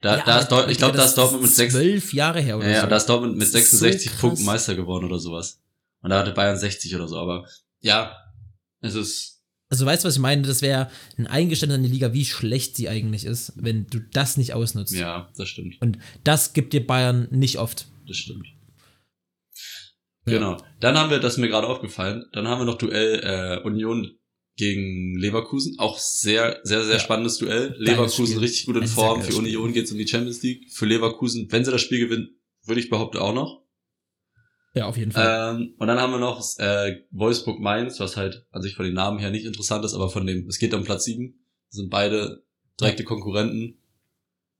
Da, 0.00 0.18
Ja, 0.18 0.24
da 0.24 0.38
ist 0.38 0.52
aber 0.52 0.60
Dort, 0.62 0.70
ich 0.70 0.78
glaube, 0.78 0.96
da 0.96 1.04
ist 1.04 1.14
Dortmund 1.14 1.42
mit 1.42 1.50
sechs, 1.52 1.72
zwölf 1.74 2.12
Jahre 2.12 2.40
her 2.40 2.58
oder 2.58 2.66
ja, 2.68 2.74
ja, 2.74 2.80
so. 2.82 2.86
da 2.88 2.96
ist 2.96 3.06
Dortmund 3.06 3.36
mit 3.36 3.42
Das 3.54 3.54
ist 3.62 3.70
so 3.70 3.76
66 3.78 4.10
krass. 4.12 4.20
Punkten 4.20 4.44
Meister 4.44 4.74
geworden 4.74 5.04
oder 5.06 5.18
sowas. 5.18 5.60
Und 6.02 6.10
da 6.10 6.18
hatte 6.20 6.32
Bayern 6.32 6.58
60 6.58 6.94
oder 6.94 7.08
so, 7.08 7.16
aber 7.18 7.46
ja, 7.80 8.16
es 8.80 8.94
ist, 8.94 9.42
Also 9.70 9.86
weißt 9.86 10.04
du, 10.04 10.08
was 10.08 10.14
ich 10.16 10.20
meine? 10.20 10.42
Das 10.42 10.60
wäre 10.62 10.90
ein 11.16 11.26
Eingeständnis 11.26 11.76
an 11.78 11.82
die 11.82 11.88
Liga, 11.90 12.12
wie 12.12 12.24
schlecht 12.24 12.76
sie 12.76 12.88
eigentlich 12.88 13.24
ist, 13.24 13.54
wenn 13.56 13.86
du 13.86 13.98
das 14.00 14.36
nicht 14.36 14.52
ausnutzt. 14.52 14.92
ja, 14.92 15.30
das 15.36 15.48
stimmt, 15.48 15.80
Und 15.80 15.98
das 16.24 16.52
gibt 16.52 16.72
dir 16.74 16.86
Bayern 16.86 17.26
nicht 17.30 17.58
oft. 17.58 17.86
das 18.06 18.16
stimmt. 18.18 18.46
Ja. 20.26 20.32
Genau. 20.38 20.56
Dann 20.80 20.98
haben 20.98 21.10
wir, 21.10 21.20
das 21.20 21.34
ist 21.34 21.38
mir 21.38 21.48
gerade 21.48 21.66
aufgefallen, 21.68 22.26
dann 22.32 22.48
haben 22.48 22.60
wir 22.60 22.64
noch 22.66 22.78
Duell 22.78 23.20
äh, 23.22 23.66
Union 23.66 24.10
gegen 24.56 25.16
Leverkusen. 25.18 25.78
Auch 25.78 25.98
sehr, 25.98 26.60
sehr, 26.62 26.82
sehr 26.84 26.94
Ja. 26.94 27.00
spannendes 27.00 27.38
Duell. 27.38 27.74
Leverkusen 27.78 28.38
richtig 28.38 28.66
gut 28.66 28.76
in 28.76 28.86
Form. 28.86 29.22
Für. 29.22 29.36
Union 29.36 29.72
geht's 29.72 29.92
um 29.92 29.98
die 29.98 30.08
Champions 30.08 30.42
League. 30.42 30.70
Für 30.72 30.86
Leverkusen, 30.86 31.46
wenn 31.50 31.64
sie 31.64 31.70
das 31.70 31.82
Spiel 31.82 32.00
gewinnen, 32.00 32.30
würde 32.64 32.80
ich 32.80 32.88
behaupten 32.90 33.18
auch 33.18 33.34
noch. 33.34 33.62
Ja, 34.74 34.86
auf 34.86 34.96
jeden 34.96 35.12
Fall. 35.12 35.56
Ähm, 35.56 35.74
und 35.78 35.86
dann 35.86 35.98
haben 35.98 36.12
wir 36.12 36.18
noch 36.18 36.42
äh, 36.58 36.96
Wolfsburg 37.10 37.60
Mainz, 37.60 37.98
was 38.00 38.16
halt 38.16 38.46
an 38.50 38.62
sich 38.62 38.74
von 38.74 38.84
den 38.84 38.94
Namen 38.94 39.18
her 39.18 39.30
nicht 39.30 39.46
interessant 39.46 39.84
ist, 39.84 39.94
aber 39.94 40.10
von 40.10 40.26
dem, 40.26 40.46
es 40.48 40.58
geht 40.58 40.74
um 40.74 40.84
Platz 40.84 41.04
7. 41.04 41.34
Das 41.70 41.76
sind 41.76 41.90
beide 41.90 42.42
direkte 42.80 43.04
Konkurrenten. 43.04 43.78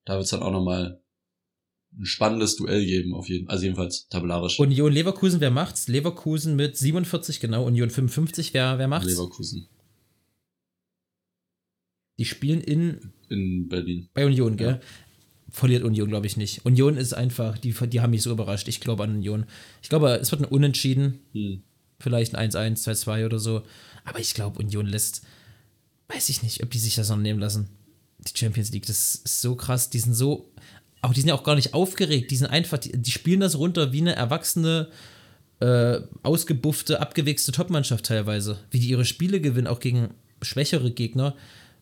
Da 0.05 0.17
wird's 0.17 0.31
dann 0.31 0.43
auch 0.43 0.53
nochmal 0.53 1.03
ein 1.99 2.05
spannendes 2.07 2.57
Duell 2.57 2.85
geben, 2.85 3.15
auf 3.15 3.29
jeden 3.29 3.49
Also 3.49 3.65
jedenfalls 3.65 4.09
tabellarisch. 4.09 4.59
Union 4.59 4.93
Leverkusen, 4.93 5.41
wer 5.41 5.51
macht's? 5.51 5.89
Leverkusen 5.89 6.57
mit 6.57 6.77
47, 6.77 7.41
genau. 7.41 7.65
Union 7.65 7.91
55, 7.91 8.53
wer, 8.55 8.79
wer 8.79 8.89
macht's? 8.89 9.07
Leverkusen 9.09 9.69
Die 12.19 12.25
spielen 12.25 12.61
in, 12.61 13.13
in 13.29 13.69
Berlin. 13.69 14.09
bei 14.15 14.25
Union, 14.25 14.57
gell? 14.57 14.81
Verliert 15.51 15.85
Union, 15.85 16.09
glaube 16.09 16.27
ich, 16.27 16.37
nicht. 16.37 16.65
Union 16.65 16.97
ist 16.97 17.15
einfach, 17.15 17.57
die, 17.59 17.73
die 17.73 18.01
haben 18.01 18.11
mich 18.11 18.23
so 18.23 18.33
überrascht. 18.33 18.69
Ich 18.69 18.81
glaube 18.81 19.05
an 19.05 19.17
Union. 19.17 19.47
Ich 19.83 19.89
glaube, 19.89 20.11
es 20.21 20.31
wird 20.31 20.43
ein 20.43 20.49
Unentschieden. 20.49 21.21
Hm. 21.33 21.63
Vielleicht 21.99 22.35
ein 22.35 22.51
1-1, 22.51 22.83
2-2 22.85 23.27
oder 23.27 23.39
so. 23.39 23.63
Aber 24.05 24.19
ich 24.19 24.35
glaube, 24.35 24.59
Union 24.59 24.87
lässt, 24.87 25.23
weiß 26.09 26.29
ich 26.29 26.43
nicht, 26.43 26.63
ob 26.63 26.71
die 26.71 26.79
sich 26.79 26.95
das 26.95 27.09
noch 27.09 27.17
nehmen 27.17 27.41
lassen. 27.41 27.69
Die 28.19 28.39
Champions 28.39 28.73
League, 28.73 28.87
das 28.87 29.17
ist 29.17 29.41
so 29.41 29.55
krass. 29.55 29.89
Die 29.89 29.99
sind 29.99 30.15
so, 30.15 30.53
auch 31.01 31.15
die 31.15 31.21
sind 31.21 31.29
ja 31.29 31.35
auch 31.35 31.45
gar 31.45 31.55
nicht 31.55 31.75
aufgeregt. 31.75 32.31
Die 32.31 32.37
sind 32.37 32.49
einfach, 32.49 32.79
die, 32.79 32.93
die 32.93 33.11
spielen 33.11 33.41
das 33.41 33.57
runter 33.57 33.93
wie 33.93 34.01
eine 34.01 34.15
erwachsene, 34.15 34.89
äh, 35.61 36.01
ausgebuffte, 36.23 37.01
abgewichste 37.01 37.53
Topmannschaft 37.53 38.05
teilweise. 38.07 38.59
Wie 38.71 38.81
die 38.81 38.91
ihre 38.91 39.05
Spiele 39.05 39.41
gewinnen, 39.41 39.67
auch 39.67 39.81
gegen 39.81 40.11
schwächere 40.43 40.91
Gegner. 40.91 41.35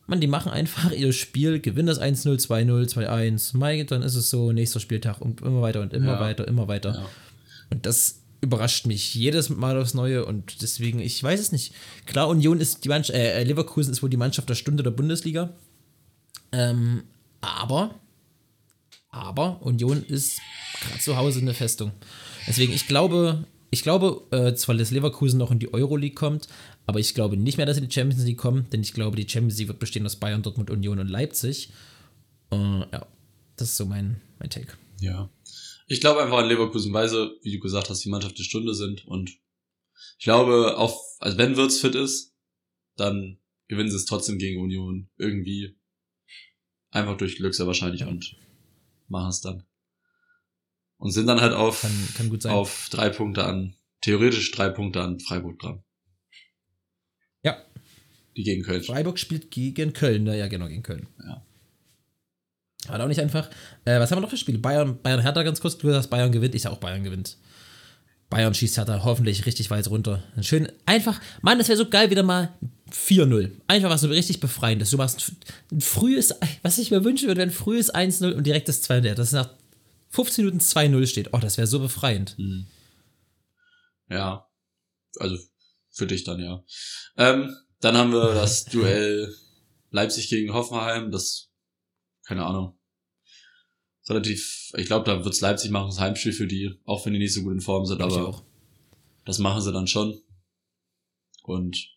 Man, 0.07 0.21
die 0.21 0.27
machen 0.27 0.51
einfach 0.51 0.91
ihr 0.91 1.13
Spiel, 1.13 1.59
gewinnen 1.59 1.87
das 1.87 1.99
1-0, 1.99 2.37
2-0, 2.45 2.89
2-1. 2.93 3.57
Mai, 3.57 3.83
dann 3.83 4.03
ist 4.03 4.15
es 4.15 4.29
so, 4.29 4.51
nächster 4.51 4.79
Spieltag 4.79 5.19
und 5.21 5.41
immer 5.41 5.61
weiter 5.61 5.81
und 5.81 5.93
immer 5.93 6.13
Ja. 6.13 6.19
weiter, 6.19 6.47
immer 6.47 6.67
weiter. 6.67 6.93
Ja. 6.93 7.09
Und 7.71 7.85
das 7.85 8.21
überrascht 8.41 8.85
mich 8.85 9.15
jedes 9.15 9.49
Mal 9.49 9.79
aufs 9.81 9.95
Neue 9.95 10.25
und 10.25 10.61
deswegen, 10.61 10.99
ich 10.99 11.21
weiß 11.23 11.39
es 11.39 11.51
nicht. 11.51 11.73
Klar, 12.05 12.27
Union 12.27 12.59
ist 12.59 12.85
die 12.85 12.89
Mannschaft, 12.89 13.17
äh, 13.17 13.43
Leverkusen 13.43 13.91
ist 13.91 14.03
wohl 14.03 14.09
die 14.09 14.17
Mannschaft 14.17 14.47
der 14.47 14.53
Stunde 14.55 14.83
der 14.83 14.91
Bundesliga. 14.91 15.49
Ähm, 16.51 17.03
aber, 17.41 17.95
aber 19.09 19.61
Union 19.63 20.03
ist 20.03 20.39
gerade 20.81 20.99
zu 20.99 21.17
Hause 21.17 21.39
eine 21.39 21.53
Festung. 21.55 21.91
Deswegen, 22.47 22.73
ich 22.73 22.87
glaube, 22.87 23.45
ich 23.71 23.81
glaube, 23.81 24.21
äh, 24.31 24.53
zwar, 24.53 24.75
dass 24.75 24.91
Leverkusen 24.91 25.39
noch 25.39 25.51
in 25.51 25.59
die 25.59 25.73
Euroleague 25.73 26.13
kommt, 26.15 26.47
aber 26.85 26.99
ich 26.99 27.13
glaube 27.13 27.37
nicht 27.37 27.57
mehr, 27.57 27.65
dass 27.65 27.77
sie 27.77 27.83
in 27.83 27.89
die 27.89 27.93
Champions 27.93 28.23
League 28.25 28.37
kommen, 28.37 28.69
denn 28.71 28.81
ich 28.81 28.93
glaube, 28.93 29.17
die 29.17 29.27
Champions 29.29 29.57
League 29.57 29.67
wird 29.69 29.79
bestehen 29.79 30.05
aus 30.05 30.15
Bayern, 30.17 30.41
Dortmund, 30.43 30.69
Union 30.69 30.99
und 30.99 31.07
Leipzig. 31.07 31.71
Äh, 32.51 32.55
ja, 32.55 33.07
das 33.55 33.69
ist 33.69 33.77
so 33.77 33.85
mein, 33.85 34.21
mein 34.39 34.49
Take. 34.49 34.73
Ja. 34.99 35.29
Ich 35.87 36.01
glaube 36.01 36.21
einfach 36.23 36.37
an 36.39 36.47
Leverkusen, 36.47 36.93
weil 36.93 37.07
sie, 37.09 37.31
wie 37.43 37.51
du 37.53 37.59
gesagt 37.59 37.89
hast, 37.89 38.03
die 38.03 38.09
Mannschaft 38.09 38.37
der 38.39 38.43
Stunde 38.43 38.73
sind 38.73 39.05
und 39.07 39.29
ich 40.17 40.23
glaube, 40.23 40.77
auch, 40.77 41.01
also 41.19 41.37
wenn 41.37 41.57
Wirtz 41.57 41.79
fit 41.79 41.95
ist, 41.95 42.33
dann 42.95 43.37
gewinnen 43.67 43.89
sie 43.89 43.95
es 43.97 44.05
trotzdem 44.05 44.37
gegen 44.37 44.61
Union 44.61 45.09
irgendwie. 45.17 45.77
Einfach 46.91 47.17
durch 47.17 47.35
Glück 47.35 47.53
sehr 47.53 47.67
wahrscheinlich 47.67 48.01
Ja. 48.01 48.07
und 48.07 48.35
machen 49.07 49.29
es 49.29 49.41
dann. 49.41 49.63
Und 50.97 51.11
sind 51.11 51.27
dann 51.27 51.41
halt 51.41 51.53
auf, 51.53 51.81
Kann, 51.81 52.07
kann 52.15 52.29
gut 52.29 52.41
sein. 52.41 52.53
auf 52.53 52.87
drei 52.89 53.09
Punkte 53.09 53.43
an, 53.43 53.75
theoretisch 54.01 54.51
drei 54.51 54.69
Punkte 54.69 55.01
an 55.01 55.19
Freiburg 55.19 55.59
dran. 55.59 55.83
Die 58.35 58.43
gegen 58.43 58.63
Köln. 58.63 58.83
Freiburg 58.83 59.17
spielt 59.17 59.51
gegen 59.51 59.93
Köln, 59.93 60.25
ja 60.27 60.47
genau, 60.47 60.67
gegen 60.67 60.83
Köln. 60.83 61.07
Ja. 61.23 61.45
War 62.87 63.03
auch 63.03 63.07
nicht 63.07 63.21
einfach. 63.21 63.49
Äh, 63.85 63.99
was 63.99 64.11
haben 64.11 64.17
wir 64.17 64.21
noch 64.21 64.29
für 64.29 64.37
Spiele? 64.37 64.59
Bayern, 64.59 65.01
Bayern 65.01 65.21
Hertha 65.21 65.41
ganz 65.43 65.59
kurz. 65.59 65.77
Du 65.77 65.89
sagst, 65.89 66.09
Bayern 66.09 66.31
gewinnt. 66.31 66.53
Ich 66.53 66.63
sag 66.63 66.71
auch, 66.71 66.77
Bayern 66.77 67.03
gewinnt. 67.03 67.37
Bayern 68.29 68.53
schießt 68.53 68.77
Hertha 68.77 69.03
hoffentlich 69.03 69.45
richtig 69.45 69.69
weit 69.69 69.89
runter. 69.89 70.23
Schön, 70.41 70.71
einfach, 70.85 71.21
Mann, 71.41 71.57
das 71.57 71.67
wäre 71.67 71.77
so 71.77 71.89
geil, 71.89 72.09
wieder 72.09 72.23
mal 72.23 72.53
4-0. 72.91 73.51
Einfach 73.67 73.89
was 73.89 74.01
so 74.01 74.07
richtig 74.07 74.39
befreiendes. 74.39 74.89
Du 74.89 74.97
machst 74.97 75.31
ein 75.71 75.81
frühes, 75.81 76.33
was 76.63 76.77
ich 76.77 76.91
mir 76.91 77.03
wünschen 77.03 77.27
würde, 77.27 77.41
wenn 77.41 77.49
ein 77.49 77.55
frühes 77.55 77.93
1-0 77.93 78.33
und 78.33 78.45
direkt 78.45 78.67
das 78.67 78.83
2-0, 78.89 79.13
das 79.13 79.31
nach 79.31 79.51
15 80.09 80.45
Minuten 80.45 80.63
2-0 80.63 81.07
steht. 81.07 81.29
Oh, 81.33 81.37
das 81.37 81.57
wäre 81.57 81.67
so 81.67 81.79
befreiend. 81.79 82.35
Hm. 82.37 82.65
Ja. 84.09 84.47
Also 85.19 85.37
für 85.91 86.07
dich 86.07 86.23
dann, 86.23 86.39
ja. 86.39 86.63
Ähm, 87.17 87.55
dann 87.85 87.97
haben 87.97 88.13
wir 88.13 88.33
das 88.33 88.65
Duell 88.65 89.31
Leipzig 89.91 90.27
gegen 90.29 90.53
Hoffenheim. 90.53 91.11
Das, 91.11 91.51
keine 92.25 92.43
Ahnung. 92.43 92.79
Relativ, 94.09 94.71
ich 94.75 94.87
glaube, 94.87 95.05
da 95.05 95.23
wird's 95.23 95.41
Leipzig 95.41 95.69
machen, 95.69 95.89
das 95.89 95.99
Heimspiel 95.99 96.33
für 96.33 96.47
die, 96.47 96.79
auch 96.85 97.05
wenn 97.05 97.13
die 97.13 97.19
nicht 97.19 97.33
so 97.33 97.43
gut 97.43 97.53
in 97.53 97.61
Form 97.61 97.85
sind, 97.85 98.01
aber 98.01 98.43
das 99.25 99.37
machen 99.37 99.61
sie 99.61 99.71
dann 99.71 99.87
schon. 99.87 100.19
Und 101.43 101.91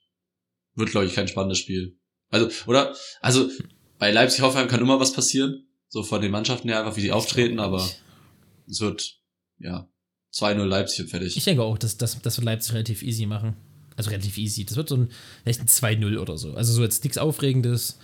wird, 0.74 0.90
glaube 0.90 1.07
ich, 1.07 1.14
kein 1.14 1.29
spannendes 1.29 1.59
Spiel. 1.59 1.98
Also, 2.29 2.51
oder, 2.66 2.94
also, 3.22 3.51
bei 3.98 4.11
Leipzig-Hoffenheim 4.11 4.68
kann 4.68 4.81
immer 4.81 5.01
was 5.01 5.14
passieren. 5.14 5.66
So 5.88 6.03
von 6.03 6.20
den 6.20 6.31
Mannschaften 6.31 6.68
her, 6.68 6.81
einfach 6.81 6.96
wie 6.96 7.01
sie 7.01 7.12
auftreten, 7.12 7.59
aber 7.59 7.88
es 8.68 8.81
wird, 8.81 9.22
ja, 9.59 9.90
2-0 10.35 10.64
Leipzig 10.64 11.01
und 11.01 11.09
fertig. 11.09 11.37
Ich 11.37 11.44
denke 11.44 11.62
auch, 11.62 11.79
dass 11.79 11.96
das, 11.96 12.20
das 12.20 12.37
wird 12.37 12.44
Leipzig 12.44 12.74
relativ 12.74 13.03
easy 13.03 13.24
machen. 13.24 13.57
Also 13.99 14.11
relativ 14.11 14.39
easy. 14.39 14.65
Das 14.65 14.77
wird 14.77 14.89
so 14.89 14.97
ein, 14.97 15.11
vielleicht 15.43 15.61
ein 15.61 15.67
2-0 15.67 16.19
oder 16.19 16.39
so. 16.39 16.55
Also 16.55 16.73
so 16.73 16.83
jetzt 16.83 17.03
nichts 17.03 17.19
Aufregendes. 17.19 17.99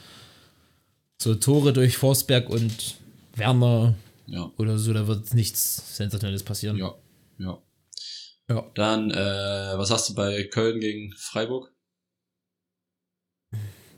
So 1.22 1.36
Tore 1.36 1.72
durch 1.72 1.96
Forsberg 1.96 2.50
und 2.50 2.96
Werner 3.36 3.94
ja, 4.26 4.50
oder 4.58 4.78
so, 4.78 4.92
da 4.92 5.06
wird 5.06 5.32
nichts 5.34 5.96
Sensationelles 5.96 6.42
passieren. 6.42 6.76
ja, 6.76 6.94
ja. 7.38 7.62
Ja. 8.48 8.70
Dann, 8.74 9.10
äh, 9.10 9.14
was 9.14 9.90
hast 9.90 10.10
du 10.10 10.14
bei 10.14 10.44
Köln 10.44 10.80
gegen 10.80 11.14
Freiburg? 11.16 11.72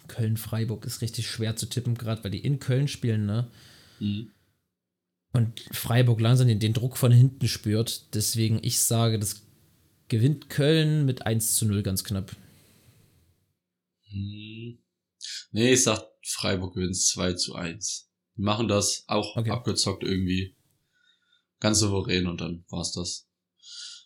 Köln-Freiburg 0.07 0.85
ist 0.85 1.03
richtig 1.03 1.29
schwer 1.29 1.57
zu 1.57 1.67
tippen, 1.67 1.97
gerade 1.97 2.23
weil 2.23 2.31
die 2.31 2.45
in 2.45 2.61
Köln 2.61 2.87
spielen, 2.87 3.27
ne? 3.27 3.51
Mhm. 3.99 4.31
Und 5.33 5.61
Freiburg 5.73 6.21
langsam 6.21 6.47
den, 6.47 6.61
den 6.61 6.75
Druck 6.75 6.97
von 6.97 7.11
hinten 7.11 7.49
spürt. 7.49 8.15
Deswegen, 8.15 8.61
ich 8.63 8.81
sage, 8.81 9.19
das 9.19 9.46
gewinnt 10.09 10.49
Köln 10.49 11.05
mit 11.05 11.27
1 11.27 11.57
zu 11.57 11.67
0 11.67 11.83
ganz 11.83 12.05
knapp. 12.05 12.35
Hm. 14.11 14.79
Nee, 15.51 15.73
ich 15.73 15.83
sag, 15.83 16.03
Freiburg 16.23 16.75
gewinnt 16.75 16.97
2 16.97 17.35
zu 17.35 17.55
1. 17.55 18.11
Die 18.37 18.43
machen 18.43 18.69
das 18.69 19.05
auch 19.07 19.37
Okay. 19.37 19.51
abgezockt 19.51 20.03
irgendwie. 20.03 20.57
Ganz 21.61 21.79
souverän 21.79 22.27
und 22.27 22.41
dann 22.41 22.65
war's 22.69 22.93
das. 22.93 23.29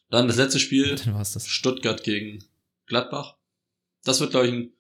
Dann 0.09 0.29
das 0.29 0.37
letzte 0.37 0.61
Spiel, 0.61 0.95
Dann 1.05 1.15
war's 1.15 1.33
das. 1.33 1.47
Stuttgart 1.47 2.03
gegen 2.03 2.45
Gladbach. 2.87 3.37
Das 4.05 4.21
wird, 4.21 4.31
glaube 4.31 4.47
ich, 4.47 4.53
ein 4.53 4.73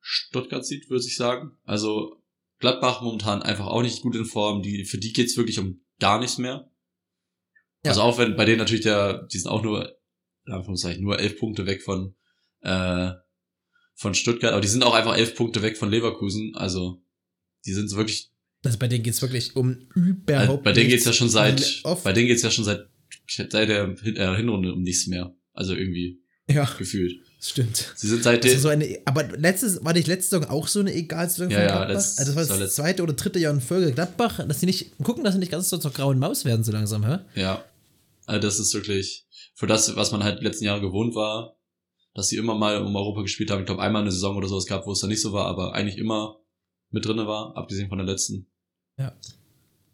Stuttgart-Sieg, 0.00 0.88
würde 0.88 1.04
ich 1.04 1.16
sagen. 1.16 1.56
Also 1.64 2.22
Gladbach 2.58 3.02
momentan 3.02 3.42
einfach 3.42 3.66
auch 3.66 3.82
nicht 3.82 4.02
gut 4.02 4.16
in 4.16 4.24
Form. 4.24 4.62
Die, 4.62 4.84
für 4.84 4.98
die 4.98 5.12
geht's 5.12 5.36
wirklich 5.36 5.58
um 5.58 5.84
gar 5.98 6.18
nichts 6.18 6.38
mehr. 6.38 6.70
Ja. 7.84 7.90
Also 7.90 8.02
auch 8.02 8.18
wenn 8.18 8.36
bei 8.36 8.44
denen 8.44 8.58
natürlich 8.58 8.82
der, 8.82 9.24
die 9.26 9.38
sind 9.38 9.50
auch 9.50 9.62
nur, 9.62 9.97
in 10.48 10.54
Anführungszeichen, 10.54 11.02
nur 11.02 11.18
elf 11.20 11.38
Punkte 11.38 11.66
weg 11.66 11.82
von, 11.82 12.14
äh, 12.62 13.10
von 13.94 14.14
Stuttgart, 14.14 14.52
aber 14.52 14.60
die 14.60 14.68
sind 14.68 14.82
auch 14.84 14.94
einfach 14.94 15.16
elf 15.16 15.34
Punkte 15.34 15.62
weg 15.62 15.76
von 15.76 15.90
Leverkusen. 15.90 16.54
Also 16.54 17.02
die 17.66 17.72
sind 17.72 17.90
wirklich 17.94 18.30
Also 18.64 18.78
bei 18.78 18.88
denen 18.88 19.02
geht 19.04 19.14
es 19.14 19.22
wirklich 19.22 19.54
um 19.56 19.88
überhaupt 19.94 20.64
bei 20.64 20.72
denen 20.72 20.88
geht's 20.88 21.04
nichts. 21.04 21.06
ja 21.06 21.12
schon 21.12 21.28
seit, 21.28 21.82
bei 22.04 22.12
denen 22.12 22.26
geht's 22.28 22.42
ja 22.42 22.50
schon 22.50 22.64
seit, 22.64 22.86
seit 23.28 23.52
der 23.52 23.94
äh, 24.04 24.36
Hinrunde 24.36 24.72
um 24.72 24.82
nichts 24.82 25.06
mehr. 25.06 25.34
Also 25.52 25.74
irgendwie 25.74 26.20
Ja, 26.48 26.64
gefühlt. 26.78 27.20
stimmt. 27.40 27.92
Sie 27.96 28.06
sind 28.08 28.22
seitdem. 28.22 28.52
ist 28.52 28.62
so 28.62 28.68
eine, 28.68 29.00
aber 29.04 29.24
letztes, 29.36 29.84
war 29.84 29.92
nicht 29.92 30.06
letzte 30.06 30.30
Saison 30.38 30.48
auch 30.50 30.68
so 30.68 30.80
eine 30.80 30.94
Egal-Saison 30.94 31.50
Ja, 31.50 31.58
von 31.58 31.66
ja, 31.66 31.74
Gladbach? 31.84 31.94
also 31.94 32.24
das 32.24 32.34
war 32.36 32.42
das 32.42 32.50
war 32.50 32.58
das 32.58 32.74
zweite 32.76 33.02
oder 33.02 33.12
dritte 33.14 33.38
Jahr 33.40 33.52
in 33.52 33.60
Folge 33.60 33.92
Gladbach, 33.92 34.46
dass 34.46 34.60
sie 34.60 34.66
nicht, 34.66 34.96
gucken, 35.02 35.24
dass 35.24 35.34
sie 35.34 35.40
nicht 35.40 35.50
ganz 35.52 35.68
so 35.68 35.76
zur 35.78 35.90
grauen 35.92 36.18
Maus 36.20 36.44
werden 36.44 36.62
so 36.64 36.70
langsam, 36.72 37.04
hä? 37.04 37.18
Ja. 37.34 37.64
Also 38.26 38.40
das 38.40 38.58
ist 38.60 38.72
wirklich 38.74 39.24
für 39.58 39.66
das, 39.66 39.96
was 39.96 40.12
man 40.12 40.22
halt 40.22 40.38
die 40.40 40.44
letzten 40.44 40.64
Jahre 40.66 40.80
gewohnt 40.80 41.16
war, 41.16 41.56
dass 42.14 42.28
sie 42.28 42.36
immer 42.36 42.54
mal 42.54 42.80
um 42.80 42.94
Europa 42.94 43.22
gespielt 43.22 43.50
haben. 43.50 43.60
Ich 43.60 43.66
glaube, 43.66 43.82
einmal 43.82 44.02
eine 44.02 44.12
Saison 44.12 44.36
oder 44.36 44.46
sowas 44.46 44.66
gab, 44.66 44.86
wo 44.86 44.92
es 44.92 45.00
dann 45.00 45.10
nicht 45.10 45.20
so 45.20 45.32
war, 45.32 45.46
aber 45.46 45.74
eigentlich 45.74 45.98
immer 45.98 46.38
mit 46.90 47.04
drinne 47.04 47.26
war, 47.26 47.56
abgesehen 47.56 47.88
von 47.88 47.98
der 47.98 48.06
letzten. 48.06 48.46
Ja. 48.96 49.16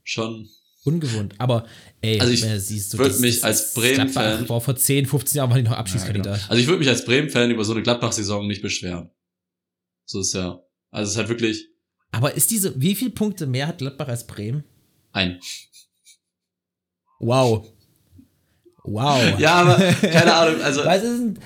Schon. 0.02 0.50
Ungewohnt. 0.84 1.34
Aber 1.38 1.66
ey, 2.02 2.20
Also 2.20 2.30
ich 2.34 2.42
du 2.42 2.60
siehst, 2.60 2.92
du, 2.92 2.98
würd 2.98 3.18
mich 3.20 3.42
als 3.42 3.72
Bremen-Fan- 3.72 4.46
vor 4.46 4.76
10, 4.76 5.06
15 5.06 5.38
Jahren 5.38 5.48
war 5.48 5.56
die 5.56 5.62
noch 5.62 5.70
Ja, 5.72 5.78
Abschiedskandidat. 5.78 6.34
genau. 6.40 6.50
Also 6.50 6.60
ich 6.60 6.66
würde 6.66 6.80
mich 6.80 6.88
als 6.90 7.06
Bremen-Fan 7.06 7.50
über 7.50 7.64
so 7.64 7.72
eine 7.72 7.82
Gladbach-Saison 7.82 8.46
nicht 8.46 8.60
beschweren. 8.60 9.10
So 10.04 10.20
ist 10.20 10.34
ja. 10.34 10.60
Also 10.90 11.08
es 11.08 11.12
ist 11.12 11.16
halt 11.16 11.30
wirklich 11.30 11.68
Aber 12.10 12.34
ist 12.34 12.50
diese, 12.50 12.78
wie 12.78 12.94
viele 12.94 13.12
Punkte 13.12 13.46
mehr 13.46 13.66
hat 13.66 13.78
Gladbach 13.78 14.08
als 14.08 14.26
Bremen? 14.26 14.64
ein. 15.12 15.40
Wow. 17.18 17.66
Wow. 18.84 19.38
Ja, 19.40 19.54
aber 19.54 19.76
keine 19.76 20.34
Ahnung, 20.34 20.60
also 20.62 20.84
Was 20.84 21.02
ist 21.02 21.18
denn? 21.18 21.38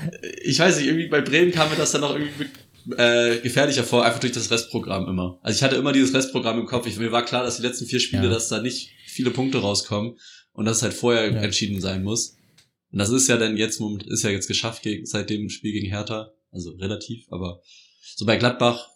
ich 0.42 0.58
weiß 0.58 0.76
nicht, 0.78 0.86
irgendwie 0.88 1.06
bei 1.08 1.20
Bremen 1.20 1.52
kam 1.52 1.70
mir 1.70 1.76
das 1.76 1.92
dann 1.92 2.00
noch 2.00 2.14
irgendwie 2.16 2.46
äh, 2.96 3.38
gefährlicher 3.40 3.84
vor, 3.84 4.04
einfach 4.04 4.18
durch 4.20 4.32
das 4.32 4.50
Restprogramm 4.50 5.06
immer. 5.08 5.38
Also 5.42 5.56
ich 5.56 5.62
hatte 5.62 5.76
immer 5.76 5.92
dieses 5.92 6.12
Restprogramm 6.14 6.58
im 6.58 6.66
Kopf. 6.66 6.86
Ich, 6.86 6.98
mir 6.98 7.12
war 7.12 7.24
klar, 7.24 7.44
dass 7.44 7.56
die 7.56 7.62
letzten 7.62 7.86
vier 7.86 8.00
Spiele, 8.00 8.24
Ja. 8.24 8.30
dass 8.30 8.48
da 8.48 8.60
nicht 8.60 8.90
viele 9.06 9.30
Punkte 9.30 9.58
rauskommen 9.58 10.16
und 10.52 10.64
dass 10.64 10.78
es 10.78 10.82
halt 10.82 10.94
vorher 10.94 11.30
Ja. 11.30 11.40
entschieden 11.40 11.80
sein 11.80 12.02
muss. 12.02 12.36
Und 12.90 12.98
das 12.98 13.10
ist 13.10 13.28
ja 13.28 13.36
dann 13.36 13.56
jetzt, 13.56 13.80
moment- 13.80 14.06
ist 14.06 14.24
ja 14.24 14.30
jetzt 14.30 14.48
geschafft 14.48 14.82
gegen, 14.82 15.06
seit 15.06 15.30
dem 15.30 15.48
Spiel 15.50 15.72
gegen 15.72 15.88
Hertha. 15.88 16.30
Also 16.50 16.70
relativ, 16.72 17.26
aber 17.30 17.60
so 18.16 18.24
bei 18.24 18.36
Gladbach 18.36 18.88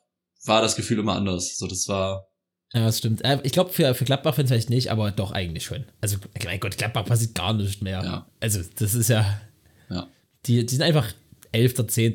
war 0.46 0.62
das 0.62 0.74
Gefühl 0.74 0.98
immer 0.98 1.14
anders. 1.14 1.58
So, 1.58 1.66
das 1.68 1.86
war, 1.86 2.26
Ja, 2.74 2.86
das 2.86 2.98
stimmt. 2.98 3.24
Äh, 3.24 3.38
Ich 3.42 3.52
glaube, 3.52 3.70
für, 3.70 3.94
für 3.94 4.04
Gladbach 4.04 4.34
vielleicht 4.34 4.70
nicht, 4.70 4.90
aber 4.90 5.10
doch 5.10 5.32
eigentlich 5.32 5.64
schon. 5.64 5.84
Also, 6.00 6.16
mein 6.44 6.58
Gott, 6.60 6.78
Gladbach 6.78 7.04
passiert 7.04 7.34
gar 7.34 7.52
nicht 7.52 7.82
mehr. 7.82 8.02
Ja. 8.02 8.26
Also, 8.40 8.60
das 8.78 8.94
ist 8.94 9.08
ja. 9.08 9.40
Ja. 9.90 10.08
Die, 10.46 10.64
die 10.64 10.74
sind 10.74 10.82
einfach 10.82 11.12
11., 11.52 11.86
10., 11.86 12.14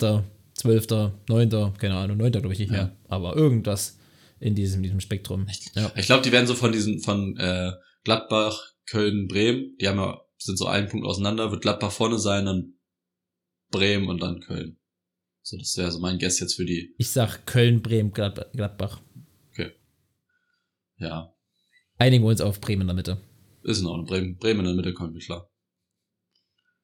12., 0.55 0.87
9., 1.29 1.73
keine 1.77 1.95
Ahnung, 1.95 2.17
9. 2.17 2.31
glaube 2.31 2.53
ich 2.53 2.59
nicht 2.59 2.71
Ja. 2.71 2.77
mehr. 2.77 2.97
Aber 3.07 3.35
irgendwas 3.35 3.97
in 4.39 4.55
diesem, 4.55 4.81
diesem 4.83 4.99
Spektrum. 4.99 5.47
Ja. 5.75 5.91
ich 5.95 6.05
glaube, 6.07 6.23
die 6.23 6.31
werden 6.31 6.47
so 6.47 6.55
von 6.55 6.71
diesen, 6.71 7.01
von 7.01 7.37
äh, 7.37 7.71
Gladbach, 8.03 8.59
Köln, 8.87 9.27
Bremen, 9.27 9.75
die 9.79 9.87
haben 9.87 9.99
ja, 9.99 10.19
sind 10.37 10.57
so 10.57 10.65
einen 10.67 10.87
Punkt 10.87 11.05
auseinander, 11.05 11.51
wird 11.51 11.61
Gladbach 11.61 11.91
vorne 11.91 12.17
sein, 12.19 12.45
dann 12.45 12.73
Bremen 13.71 14.07
und 14.09 14.21
dann 14.21 14.39
Köln. 14.39 14.77
So, 15.43 15.57
das 15.57 15.75
wäre 15.77 15.91
so 15.91 15.99
mein 15.99 16.19
Guess 16.19 16.39
jetzt 16.39 16.55
für 16.55 16.65
die, 16.65 16.93
Ich 16.97 17.09
sag 17.09 17.45
Köln, 17.45 17.81
Bremen, 17.81 18.11
Gladbach. 18.11 19.01
Ja, 20.99 21.33
Einigen 21.99 22.23
wir 22.23 22.29
uns 22.29 22.41
auf 22.41 22.61
Bremen 22.61 22.81
in 22.81 22.87
der 22.87 22.95
Mitte. 22.95 23.17
ist 23.63 23.79
in 23.79 23.85
Ordnung. 23.87 24.05
Bremen, 24.05 24.37
Bremen 24.37 24.59
in 24.61 24.65
der 24.67 24.75
Mitte 24.75 24.93
kommt 24.93 25.13
mir 25.13 25.19
klar. 25.19 25.49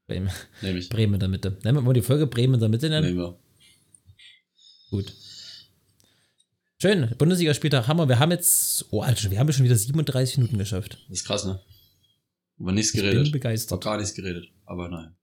Bremen, 0.07 0.29
Nehme 0.61 0.79
ich. 0.79 0.89
Bremen 0.89 1.13
in 1.15 1.19
der 1.19 1.29
Mitte. 1.29 1.57
Nennen 1.63 1.77
wir 1.77 1.81
mal 1.81 1.93
die 1.93 2.01
Folge 2.01 2.27
Bremen 2.27 2.55
in 2.55 2.59
der 2.59 2.69
Mitte 2.69 2.89
nennen? 2.89 3.07
Nehmen 3.07 3.19
wir. 3.19 3.39
Gut. 4.89 5.13
Schön, 6.79 7.15
Bundesligaspieltag 7.17 7.87
Hammer. 7.87 8.09
Wir 8.09 8.19
haben 8.19 8.31
jetzt, 8.31 8.85
oh 8.91 9.01
Alter, 9.01 9.31
wir 9.31 9.39
haben 9.39 9.51
schon 9.53 9.63
wieder 9.65 9.75
37 9.75 10.37
Minuten 10.39 10.57
geschafft. 10.57 10.97
Das 11.09 11.19
ist 11.19 11.25
krass, 11.25 11.45
ne? 11.45 11.61
Über 12.59 12.71
nichts 12.71 12.89
Ich 12.93 12.99
bin 12.99 13.03
geredet. 13.05 13.27
Über 13.27 13.33
begeistert. 13.33 13.83
gar 13.83 13.97
nichts 13.97 14.13
geredet. 14.13 14.47
Aber 14.65 14.89
nein. 14.89 15.15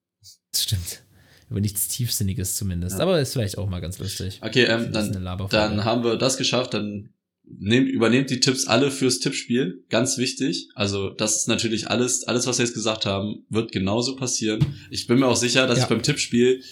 Das 0.52 0.62
stimmt. 0.62 1.02
Über 1.50 1.60
nichts 1.60 1.88
Tiefsinniges 1.88 2.56
zumindest. 2.56 2.96
Ja. 2.98 3.02
Aber 3.02 3.20
ist 3.20 3.32
vielleicht 3.34 3.58
auch 3.58 3.68
mal 3.68 3.80
ganz 3.80 3.98
lustig. 3.98 4.40
Okay, 4.42 4.64
ähm, 4.64 4.92
dann, 4.92 5.12
dann 5.12 5.84
haben 5.84 6.02
wir 6.04 6.16
das 6.16 6.36
geschafft. 6.38 6.74
Dann 6.74 7.12
nehmt, 7.58 7.88
übernehmt 7.88 8.30
die 8.30 8.40
Tipps 8.40 8.66
alle 8.66 8.90
fürs 8.90 9.18
Tippspiel. 9.18 9.84
Ganz 9.88 10.18
wichtig. 10.18 10.68
Also, 10.74 11.10
das 11.10 11.36
ist 11.36 11.48
natürlich 11.48 11.88
alles, 11.88 12.24
alles, 12.24 12.46
was 12.46 12.58
wir 12.58 12.64
jetzt 12.64 12.74
gesagt 12.74 13.06
haben, 13.06 13.44
wird 13.48 13.72
genauso 13.72 14.16
passieren. 14.16 14.64
Ich 14.90 15.06
bin 15.06 15.18
mir 15.18 15.26
auch 15.26 15.36
sicher, 15.36 15.66
dass 15.66 15.78
Ja. 15.78 15.84
ich 15.84 15.88
beim 15.88 16.02
Tippspiel 16.02 16.62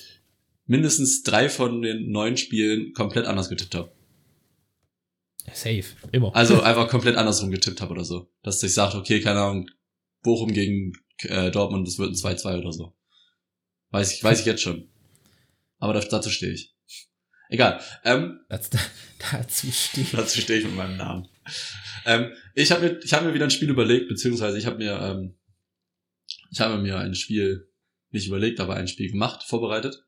mindestens 0.66 1.22
drei 1.22 1.49
von 1.49 1.83
den 1.83 2.11
neun 2.11 2.37
Spielen 2.37 2.93
komplett 2.93 3.26
anders 3.26 3.49
getippt 3.49 3.74
habe. 3.74 3.93
Safe. 5.53 5.85
Immer. 6.12 6.35
Also 6.37 6.61
einfach 6.61 6.89
komplett 6.89 7.16
andersrum 7.16 7.51
getippt 7.51 7.81
habe 7.81 7.93
oder 7.93 8.05
so. 8.05 8.31
Dass 8.43 8.62
ich 8.62 8.74
sage, 8.74 8.99
okay, 8.99 9.20
keine 9.20 9.41
Ahnung, 9.41 9.70
Bochum 10.22 10.53
gegen 10.53 10.93
äh, 11.22 11.51
Dortmund, 11.51 11.87
das 11.89 11.99
wird 11.99 12.11
ein 12.11 12.14
2-2 12.14 12.59
oder 12.59 12.72
so. 12.72 12.95
Weiß 13.91 14.12
ich, 14.12 14.22
weiß 14.22 14.41
ich 14.41 14.47
jetzt 14.47 14.61
schon. 14.62 14.89
Aber 15.79 15.95
da, 15.95 16.01
dazu 16.01 16.29
stehe 16.29 16.53
ich. 16.53 16.74
Egal. 17.49 17.81
Ähm, 18.05 18.41
Das, 18.49 18.71
dazu 19.33 19.71
steht. 19.71 20.13
dazu 20.13 20.41
stehe 20.41 20.61
ich 20.61 20.65
mit 20.67 20.77
meinem 20.77 20.97
Namen. 20.97 21.29
Ähm, 22.05 22.33
ich 22.55 22.71
habe 22.71 22.83
mir, 22.83 23.01
ich 23.03 23.13
hab 23.13 23.25
mir 23.25 23.35
wieder 23.35 23.45
ein 23.45 23.51
Spiel 23.51 23.71
überlegt, 23.71 24.09
beziehungsweise 24.09 24.59
ich 24.59 24.67
habe 24.67 24.79
mir, 24.79 24.99
ähm, 25.01 25.39
ich 26.51 26.61
habe 26.61 26.79
mir 26.79 26.99
ein 26.99 27.15
Spiel 27.15 27.71
nicht 28.11 28.27
überlegt, 28.27 28.61
aber 28.61 28.75
ein 28.75 28.89
Spiel 28.89 29.11
gemacht, 29.11 29.43
vorbereitet. 29.43 30.05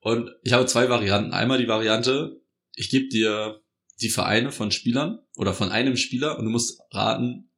Und 0.00 0.30
ich 0.42 0.52
habe 0.52 0.66
zwei 0.66 0.88
Varianten. 0.88 1.32
Einmal 1.32 1.58
die 1.58 1.68
Variante, 1.68 2.40
ich 2.74 2.90
gebe 2.90 3.08
dir 3.08 3.60
die 4.00 4.10
Vereine 4.10 4.52
von 4.52 4.70
Spielern 4.70 5.18
oder 5.36 5.54
von 5.54 5.70
einem 5.70 5.96
Spieler 5.96 6.38
und 6.38 6.44
du 6.44 6.50
musst 6.50 6.80
raten, 6.92 7.50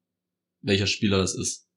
welcher 0.61 0.87
Spieler 0.87 1.19
das 1.19 1.35
ist. 1.35 1.68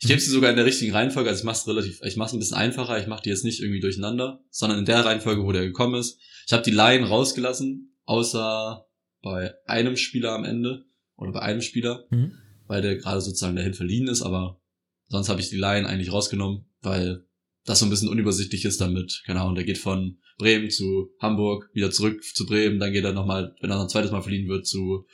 Ich 0.00 0.06
gebe 0.08 0.20
sie 0.20 0.30
sogar 0.30 0.50
in 0.50 0.56
der 0.56 0.64
richtigen 0.64 0.92
Reihenfolge, 0.92 1.28
also 1.28 1.40
ich 1.40 1.44
mache 1.44 1.56
es 1.56 1.66
relativ, 1.66 2.00
ich 2.04 2.16
mache 2.16 2.28
es 2.28 2.32
ein 2.34 2.38
bisschen 2.38 2.56
einfacher, 2.56 3.00
ich 3.00 3.08
mache 3.08 3.22
die 3.24 3.30
jetzt 3.30 3.44
nicht 3.44 3.60
irgendwie 3.60 3.80
durcheinander, 3.80 4.40
sondern 4.50 4.78
in 4.78 4.84
der 4.84 5.04
Reihenfolge, 5.04 5.42
wo 5.44 5.50
der 5.52 5.62
gekommen 5.66 5.96
ist. 5.96 6.20
Ich 6.46 6.52
habe 6.52 6.62
die 6.62 6.70
Laien 6.70 7.04
rausgelassen, 7.04 7.96
außer 8.04 8.86
bei 9.22 9.54
einem 9.66 9.96
Spieler 9.96 10.32
am 10.32 10.44
Ende 10.44 10.84
oder 11.16 11.32
bei 11.32 11.40
einem 11.40 11.60
Spieler, 11.62 12.06
Mhm. 12.10 12.32
weil 12.68 12.80
der 12.82 12.96
gerade 12.96 13.20
sozusagen 13.20 13.56
dahin 13.56 13.74
verliehen 13.74 14.06
ist, 14.06 14.22
aber 14.22 14.60
sonst 15.08 15.28
habe 15.28 15.40
ich 15.40 15.48
die 15.50 15.56
Laien 15.56 15.84
eigentlich 15.86 16.12
rausgenommen, 16.12 16.66
weil 16.80 17.24
das 17.64 17.80
so 17.80 17.86
ein 17.86 17.90
bisschen 17.90 18.08
unübersichtlich 18.08 18.64
ist 18.64 18.80
damit. 18.80 19.22
Keine 19.26 19.40
Ahnung, 19.40 19.56
der 19.56 19.64
geht 19.64 19.78
von 19.78 20.18
Bremen 20.38 20.70
zu 20.70 21.10
Hamburg, 21.20 21.70
wieder 21.74 21.90
zurück 21.90 22.22
zu 22.22 22.46
Bremen, 22.46 22.78
dann 22.78 22.92
geht 22.92 23.04
er 23.04 23.12
nochmal, 23.12 23.56
wenn 23.60 23.70
er 23.70 23.76
noch 23.76 23.82
ein 23.82 23.88
zweites 23.88 24.12
Mal 24.12 24.22
verliehen 24.22 24.48
wird, 24.48 24.64
zu, 24.66 25.06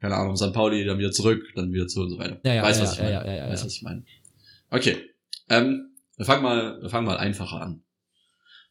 keine 0.00 0.16
Ahnung, 0.16 0.36
St. 0.36 0.52
Pauli, 0.54 0.84
dann 0.86 0.98
wieder 0.98 1.12
zurück, 1.12 1.44
dann 1.54 1.70
wieder 1.72 1.86
zu 1.86 2.00
und 2.00 2.10
so 2.10 2.18
weiter. 2.18 2.40
Ja, 2.44 2.54
ja, 2.54 2.62
Weißt, 2.62 2.80
ja, 2.80 2.86
was 2.86 2.92
ich 2.94 2.98
meine? 3.00 3.12
ja, 3.12 3.24
ja, 3.26 3.34
ja, 3.36 3.48
Weißt, 3.50 3.62
ja. 3.62 3.66
was 3.66 3.74
ich 3.76 3.82
meine? 3.82 4.04
Okay. 4.72 5.14
Ähm, 5.50 5.94
wir 6.16 6.24
fangen 6.24 6.42
mal, 6.42 6.80
wir 6.80 6.88
fangen 6.88 7.06
mal 7.06 7.18
einfacher 7.18 7.60
an. 7.60 7.84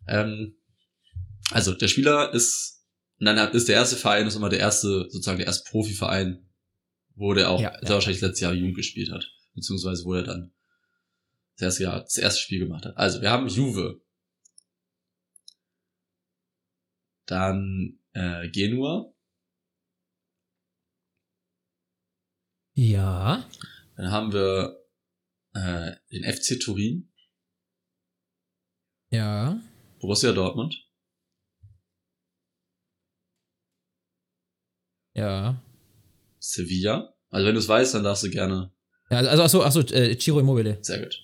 Ähm, 0.08 0.58
also, 1.52 1.74
der 1.76 1.88
Spieler 1.88 2.34
ist, 2.34 2.88
dann 3.20 3.38
ist 3.54 3.68
der 3.68 3.76
erste 3.76 3.96
Verein, 3.98 4.26
ist 4.26 4.36
immer 4.36 4.50
der 4.50 4.60
erste, 4.60 5.08
sozusagen 5.10 5.38
der 5.38 5.46
erste 5.46 5.70
Profiverein, 5.70 6.50
wo 7.14 7.36
der 7.36 7.52
auch 7.52 7.62
Ja, 7.62 7.74
sehr 7.74 7.90
ja. 7.90 7.94
wahrscheinlich 7.94 8.22
letztes 8.22 8.40
Jahr 8.40 8.54
Jugend 8.54 8.76
gespielt 8.76 9.12
hat. 9.12 9.32
Beziehungsweise 9.54 10.04
wo 10.06 10.16
er 10.16 10.24
dann 10.24 10.54
das 11.58 11.66
erste 11.66 11.84
Jahr, 11.84 12.02
das 12.02 12.18
erste 12.18 12.42
Spiel 12.42 12.60
gemacht 12.60 12.86
hat. 12.86 12.98
Also, 12.98 13.22
wir 13.22 13.30
haben 13.30 13.48
Juve. 13.48 14.02
Dann 17.28 18.00
äh, 18.14 18.50
Genua. 18.50 19.14
Ja. 22.74 23.48
Dann 23.96 24.12
haben 24.12 24.34
wir 24.34 24.81
äh, 25.54 25.92
den 26.12 26.24
FC 26.24 26.60
Turin, 26.60 27.12
Ja. 29.10 29.60
Borussia 30.00 30.32
Dortmund, 30.32 30.76
Ja. 35.14 35.62
Sevilla. 36.40 37.14
Also 37.30 37.48
wenn 37.48 37.54
du 37.56 37.60
es 37.60 37.68
weißt, 37.68 37.94
dann 37.96 38.04
darfst 38.04 38.24
du 38.24 38.30
gerne. 38.30 38.72
Ja, 39.10 39.18
also, 39.18 39.44
achso, 39.44 39.64
achso, 39.64 39.82
äh, 39.94 40.18
Ciro 40.18 40.40
Immobile. 40.40 40.78
Sehr 40.82 41.00
gut. 41.00 41.20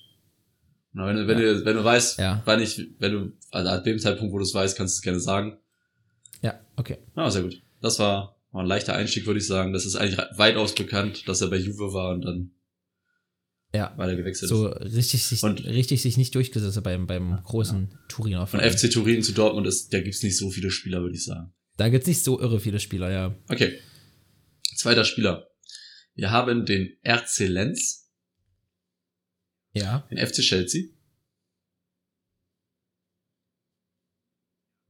Und 0.93 1.05
wenn 1.05 1.15
du, 1.15 1.27
wenn 1.27 1.39
Ja. 1.39 1.53
du, 1.53 1.65
wenn 1.65 1.75
du 1.77 1.83
weißt, 1.83 2.19
Ja. 2.19 2.41
wann 2.45 2.61
ich, 2.61 2.77
wenn 2.99 3.11
du, 3.13 3.31
also 3.51 3.69
ab 3.69 3.83
dem 3.83 3.99
Zeitpunkt, 3.99 4.33
wo 4.33 4.37
du 4.37 4.43
es 4.43 4.53
weißt, 4.53 4.77
kannst 4.77 4.95
du 4.95 4.99
es 4.99 5.01
gerne 5.01 5.19
sagen. 5.19 5.57
Ja, 6.41 6.59
okay. 6.75 6.97
Ah, 7.15 7.29
sehr 7.29 7.43
gut. 7.43 7.61
Das 7.81 7.99
war, 7.99 8.37
war 8.51 8.61
ein 8.61 8.67
leichter 8.67 8.93
Einstieg, 8.93 9.25
würde 9.25 9.39
ich 9.39 9.47
sagen. 9.47 9.73
Das 9.73 9.85
ist 9.85 9.95
eigentlich 9.95 10.17
weitaus 10.37 10.75
bekannt, 10.75 11.27
dass 11.27 11.41
er 11.41 11.49
bei 11.49 11.57
Juve 11.57 11.93
war 11.93 12.13
und 12.13 12.21
dann 12.21 12.51
Ja. 13.77 13.97
weiter 13.97 14.15
gewechselt 14.15 14.49
So 14.49 14.69
ist. 14.73 14.93
richtig 14.95 15.23
sich, 15.23 15.43
Und- 15.43 15.63
richtig 15.65 16.01
sich 16.01 16.17
nicht 16.17 16.33
durchgesetzt 16.35 16.81
beim, 16.83 17.07
beim 17.07 17.41
großen 17.43 17.97
Turiner. 18.09 18.47
Von. 18.47 18.59
FC 18.59 18.89
Turin 18.91 19.21
zu 19.23 19.31
Dortmund 19.33 19.67
ist, 19.67 19.93
da 19.93 19.99
gibt's 20.01 20.23
nicht 20.23 20.37
so 20.37 20.49
viele 20.49 20.71
Spieler, 20.71 21.01
würde 21.01 21.15
ich 21.15 21.23
sagen. 21.23 21.53
Da 21.77 21.89
gibt's 21.89 22.07
nicht 22.07 22.23
so 22.23 22.39
irre 22.39 22.59
viele 22.59 22.79
Spieler, 22.79 23.11
ja. 23.11 23.35
Okay. 23.49 23.79
Zweiter 24.75 25.05
Spieler. 25.05 25.47
Wir 26.15 26.31
haben 26.31 26.65
den 26.65 26.97
RC 27.05 27.47
Lenz, 27.47 28.09
Ja, 29.73 30.07
den 30.09 30.17
FC 30.17 30.41
Chelsea, 30.41 30.85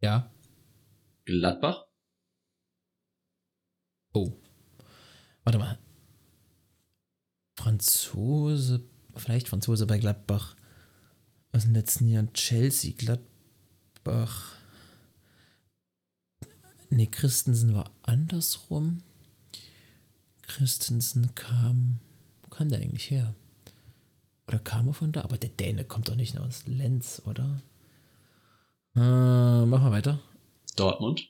ja. 0.01 0.31
Gladbach, 1.25 1.83
Oh. 4.13 4.31
Warte 5.43 5.59
mal. 5.59 5.77
Franzose, 7.68 8.82
vielleicht 9.18 9.49
Franzose 9.49 9.86
bei 9.88 9.97
Gladbach. 9.97 10.55
aus 11.51 11.63
den 11.63 11.74
letzten 11.74 12.07
Jahren. 12.07 12.32
Chelsea, 12.32 12.93
Gladbach. 12.97 14.55
Nee, 16.89 17.07
Christensen 17.07 17.74
war 17.76 17.91
andersrum. 18.03 19.03
Christensen 20.43 21.36
kam. 21.36 21.99
Wo 22.43 22.47
kam 22.51 22.70
der 22.70 22.80
eigentlich 22.80 23.11
her? 23.11 23.36
Oder 24.47 24.59
kam 24.59 24.88
er 24.88 24.93
von 24.93 25.11
da? 25.11 25.24
Aber 25.24 25.38
der 25.38 25.49
Däne 25.49 25.84
kommt 25.84 26.07
doch 26.07 26.15
nicht 26.15 26.38
aus 26.38 26.65
Lenz, 26.68 27.22
oder? 27.26 27.61
Äh, 28.95 29.65
mach 29.65 29.82
mal 29.82 29.91
weiter. 29.91 30.22
Dortmund. 30.78 31.30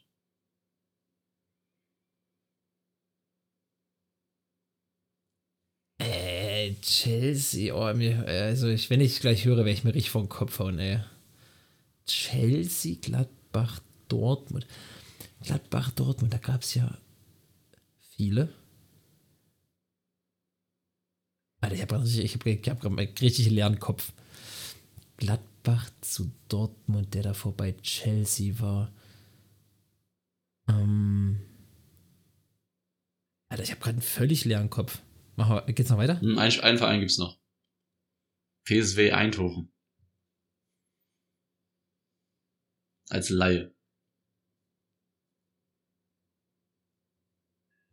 Äh, 6.00 6.67
Chelsea, 6.82 7.74
oh, 7.74 7.94
mir, 7.94 8.26
also 8.28 8.68
ich, 8.68 8.90
wenn 8.90 9.02
ich 9.02 9.20
gleich 9.20 9.46
höre, 9.46 9.58
werde 9.58 9.72
ich 9.72 9.84
mir 9.84 9.94
richtig 9.94 10.12
vor 10.12 10.24
den 10.24 10.30
Kopf 10.30 10.60
hauen, 10.60 10.80
ey. 10.80 11.00
Chelsea, 12.06 12.96
Gladbach, 13.02 13.82
Dortmund. 14.08 14.66
Gladbach, 15.42 15.92
Dortmund, 15.92 16.34
da 16.34 16.38
gab 16.38 16.64
es 16.64 16.74
ja 16.74 16.98
viele. 18.16 18.54
Alter, 21.62 21.76
ich 21.76 21.82
habe 21.82 22.04
ich 22.04 22.34
hab, 22.34 22.46
ich 22.46 22.70
hab 22.70 23.22
richtig 23.22 23.50
leeren 23.50 23.80
Kopf. 23.80 24.14
Gladbach 25.18 25.90
zu 26.02 26.32
Dortmund, 26.48 27.14
der 27.14 27.24
davor 27.24 27.54
bei 27.54 27.74
Chelsea 27.74 28.60
war. 28.60 28.92
Ähm. 30.68 31.42
Alter, 33.50 33.64
ich 33.64 33.72
habe 33.72 33.82
gerade 33.82 33.96
einen 33.96 34.02
völlig 34.02 34.46
leeren 34.46 34.70
Kopf. 34.70 35.02
Mach 35.38 35.50
mal, 35.50 35.62
geht's 35.74 35.90
noch 35.90 35.98
weiter? 36.00 36.20
Hm, 36.20 36.38
Ein, 36.38 36.60
einen 36.62 36.78
Verein 36.78 37.00
gibt's 37.00 37.18
noch. 37.20 37.40
PSW 38.66 39.12
Eindhoven. 39.14 39.72
Als 43.10 43.30
Laie. 43.30 43.74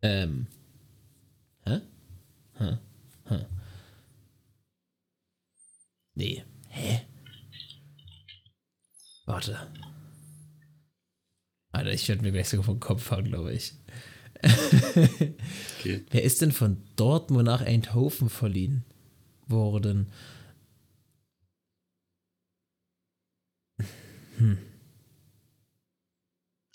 Ähm. 0.01 0.47
Hä? 1.65 1.81
Hä? 2.57 2.77
Hä? 3.29 3.45
Nee. 6.15 6.43
Hä? 6.69 7.05
Warte. 9.25 9.71
Alter, 11.71 11.91
ich 11.91 12.07
werde 12.07 12.21
mir 12.21 12.31
gleich 12.31 12.49
sogar 12.49 12.65
vom 12.65 12.79
Kopf 12.79 13.09
hauen, 13.11 13.25
glaube 13.25 13.53
ich. 13.53 13.73
Okay. 14.43 16.05
Wer 16.11 16.23
ist 16.23 16.41
denn 16.41 16.51
von 16.51 16.81
Dortmund 16.95 17.45
nach 17.45 17.61
Eindhoven 17.61 18.29
verliehen 18.29 18.83
worden? 19.47 20.07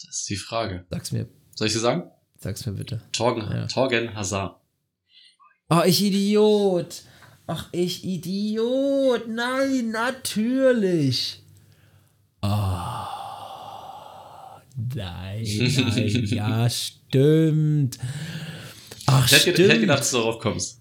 Das 0.03 0.21
ist 0.21 0.29
die 0.29 0.37
Frage. 0.37 0.85
Sag's 0.91 1.13
mir, 1.13 1.29
Soll 1.55 1.67
ich 1.67 1.73
dir 1.75 1.81
sagen? 1.81 2.11
sag's 2.39 2.65
mir 2.65 2.73
bitte. 2.73 3.03
Torgen, 3.13 3.43
Ja. 3.43 3.67
Torgen 3.67 4.15
Hazard. 4.15 4.57
Oh, 5.69 5.83
ich 5.85 6.03
Idiot! 6.03 7.03
Ach, 7.47 7.69
ich 7.73 8.05
Idiot! 8.05 9.29
Nein, 9.29 9.91
natürlich! 9.91 11.43
Oh. 12.43 12.80
Nein, 14.95 15.45
nein, 15.95 16.25
ja, 16.27 16.69
stimmt. 16.71 17.99
Ach, 19.07 19.27
Ich 19.27 19.33
hätte, 19.33 19.41
stimmt. 19.43 19.59
ich 19.59 19.69
hätte 19.69 19.81
gedacht, 19.81 20.01
dass 20.01 20.11
du 20.11 20.17
darauf 20.19 20.39
kommst. 20.39 20.81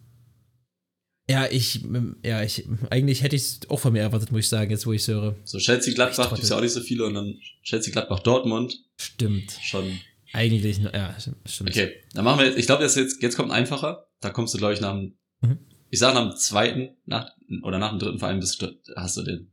ja, 1.29 1.47
ich, 1.49 1.81
ja, 2.23 2.43
ich, 2.43 2.65
eigentlich 2.89 3.21
hätte 3.23 3.35
ich 3.35 3.41
es 3.43 3.59
auch 3.69 3.79
von 3.79 3.93
mir 3.93 4.01
erwartet, 4.01 4.31
muss 4.31 4.41
ich 4.41 4.49
sagen, 4.49 4.71
jetzt 4.71 4.85
wo 4.85 4.93
ich 4.93 5.07
höre. 5.07 5.35
So 5.43 5.57
Chelsea 5.59 5.93
Gladbach 5.93 6.15
trottel. 6.17 6.35
gibt's 6.37 6.49
ja 6.49 6.57
auch 6.57 6.61
nicht 6.61 6.73
so 6.73 6.81
viele 6.81 7.05
und 7.05 7.13
dann 7.13 7.35
Chelsea 7.63 7.91
Gladbach 7.91 8.19
Dortmund 8.21 8.75
Stimmt. 8.97 9.51
schon. 9.61 9.99
Eigentlich, 10.33 10.77
ja, 10.77 11.15
stimmt. 11.45 11.69
Okay, 11.71 11.95
dann 12.13 12.23
machen 12.23 12.39
wir 12.39 12.45
jetzt, 12.47 12.57
ich 12.59 12.67
glaube, 12.67 12.83
jetzt, 12.83 12.95
jetzt, 12.97 13.35
kommt 13.35 13.51
ein 13.51 13.57
einfacher. 13.57 14.07
Da 14.21 14.29
kommst 14.29 14.53
du, 14.53 14.57
glaube 14.59 14.73
ich, 14.73 14.81
nach 14.81 14.93
dem, 14.93 15.15
Mhm. 15.41 15.57
ich 15.89 15.99
sag 15.99 16.13
nach 16.13 16.29
dem 16.29 16.35
zweiten, 16.37 16.97
nach, 17.05 17.31
oder 17.63 17.79
nach 17.79 17.89
dem 17.91 17.99
dritten 17.99 18.19
Verein 18.19 18.39
bist 18.39 18.61
du, 18.61 18.67
hast 18.95 19.17
du 19.17 19.23
den. 19.23 19.51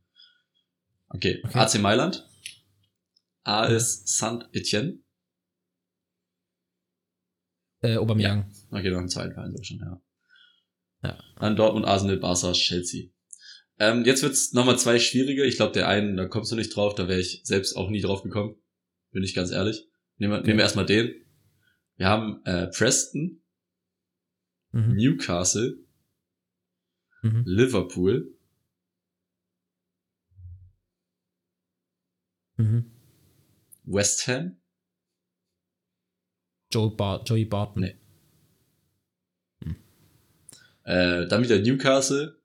Okay, 1.09 1.41
Okay. 1.45 1.59
AC 1.59 1.79
Mailand. 1.81 2.27
AS 3.47 4.03
Saint-Etienne. 4.07 4.99
Äh, 7.83 7.97
Aubameyang. 7.97 8.53
Okay, 8.71 8.91
noch 8.91 8.99
einen 8.99 9.09
zweiten 9.09 9.35
Verein 9.35 9.55
schon, 9.63 9.79
ja. 9.79 10.03
Ja. 11.03 11.23
Dann 11.39 11.57
Dortmund, 11.57 11.87
Arsenal, 11.87 12.17
Barca, 12.17 12.53
Chelsea. 12.53 13.11
Ähm, 13.79 14.05
jetzt 14.05 14.23
wird's 14.23 14.53
nochmal 14.53 14.79
zwei 14.79 14.99
schwierige. 14.99 15.45
Ich 15.45 15.57
glaube, 15.57 15.73
der 15.73 15.87
einen, 15.87 16.17
da 16.17 16.27
kommst 16.27 16.51
du 16.51 16.57
nicht 16.57 16.75
drauf, 16.75 16.95
da 16.95 17.07
wäre 17.09 17.21
ich 17.21 17.43
selbst 17.45 17.77
auch 17.77 17.91
nie 17.91 18.01
drauf 18.01 18.23
gekommen. 18.23 18.57
Bin 19.13 19.23
ich 19.23 19.35
ganz 19.35 19.51
ehrlich. 19.53 19.87
Nehmen 20.17 20.33
wir, 20.33 20.41
nehmen 20.41 20.59
wir 20.59 20.65
erstmal 20.65 20.87
den. 20.87 21.15
Wir 21.97 22.09
haben 22.09 22.45
äh, 22.45 22.67
Preston, 22.69 23.43
Mhm. 24.73 24.95
Newcastle, 24.97 25.79
Mhm. 27.23 27.43
Liverpool, 27.47 28.37
Mhm. 32.57 32.96
West 33.87 34.27
Ham, 34.29 34.61
Joe 36.73 36.91
Bar 36.95 37.25
Joey 37.25 37.45
Barton. 37.45 37.83
Nee. 37.83 37.97
äh, 40.85 41.27
dann 41.27 41.43
wieder 41.43 41.59
Newcastle. 41.59 42.41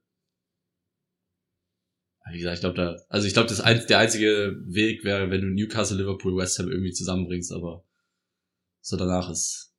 Wie 2.31 2.37
gesagt, 2.37 2.55
ich 2.55 2.61
glaube 2.61 2.75
da, 2.77 2.95
also 3.09 3.27
ich 3.27 3.33
glaube, 3.33 3.49
das 3.49 3.59
ein, 3.59 3.85
der 3.87 3.97
einzige 3.99 4.55
Weg 4.65 5.03
wäre, 5.03 5.29
wenn 5.31 5.41
du 5.41 5.47
Newcastle, 5.47 5.97
Liverpool, 5.97 6.37
West 6.37 6.57
Ham 6.59 6.69
irgendwie 6.69 6.93
zusammenbringst, 6.93 7.51
aber 7.51 7.83
so 8.79 8.95
danach 8.95 9.29
ist, 9.29 9.73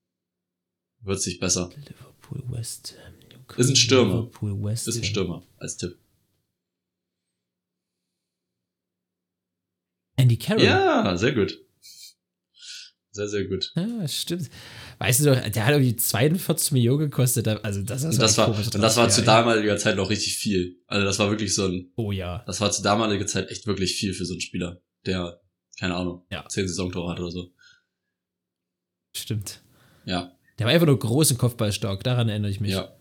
wird 1.00 1.22
sich 1.22 1.38
besser. 1.40 1.70
Liverpool, 1.76 2.42
West 2.50 2.94
Ham. 3.02 3.14
Newcastle, 3.20 3.64
Ist 3.64 3.70
ein 3.70 3.76
Stürmer. 3.76 4.14
Liverpool, 4.16 4.62
West 4.62 4.86
Ist 4.88 4.96
ein 4.96 5.02
Ham. 5.02 5.08
Stürmer 5.08 5.46
als 5.56 5.76
Tipp. 5.78 5.98
Andy 10.22 10.36
Carroll. 10.38 10.64
Ja, 10.64 11.16
sehr 11.16 11.32
gut. 11.32 11.58
Sehr, 13.14 13.28
sehr 13.28 13.44
gut. 13.44 13.72
Ja, 13.76 14.08
stimmt. 14.08 14.48
Weißt 14.98 15.20
du 15.20 15.24
doch, 15.26 15.38
der 15.50 15.66
hat 15.66 15.72
irgendwie 15.74 15.96
42 15.96 16.72
Millionen 16.72 16.98
gekostet. 17.00 17.46
Also 17.46 17.82
das, 17.82 18.04
ist 18.04 18.14
Und 18.14 18.22
das 18.22 18.38
war, 18.38 18.48
und 18.48 18.56
das 18.58 18.96
war 18.96 19.08
zu 19.10 19.20
Transfer, 19.20 19.20
ey. 19.20 19.26
damaliger 19.26 19.76
Zeit 19.76 19.96
noch 19.96 20.08
richtig 20.08 20.36
viel. 20.38 20.76
Also 20.86 21.04
das 21.04 21.18
war 21.18 21.28
wirklich 21.28 21.54
so 21.54 21.66
ein, 21.66 21.92
Oh 21.96 22.10
ja. 22.12 22.42
das 22.46 22.60
war 22.62 22.70
zu 22.72 22.82
damaliger 22.82 23.26
Zeit 23.26 23.50
echt 23.50 23.66
wirklich 23.66 23.96
viel 23.96 24.14
für 24.14 24.24
so 24.24 24.32
einen 24.32 24.40
Spieler, 24.40 24.80
der, 25.04 25.42
keine 25.78 25.94
Ahnung, 25.96 26.24
Ja. 26.30 26.46
zehn 26.48 26.66
Saisontore 26.66 27.10
hat 27.12 27.20
oder 27.20 27.30
so. 27.30 27.52
Stimmt. 29.14 29.60
Ja, 30.06 30.32
Der 30.58 30.66
war 30.66 30.72
einfach 30.72 30.86
nur 30.86 30.98
groß 30.98 31.32
und 31.32 31.38
Kopfballstark. 31.38 32.02
Daran 32.04 32.28
erinnere 32.28 32.50
ich 32.50 32.60
mich. 32.60 32.72
ja. 32.72 32.96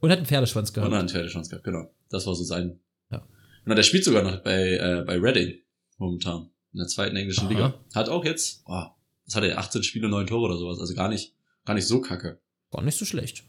Und 0.00 0.10
hat 0.10 0.18
einen 0.18 0.26
Pferdeschwanz 0.26 0.68
Und 0.70 0.74
gehabt. 0.74 0.92
er 0.92 0.96
hat 0.96 1.00
einen 1.00 1.08
Pferdechance 1.08 1.50
gehabt, 1.50 1.64
genau. 1.64 1.94
Das 2.10 2.26
war 2.26 2.34
so 2.34 2.44
sein. 2.44 2.80
Ja. 3.10 3.26
Und 3.66 3.76
der 3.76 3.82
spielt 3.82 4.04
sogar 4.04 4.22
noch 4.22 4.42
bei, 4.42 4.72
äh, 4.76 5.02
bei 5.06 5.18
Reading 5.18 5.58
momentan. 6.00 6.50
In 6.72 6.78
der 6.78 6.88
zweiten 6.88 7.16
englischen 7.16 7.46
Aha. 7.46 7.52
Liga. 7.52 7.84
Hat 7.94 8.08
auch 8.08 8.24
jetzt, 8.24 8.62
oh, 8.66 8.86
was 9.26 9.34
hat 9.34 9.44
er, 9.44 9.58
18 9.58 9.82
Spiele, 9.82 10.08
9 10.08 10.26
Tore 10.26 10.46
oder 10.46 10.56
sowas. 10.56 10.78
Also 10.80 10.94
gar 10.94 11.08
nicht, 11.08 11.34
gar 11.64 11.74
nicht 11.74 11.86
so 11.86 12.00
kacke. 12.00 12.40
War 12.70 12.82
nicht 12.82 12.98
so 12.98 13.04
schlecht. 13.04 13.44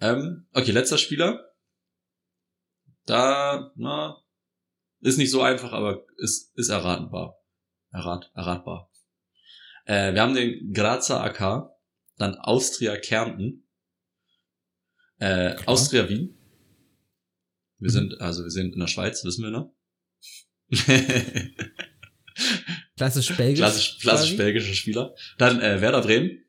Ähm, 0.00 0.46
okay, 0.52 0.70
letzter 0.72 0.98
Spieler. 0.98 1.52
Da, 3.06 3.72
na, 3.76 4.16
ist 5.00 5.16
nicht 5.18 5.30
so 5.30 5.42
einfach, 5.42 5.72
aber 5.72 6.04
ist, 6.18 6.56
ist 6.56 6.68
erratenbar. 6.68 7.36
Errat, 7.92 8.30
erratbar. 8.34 8.90
Äh, 9.86 10.14
wir 10.14 10.22
haben 10.22 10.34
den 10.34 10.72
Grazer 10.72 11.22
AK, 11.22 11.70
dann 12.16 12.34
Austria 12.36 12.96
Kärnten, 12.96 13.66
äh, 15.18 15.54
Klar. 15.54 15.68
Austria 15.68 16.08
Wien. 16.08 16.36
Wir 17.78 17.88
Mhm. 17.90 17.92
sind, 17.94 18.20
also 18.20 18.42
wir 18.44 18.50
sind 18.50 18.74
in 18.74 18.80
der 18.80 18.86
Schweiz, 18.88 19.24
wissen 19.24 19.42
wir 19.42 19.50
noch. 19.50 19.74
Klassisch 22.96 23.36
belgisch. 23.36 23.58
klassisch, 23.58 23.98
klassisch 23.98 24.36
belgischer 24.36 24.74
Spieler. 24.74 25.14
Dann 25.38 25.60
äh, 25.60 25.80
Werder 25.80 26.02
Bremen. 26.02 26.44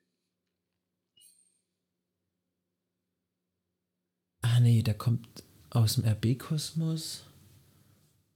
Ah 4.41 4.59
nee, 4.59 4.83
der 4.83 4.95
kommt 4.95 5.27
aus 5.69 5.95
dem 5.95 6.05
RB-Kosmos. 6.05 7.23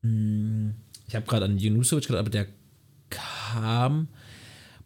Hm, 0.01 0.75
ich 1.07 1.15
habe 1.15 1.25
gerade 1.25 1.45
an 1.45 1.57
Junusovic 1.57 2.07
gedacht, 2.07 2.19
aber 2.19 2.29
der 2.29 2.47
kam. 3.09 4.07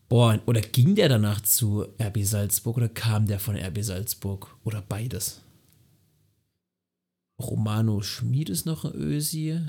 Boah, 0.08 0.41
oder 0.47 0.62
ging 0.62 0.95
der 0.95 1.08
danach 1.08 1.41
zu 1.41 1.86
RB 2.02 2.24
Salzburg 2.24 2.78
oder 2.78 2.89
kam 2.89 3.28
der 3.28 3.39
von 3.39 3.56
RB 3.56 3.84
Salzburg? 3.84 4.58
Oder 4.64 4.82
beides? 4.82 5.41
Romano 7.39 8.02
Schmid 8.02 8.50
ist 8.50 8.66
noch 8.66 8.86
ein 8.86 8.95
Ösi. 8.95 9.62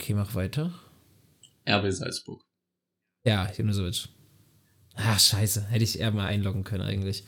Okay, 0.00 0.14
mach 0.14 0.34
weiter. 0.34 0.72
RB 1.68 1.90
Salzburg. 1.92 2.42
Ja, 3.24 3.50
Junusovic. 3.56 4.08
Ah, 4.94 5.18
scheiße. 5.18 5.66
Hätte 5.68 5.84
ich 5.84 5.98
eher 5.98 6.10
mal 6.10 6.26
einloggen 6.26 6.64
können 6.64 6.82
eigentlich. 6.84 7.24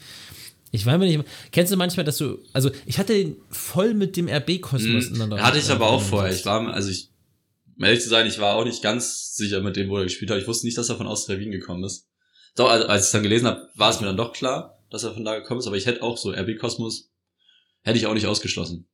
Ich 0.72 0.86
war 0.86 0.98
mir 0.98 1.06
nicht. 1.06 1.28
Kennst 1.52 1.72
du 1.72 1.76
manchmal, 1.76 2.04
dass 2.04 2.18
du. 2.18 2.38
Also, 2.52 2.70
ich 2.86 2.98
hatte 2.98 3.12
den 3.12 3.36
voll 3.50 3.94
mit 3.94 4.16
dem 4.16 4.28
RB-Kosmos 4.28 5.08
Mhm. 5.08 5.14
ineinander. 5.16 5.42
Hatte 5.42 5.58
ich 5.58 5.68
aber 5.70 5.88
auch 5.88 6.00
vorher. 6.02 6.32
Ich 6.32 6.46
war, 6.46 6.66
also 6.72 6.90
ich, 6.90 7.10
um 7.76 7.84
ehrlich 7.84 8.00
zu 8.02 8.08
sein, 8.08 8.26
ich 8.26 8.38
war 8.38 8.54
auch 8.54 8.64
nicht 8.64 8.82
ganz 8.82 9.34
sicher 9.34 9.60
mit 9.62 9.76
dem, 9.76 9.88
wo 9.88 9.98
er 9.98 10.04
gespielt 10.04 10.30
hat. 10.30 10.38
Ich 10.38 10.46
wusste 10.46 10.66
nicht, 10.66 10.78
dass 10.78 10.88
er 10.88 10.96
von 10.96 11.06
Austria 11.08 11.38
Wien 11.38 11.50
gekommen 11.50 11.82
ist. 11.84 12.08
Doch, 12.56 12.70
also, 12.70 12.86
als 12.86 13.02
ich 13.02 13.06
es 13.06 13.12
dann 13.12 13.22
gelesen 13.24 13.46
habe, 13.46 13.68
war 13.74 13.90
es 13.90 14.00
mir 14.00 14.06
dann 14.06 14.16
doch 14.16 14.32
klar, 14.32 14.82
dass 14.90 15.02
er 15.02 15.12
von 15.12 15.24
da 15.24 15.36
gekommen 15.38 15.60
ist. 15.60 15.66
Aber 15.66 15.76
ich 15.76 15.86
hätte 15.86 16.02
auch 16.02 16.16
so 16.16 16.30
RB 16.30 16.56
Kosmos, 16.58 17.10
hätte 17.82 17.98
ich 17.98 18.06
auch 18.06 18.14
nicht 18.14 18.26
ausgeschlossen. 18.26 18.88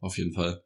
Auf 0.00 0.18
jeden 0.18 0.32
Fall. 0.34 0.62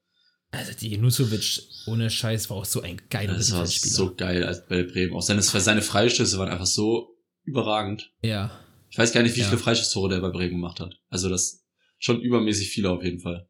Also, 0.53 0.73
die 0.81 0.89
Junusovic 0.91 1.63
ohne 1.87 2.11
Scheiß 2.11 2.51
war 2.51 2.57
auch 2.57 2.65
so 2.65 2.81
ein 2.83 3.01
geiler 3.09 3.35
Das 3.35 3.53
war 3.53 3.67
so 3.67 4.15
geil 4.15 4.43
als 4.45 4.67
bei 4.67 4.83
Bremen. 4.83 5.15
Auch 5.15 5.23
seine, 5.23 5.43
seine 5.43 5.83
Freistöße 5.83 6.39
waren 6.39 6.49
einfach 6.49 6.67
so 6.67 7.17
überragend. 7.45 8.13
Ja. 8.23 8.51
Ich 8.91 8.99
weiß 8.99 9.13
gar 9.13 9.23
nicht, 9.23 9.37
wie 9.37 9.41
Ja. 9.41 9.47
viele 9.47 9.59
Freistoßtore 9.59 10.09
der 10.09 10.21
bei 10.21 10.31
Bremen 10.31 10.55
gemacht 10.57 10.81
hat. 10.81 10.97
Also 11.09 11.29
das 11.29 11.65
schon 11.99 12.21
übermäßig 12.21 12.71
viele 12.71 12.91
auf 12.91 13.05
jeden 13.05 13.21
Fall. 13.21 13.49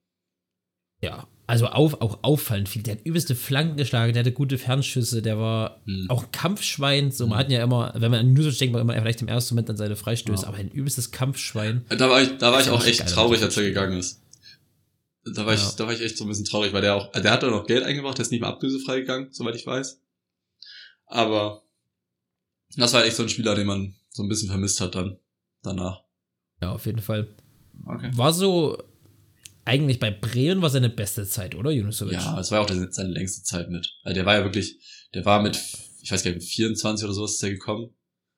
Ja. 1.00 1.26
Also, 1.46 1.66
auf, 1.66 2.00
auch 2.02 2.18
auffallend 2.22 2.68
viel. 2.68 2.82
Der 2.82 2.94
hat 2.96 3.04
übelste 3.04 3.34
Flanken 3.34 3.76
geschlagen, 3.78 4.12
der 4.12 4.20
hatte 4.20 4.30
gute 4.32 4.56
Fernschüsse, 4.58 5.20
der 5.22 5.36
war 5.38 5.80
Hm. 5.86 6.06
auch 6.10 6.24
ein 6.24 6.30
Kampfschwein. 6.32 7.10
So, 7.10 7.26
man 7.26 7.38
Mhm. 7.38 7.40
hat 7.40 7.50
ja 7.50 7.64
immer, 7.64 7.92
wenn 7.96 8.10
man 8.10 8.20
an 8.20 8.28
Junusovic 8.28 8.58
denkt, 8.58 8.72
man 8.74 8.82
immer 8.82 8.92
vielleicht 9.00 9.22
im 9.22 9.26
ersten 9.28 9.54
Moment 9.54 9.70
an 9.70 9.76
seine 9.76 9.96
Freistöße, 9.96 10.42
Ja. 10.42 10.48
aber 10.48 10.58
ein 10.58 10.70
übelstes 10.70 11.10
Kampfschwein. 11.10 11.84
Da 11.88 12.08
war 12.10 12.22
ich, 12.22 12.36
da 12.38 12.52
war 12.52 12.60
ich 12.60 12.66
Das 12.66 12.74
auch 12.74 12.86
echt 12.86 13.08
traurig, 13.08 13.42
als 13.42 13.56
er 13.56 13.62
gegangen 13.64 13.98
ist. 13.98 14.20
Da 15.34 15.46
war 15.46 15.54
Ja. 15.54 15.60
ich, 15.60 15.74
da 15.76 15.86
war 15.86 15.92
ich 15.92 16.00
echt 16.00 16.16
so 16.16 16.24
ein 16.24 16.28
bisschen 16.28 16.44
traurig, 16.44 16.72
weil 16.72 16.82
der 16.82 16.94
auch, 16.94 17.10
der 17.12 17.30
hat 17.30 17.42
da 17.42 17.50
noch 17.50 17.66
Geld 17.66 17.84
eingebracht, 17.84 18.18
der 18.18 18.22
ist 18.24 18.30
nicht 18.30 18.40
mehr 18.40 18.50
ablösefrei 18.50 19.00
gegangen, 19.00 19.28
soweit 19.32 19.56
ich 19.56 19.66
weiß. 19.66 20.00
Aber 21.06 21.62
das 22.76 22.92
war 22.92 23.04
echt 23.04 23.16
so 23.16 23.22
ein 23.22 23.28
Spieler, 23.28 23.54
den 23.54 23.66
man 23.66 23.94
so 24.10 24.22
ein 24.22 24.28
bisschen 24.28 24.48
vermisst 24.48 24.80
hat 24.80 24.94
dann, 24.94 25.18
danach. 25.62 26.02
Ja, 26.60 26.72
auf 26.72 26.86
jeden 26.86 27.00
Fall. 27.00 27.34
Okay. 27.86 28.10
War 28.14 28.32
so, 28.32 28.82
eigentlich 29.64 29.98
bei 29.98 30.10
Bremen 30.10 30.62
war 30.62 30.70
seine 30.70 30.88
beste 30.90 31.26
Zeit, 31.26 31.54
oder, 31.54 31.70
Junusovic? 31.70 32.14
Ja, 32.14 32.38
es 32.38 32.50
war 32.50 32.60
auch 32.60 32.66
der- 32.66 32.92
seine 32.92 33.10
längste 33.10 33.42
Zeit 33.42 33.70
mit. 33.70 33.92
Also 34.02 34.14
der 34.14 34.26
war 34.26 34.36
ja 34.36 34.44
wirklich, 34.44 34.78
der 35.14 35.24
war 35.24 35.42
mit, 35.42 35.56
ich 36.02 36.10
weiß 36.12 36.22
gar 36.22 36.30
nicht, 36.32 36.40
mit 36.42 36.48
24 36.48 37.04
oder 37.04 37.14
sowas 37.14 37.32
ist 37.32 37.42
der 37.42 37.50
gekommen. 37.50 37.94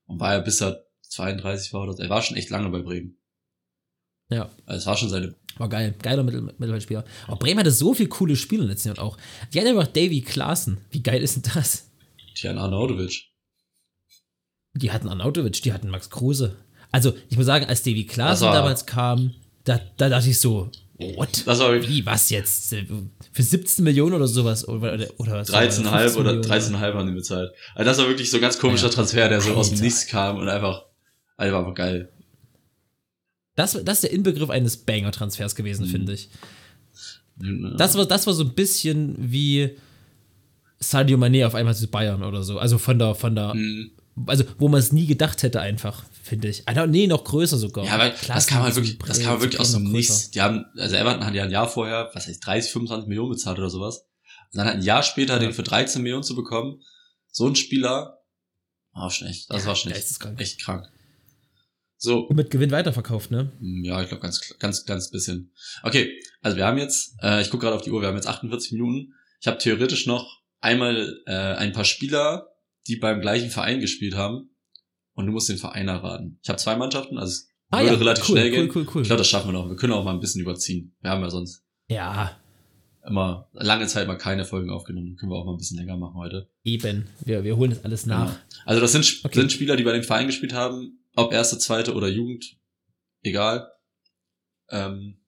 Und 0.06 0.20
war 0.20 0.34
ja 0.34 0.40
bis 0.40 0.60
er 0.60 0.84
32 1.08 1.72
war 1.72 1.82
oder 1.82 1.92
so. 1.94 2.02
Er 2.02 2.10
war 2.10 2.22
schon 2.22 2.36
echt 2.36 2.50
lange 2.50 2.68
bei 2.70 2.80
Bremen. 2.82 3.18
Ja. 4.30 4.50
Also 4.66 4.78
es 4.80 4.86
war 4.86 4.96
schon 4.96 5.08
seine, 5.10 5.34
War 5.58 5.68
geil. 5.68 5.94
Geiler 6.02 6.22
Mittel 6.22 6.40
Mittelfeldspieler. 6.42 7.04
Aber 7.26 7.36
Bremen 7.36 7.60
hatte 7.60 7.70
so 7.70 7.92
viele 7.94 8.08
coole 8.08 8.36
Spieler 8.36 8.64
letzten 8.64 8.88
Jahr 8.88 8.98
auch. 9.00 9.16
Die 9.52 9.58
hatten 9.60 9.68
einfach 9.68 9.86
Davy 9.88 10.22
Klaassen. 10.22 10.78
Wie 10.90 11.02
geil 11.02 11.22
ist 11.22 11.36
denn 11.36 11.52
das? 11.54 11.90
Tijan 12.34 12.58
Arnautovic. 12.58 13.28
Die 14.74 14.90
hatten 14.90 15.08
Arnautovic, 15.08 15.60
die 15.62 15.72
hatten 15.72 15.88
Max 15.90 16.08
Kruse. 16.08 16.56
Also, 16.90 17.12
ich 17.28 17.36
muss 17.36 17.46
sagen, 17.46 17.66
als 17.66 17.82
Davy 17.82 18.06
Klaassen 18.06 18.46
war- 18.46 18.54
damals 18.54 18.86
kam, 18.86 19.34
da, 19.64 19.80
da 19.98 20.08
dachte 20.08 20.30
ich 20.30 20.38
so, 20.40 20.70
what? 21.16 21.46
Das 21.46 21.58
war 21.58 21.74
Wie, 21.82 22.04
was 22.06 22.30
jetzt? 22.30 22.74
Für 23.32 23.42
17 23.42 23.84
Millionen 23.84 24.14
oder 24.14 24.26
sowas? 24.26 24.66
Oder, 24.66 24.94
oder, 25.18 25.32
was? 25.40 25.50
13,5 25.50 25.82
15 25.82 26.20
oder 26.20 26.32
Millionen? 26.34 26.42
13,5 26.50 26.94
haben 26.94 27.06
die 27.08 27.12
bezahlt. 27.14 27.52
Also 27.74 27.90
das 27.90 27.98
war 27.98 28.08
wirklich 28.08 28.30
so 28.30 28.38
ein 28.38 28.40
ganz 28.40 28.58
komischer 28.58 28.86
Ja. 28.86 28.92
Transfer, 28.92 29.28
der 29.28 29.40
so 29.42 29.52
aus 29.54 29.68
dem 29.68 29.74
Alter. 29.74 29.84
Nichts 29.84 30.06
kam 30.06 30.38
und 30.38 30.48
einfach, 30.48 30.84
also 31.36 31.52
war 31.52 31.60
einfach 31.60 31.74
geil. 31.74 32.10
Das, 33.54 33.72
das 33.84 33.98
ist 33.98 34.02
der 34.04 34.12
Inbegriff 34.12 34.50
eines 34.50 34.76
Banger-Transfers 34.78 35.54
gewesen, 35.54 35.86
Mhm. 35.86 35.90
finde 35.90 36.12
ich. 36.14 36.28
Das, 37.76 37.96
war, 37.96 38.06
das 38.06 38.26
war 38.26 38.34
so 38.34 38.44
ein 38.44 38.54
bisschen 38.54 39.14
wie 39.18 39.76
Sadio 40.78 41.16
Mané 41.16 41.46
auf 41.46 41.54
einmal 41.54 41.74
zu 41.74 41.86
Bayern 41.88 42.22
oder 42.22 42.42
so. 42.42 42.58
Also 42.58 42.78
von 42.78 42.98
der, 42.98 43.14
von 43.14 43.34
der, 43.34 43.54
Mhm. 43.54 43.92
also 44.26 44.44
wo 44.58 44.68
man 44.68 44.80
es 44.80 44.92
nie 44.92 45.06
gedacht 45.06 45.42
hätte 45.42 45.60
einfach, 45.60 46.04
finde 46.22 46.48
ich. 46.48 46.66
Ah, 46.68 46.86
nee, 46.86 47.06
noch 47.06 47.24
größer 47.24 47.56
sogar. 47.58 47.84
ja, 47.84 47.94
aber 47.94 48.10
Klar, 48.10 48.36
das 48.36 48.46
kam 48.46 48.62
halt 48.62 48.74
so 48.74 48.80
wirklich, 48.82 48.98
das 48.98 49.20
kam 49.20 49.30
halt 49.32 49.40
wirklich 49.42 49.60
aus 49.60 49.72
dem. 49.72 49.84
Nichts. 49.90 50.30
Die 50.30 50.40
haben, 50.40 50.64
also 50.76 50.96
Everton 50.96 51.24
hat 51.24 51.34
ja 51.34 51.44
ein 51.44 51.50
Jahr 51.50 51.68
vorher, 51.68 52.10
was 52.14 52.26
heißt 52.26 52.44
30, 52.44 52.72
25 52.72 53.08
Millionen 53.08 53.30
bezahlt 53.30 53.58
oder 53.58 53.70
sowas. 53.70 54.06
Und 54.52 54.58
dann 54.58 54.66
halt 54.66 54.76
ein 54.78 54.82
Jahr 54.82 55.02
später 55.02 55.34
Ja. 55.34 55.38
den 55.38 55.52
für 55.52 55.62
13 55.62 56.02
Millionen 56.02 56.22
zu 56.24 56.34
bekommen, 56.34 56.82
so 57.30 57.46
ein 57.48 57.56
Spieler, 57.56 58.18
war 58.92 59.08
schon 59.10 59.28
echt, 59.28 59.50
das 59.50 59.62
Ja, 59.62 59.68
war 59.68 59.76
schon 59.76 59.90
echt, 59.92 60.00
geisteskrank. 60.00 60.40
echt 60.40 60.60
krank. 60.60 60.91
So, 62.04 62.22
Und 62.26 62.34
mit 62.34 62.50
Gewinn 62.50 62.72
weiterverkauft, 62.72 63.30
ne? 63.30 63.52
Hm, 63.60 63.84
Ja, 63.84 64.02
ich 64.02 64.08
glaube 64.08 64.22
ganz, 64.22 64.56
ganz, 64.58 64.84
ganz 64.84 65.08
bisschen. 65.12 65.52
Okay, 65.84 66.18
also 66.40 66.56
wir 66.56 66.66
haben 66.66 66.78
jetzt, 66.78 67.14
äh, 67.22 67.40
ich 67.40 67.48
gucke 67.48 67.62
gerade 67.62 67.76
auf 67.76 67.82
die 67.82 67.92
Uhr, 67.92 68.00
wir 68.00 68.08
haben 68.08 68.16
jetzt 68.16 68.26
48 68.26 68.72
Minuten. 68.72 69.12
Ich 69.40 69.46
habe 69.46 69.58
theoretisch 69.58 70.06
noch 70.08 70.40
einmal 70.60 71.16
äh, 71.26 71.30
ein 71.32 71.70
paar 71.72 71.84
Spieler, 71.84 72.48
die 72.88 72.96
beim 72.96 73.20
gleichen 73.20 73.50
Verein 73.50 73.78
gespielt 73.78 74.16
haben. 74.16 74.50
Und 75.14 75.26
du 75.26 75.32
musst 75.32 75.48
den 75.48 75.58
Verein 75.58 75.86
erraten. 75.86 76.40
Ich 76.42 76.48
habe 76.48 76.58
zwei 76.58 76.74
Mannschaften, 76.74 77.18
also 77.18 77.30
es 77.30 77.48
würde 77.70 78.00
relativ 78.00 78.28
cool, 78.28 78.36
schnell 78.36 78.46
cool, 78.50 78.56
gehen. 78.66 78.70
Cool, 78.74 78.86
cool, 78.94 79.02
Ich 79.02 79.08
glaube, 79.08 79.18
das 79.18 79.28
schaffen 79.28 79.48
wir 79.48 79.52
noch. 79.52 79.68
Wir 79.68 79.76
können 79.76 79.92
auch 79.92 80.02
mal 80.04 80.12
ein 80.14 80.20
bisschen 80.20 80.40
überziehen. 80.40 80.96
Wir 81.02 81.10
haben 81.12 81.22
ja 81.22 81.30
sonst 81.30 81.62
Ja, 81.88 82.36
immer 83.06 83.48
lange 83.52 83.86
Zeit 83.86 84.08
mal 84.08 84.16
keine 84.16 84.44
Folgen 84.44 84.70
aufgenommen. 84.70 85.14
Können 85.16 85.30
wir 85.30 85.36
auch 85.36 85.44
mal 85.44 85.52
ein 85.52 85.58
bisschen 85.58 85.78
länger 85.78 85.96
machen 85.96 86.16
heute. 86.16 86.48
eben. 86.64 87.06
Wir, 87.24 87.44
wir 87.44 87.56
holen 87.56 87.70
das 87.70 87.84
alles 87.84 88.06
nach. 88.06 88.28
Ja. 88.32 88.40
Also 88.64 88.80
das 88.80 88.90
sind, 88.90 89.20
Okay. 89.24 89.38
sind 89.40 89.52
Spieler, 89.52 89.76
die 89.76 89.84
bei 89.84 89.92
dem 89.92 90.02
Verein 90.02 90.26
gespielt 90.26 90.52
haben, 90.52 90.98
ob 91.14 91.32
erste, 91.32 91.58
zweite 91.58 91.94
oder 91.94 92.08
Jugend, 92.08 92.58
egal. 93.22 93.70
Ähm, 94.70 95.20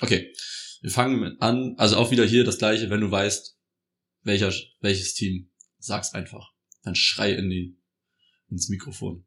okay, 0.00 0.32
wir 0.80 0.90
fangen 0.90 1.40
an, 1.40 1.74
also 1.78 1.96
auch 1.96 2.10
wieder 2.10 2.24
hier 2.24 2.44
das 2.44 2.58
gleiche, 2.58 2.90
wenn 2.90 3.00
du 3.00 3.10
weißt, 3.10 3.58
welcher, 4.22 4.52
welches 4.80 5.14
Team, 5.14 5.50
sag's 5.78 6.14
einfach. 6.14 6.52
Dann 6.82 6.94
schrei 6.94 7.32
in 7.32 7.50
die, 7.50 7.76
ins 8.48 8.68
Mikrofon. 8.68 9.26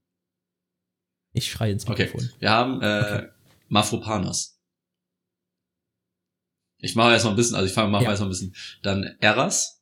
Ich 1.34 1.52
schreie 1.52 1.72
ins 1.74 1.88
Okay. 1.88 2.06
Mikrofon. 2.06 2.30
Wir 2.40 2.50
haben 2.50 2.82
äh, 2.82 3.02
Okay. 3.02 3.30
Mafropanos. 3.68 4.60
Ich 6.78 6.96
mache 6.96 7.12
erstmal 7.14 7.34
ein 7.34 7.38
bisschen, 7.38 7.56
also 7.56 7.68
ich 7.68 7.74
fange 7.74 7.90
mach 7.90 8.02
Ja. 8.02 8.10
erstmal 8.10 8.28
ein 8.30 8.32
bisschen. 8.32 8.56
Dann 8.84 9.04
Eras, 9.20 9.82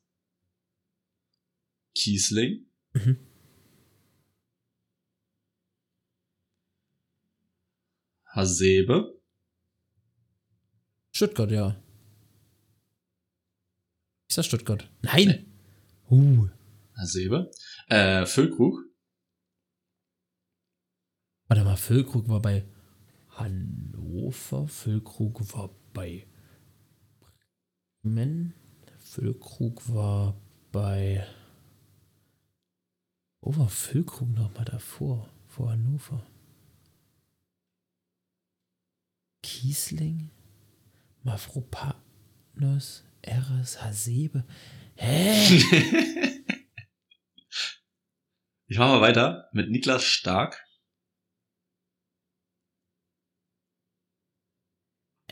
Kiesling, 1.94 2.66
Mhm. 2.92 3.18
Hasebe, 8.34 9.20
Stuttgart, 11.12 11.50
ja. 11.50 11.76
Ist 14.28 14.38
das 14.38 14.46
Stuttgart? 14.46 14.90
Nein! 15.02 15.46
Uh. 16.10 16.48
Hasebe, 16.96 17.50
äh, 17.88 18.26
Füllkrug, 18.26 18.80
Warte 21.46 21.62
mal, 21.62 21.76
Füllkrug 21.76 22.28
war 22.28 22.40
bei 22.40 22.64
Hannover, 23.30 24.66
Füllkrug 24.66 25.52
war 25.54 25.70
bei 25.92 26.26
Bremen, 28.02 28.54
Füllkrug 28.98 29.88
war 29.94 30.40
bei. 30.72 31.24
Wo 33.40 33.56
war 33.56 33.68
Füllkrug 33.68 34.30
nochmal 34.30 34.64
davor? 34.64 35.28
Vor 35.46 35.70
Hannover? 35.70 36.26
Kiesling? 39.44 40.30
Mavropanos? 41.22 43.04
Eras? 43.22 43.82
Hasebe? 43.82 44.44
Hä? 44.96 45.34
ich 48.68 48.78
mache 48.78 48.92
mal 48.92 49.00
weiter 49.02 49.48
mit 49.52 49.70
Niklas 49.70 50.04
Stark, 50.04 50.64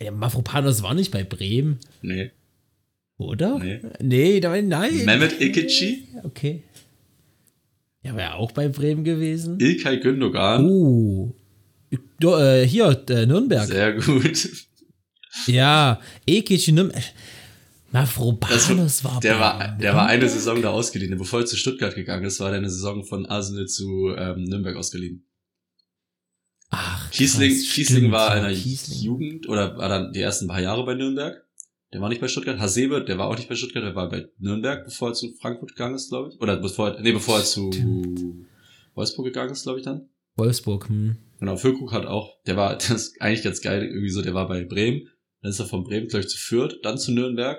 Ja, 0.00 0.10
Mavropanos 0.10 0.82
war 0.82 0.94
nicht 0.94 1.12
bei 1.12 1.22
Bremen, 1.22 1.78
nee, 2.00 2.32
oder? 3.18 3.58
Nee. 3.58 3.80
Nee, 4.00 4.40
nein, 4.40 4.66
nein. 4.68 5.04
Mehmet 5.04 5.40
Ikici, 5.40 6.08
Okay. 6.24 6.64
Ja, 8.02 8.16
wäre 8.16 8.34
auch 8.34 8.50
bei 8.50 8.68
Bremen 8.68 9.04
gewesen. 9.04 9.60
Ilkay 9.60 10.00
Gündogan, 10.00 10.64
Uh. 10.64 11.32
Du, 12.18 12.34
äh, 12.34 12.66
hier, 12.66 13.04
äh, 13.08 13.26
Nürnberg. 13.26 13.66
sehr 13.66 13.94
gut. 13.94 14.48
Ja, 15.46 16.00
Ekic 16.26 16.68
Nürnberg. 16.68 17.02
Mavropanos 17.90 19.04
war 19.04 19.20
Der 19.20 19.38
war, 19.38 19.76
der 19.76 19.94
war 19.94 20.06
eine? 20.06 20.26
Saison 20.28 20.62
da 20.62 20.70
ausgeliehen. 20.70 21.16
Bevor 21.18 21.40
er 21.40 21.46
zu 21.46 21.56
Stuttgart 21.56 21.94
gegangen 21.94 22.24
ist, 22.24 22.40
war 22.40 22.48
der 22.48 22.58
eine 22.58 22.70
Saison 22.70 23.04
von 23.04 23.26
Arsenal 23.26 23.66
zu 23.66 24.14
ähm, 24.16 24.44
Nürnberg 24.44 24.76
ausgeliehen. 24.76 25.26
Ach, 26.70 27.10
Kiesling, 27.10 27.50
krass, 27.50 27.68
Kiesling 27.74 27.98
stimmt, 27.98 28.12
war 28.12 28.34
ja, 28.34 28.42
in 28.42 28.48
der 28.48 28.58
Kiesling. 28.58 28.98
Jugend 29.02 29.48
oder 29.48 29.76
war 29.76 29.90
dann 29.90 30.12
die 30.12 30.22
ersten 30.22 30.48
paar 30.48 30.62
Jahre 30.62 30.86
bei 30.86 30.94
Nürnberg. 30.94 31.44
Der 31.92 32.00
war 32.00 32.08
nicht 32.08 32.22
bei 32.22 32.28
Stuttgart. 32.28 32.58
Hasebe, 32.58 33.04
der 33.04 33.18
war 33.18 33.26
auch 33.28 33.36
nicht 33.36 33.50
bei 33.50 33.54
Stuttgart, 33.54 33.84
der 33.84 33.94
war 33.94 34.08
bei 34.08 34.26
Nürnberg, 34.38 34.86
bevor 34.86 35.10
er 35.10 35.14
zu 35.14 35.34
Frankfurt 35.38 35.72
gegangen 35.72 35.94
ist, 35.94 36.08
glaube 36.08 36.30
ich. 36.32 36.40
Oder 36.40 36.56
bevor 36.56 36.92
er, 36.94 37.00
nee, 37.02 37.12
bevor 37.12 37.38
er 37.38 37.44
zu 37.44 37.70
Stimmt. 37.70 38.46
Wolfsburg 38.94 39.26
gegangen 39.26 39.52
ist, 39.52 39.64
glaube 39.64 39.80
ich 39.80 39.84
dann. 39.84 40.08
Wolfsburg, 40.36 40.88
hm. 40.88 41.16
Genau, 41.42 41.56
Füllkrug 41.56 41.90
hat 41.92 42.06
auch, 42.06 42.40
der 42.46 42.56
war, 42.56 42.74
das 42.76 42.88
ist 42.90 43.20
eigentlich 43.20 43.42
ganz 43.42 43.60
geil, 43.60 43.82
irgendwie 43.82 44.10
so, 44.10 44.22
der 44.22 44.32
war 44.32 44.46
bei 44.46 44.62
Bremen, 44.62 45.08
dann 45.40 45.50
ist 45.50 45.58
er 45.58 45.66
von 45.66 45.82
Bremen 45.82 46.06
gleich 46.06 46.28
zu 46.28 46.38
Fürth, 46.38 46.78
dann 46.84 46.98
zu 46.98 47.10
Nürnberg 47.10 47.58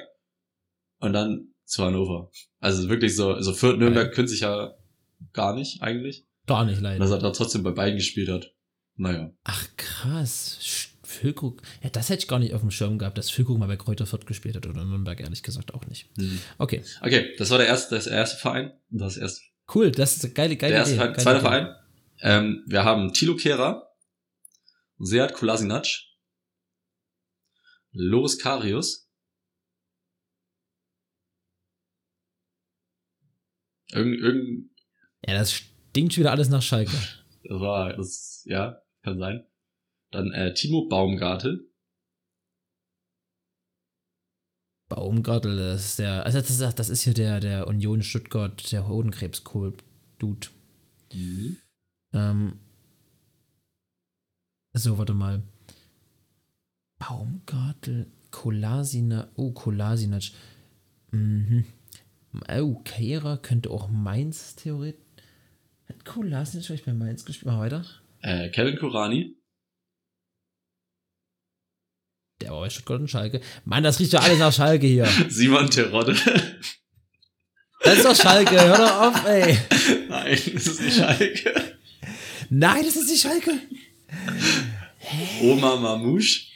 und 0.99 1.11
dann 1.11 1.49
zu 1.65 1.83
Hannover. 1.83 2.31
Also 2.61 2.87
wirklich 2.87 3.13
so, 3.13 3.33
also 3.33 3.51
Fürth, 3.51 3.77
Nürnberg 3.77 4.13
können 4.13 4.29
sich 4.29 4.39
ja 4.39 4.73
gar 5.33 5.53
nicht 5.53 5.81
eigentlich. 5.81 6.25
Gar 6.47 6.63
nicht 6.63 6.79
leider. 6.79 6.99
dass 6.99 7.11
er 7.11 7.19
da 7.19 7.31
trotzdem 7.31 7.63
bei 7.63 7.71
beiden 7.71 7.97
gespielt 7.97 8.29
hat. 8.29 8.53
naja. 8.95 9.33
Ach, 9.43 9.67
krass. 9.75 10.89
Füllkrug. 11.03 11.61
Ja, 11.83 11.89
das 11.89 12.07
hätte 12.07 12.21
ich 12.21 12.29
gar 12.29 12.39
nicht 12.39 12.53
auf 12.53 12.61
dem 12.61 12.71
Schirm 12.71 12.97
gehabt, 12.97 13.17
dass 13.17 13.29
Füllkrug 13.29 13.57
mal 13.59 13.67
bei 13.67 13.75
Kräuter 13.75 14.05
Fürth 14.05 14.25
gespielt 14.25 14.55
hat 14.55 14.65
oder 14.65 14.85
Nürnberg, 14.85 15.19
ehrlich 15.19 15.43
gesagt 15.43 15.73
auch 15.73 15.85
nicht. 15.87 16.09
Hm. 16.17 16.39
Okay, 16.57 16.83
Okay, 17.01 17.35
das 17.37 17.49
war 17.49 17.57
der 17.57 17.67
erste, 17.67 17.95
das 17.95 18.07
erste 18.07 18.37
Verein. 18.37 18.71
Das 18.89 19.17
erste, 19.17 19.41
cool. 19.75 19.91
Das 19.91 20.15
ist 20.15 20.23
eine 20.23 20.33
geile, 20.33 20.55
geile 20.55 20.71
der 20.71 20.79
erste 20.79 20.95
Idee. 20.95 21.03
Verein. 21.03 21.19
Zweiter. 21.19 21.41
Verein. 21.41 21.75
Ähm, 22.23 22.63
wir 22.67 22.85
haben 22.85 23.11
Tilo 23.11 23.35
Kehrer, 23.35 23.85
Seat 24.97 25.33
Kolasinac, 25.33 25.87
Loris 27.91 28.39
Karius, 28.39 29.09
irgend, 33.91 34.21
irgend, 34.21 34.71
Ja, 35.27 35.33
das 35.33 35.51
stinkt 35.51 36.13
schon 36.13 36.21
wieder 36.21 36.31
alles 36.31 36.47
nach 36.47 36.61
Schalke. 36.61 36.93
das 37.43 37.59
war, 37.59 37.93
das, 37.97 38.43
ja, 38.45 38.81
kann 39.01 39.19
sein. 39.19 39.45
Dann 40.11 40.31
äh, 40.31 40.53
Timo 40.53 40.87
Baumgartel, 40.87 41.69
Baumgartel, 44.87 45.57
das 45.57 45.85
ist 45.85 45.99
der, 45.99 46.25
also 46.25 46.39
das 46.39 46.49
ist, 46.49 46.79
das 46.79 46.89
ist 46.89 47.01
hier 47.01 47.13
der, 47.13 47.41
der 47.41 47.67
Union 47.67 48.01
Stuttgart, 48.01 48.71
der 48.71 48.87
Hodenkrebs-Dude. 48.87 50.47
Ähm, 52.13 52.59
so, 54.73 54.97
warte 54.97 55.13
mal. 55.13 55.43
Baumgartel, 56.99 58.07
Kolasina, 58.31 59.29
oh, 59.35 59.51
Kolasinac. 59.51 60.23
Mhm. 61.11 61.65
Oh, 62.49 62.75
Kehrer 62.83 63.37
könnte 63.37 63.69
auch 63.69 63.89
Mainz 63.89 64.55
theoretisch. 64.55 64.99
Hat 65.87 66.05
Kolasinac 66.05 66.65
vielleicht 66.65 66.85
bei 66.85 66.93
Mainz 66.93 67.25
gespielt? 67.25 67.47
Mal 67.51 67.59
weiter. 67.59 67.85
äh, 68.21 68.49
Kevin 68.49 68.77
Kurani, 68.77 69.35
Der 72.41 72.51
war 72.51 72.61
bei 72.61 72.69
Stuttgart 72.69 72.99
und 72.99 73.07
Schalke. 73.09 73.41
Mann, 73.65 73.83
das 73.83 73.99
riecht 73.99 74.13
ja 74.13 74.19
alles 74.19 74.39
nach 74.39 74.51
Schalke 74.53 74.87
hier. 74.87 75.05
Simon 75.29 75.69
Terodde. 75.69 76.15
Das 77.83 77.97
ist 77.97 78.05
doch 78.05 78.15
Schalke, 78.15 78.59
hör 78.59 78.77
doch 78.77 79.01
auf, 79.01 79.25
ey. 79.25 79.57
Nein, 80.09 80.39
das 80.53 80.67
ist 80.67 80.81
nicht 80.81 80.97
Schalke. 80.97 81.72
Nein, 82.55 82.83
das 82.85 82.95
ist 82.95 83.09
nicht 83.09 83.23
Schalke. 83.23 83.59
Oma 85.41 85.75
Mamouche, 85.75 86.51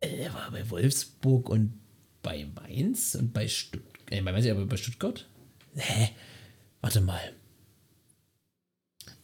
Er 0.00 0.32
war 0.32 0.52
bei 0.52 0.70
Wolfsburg 0.70 1.48
und 1.48 1.80
bei 2.22 2.44
Mainz 2.44 3.16
und 3.16 3.32
bei 3.32 3.48
Stuttgart. 3.48 4.12
Äh, 4.12 4.22
bei 4.22 4.30
Mainz, 4.30 4.46
aber 4.46 4.66
bei 4.66 4.76
Stuttgart? 4.76 5.28
Hä? 5.74 6.10
Warte 6.80 7.00
mal. 7.00 7.34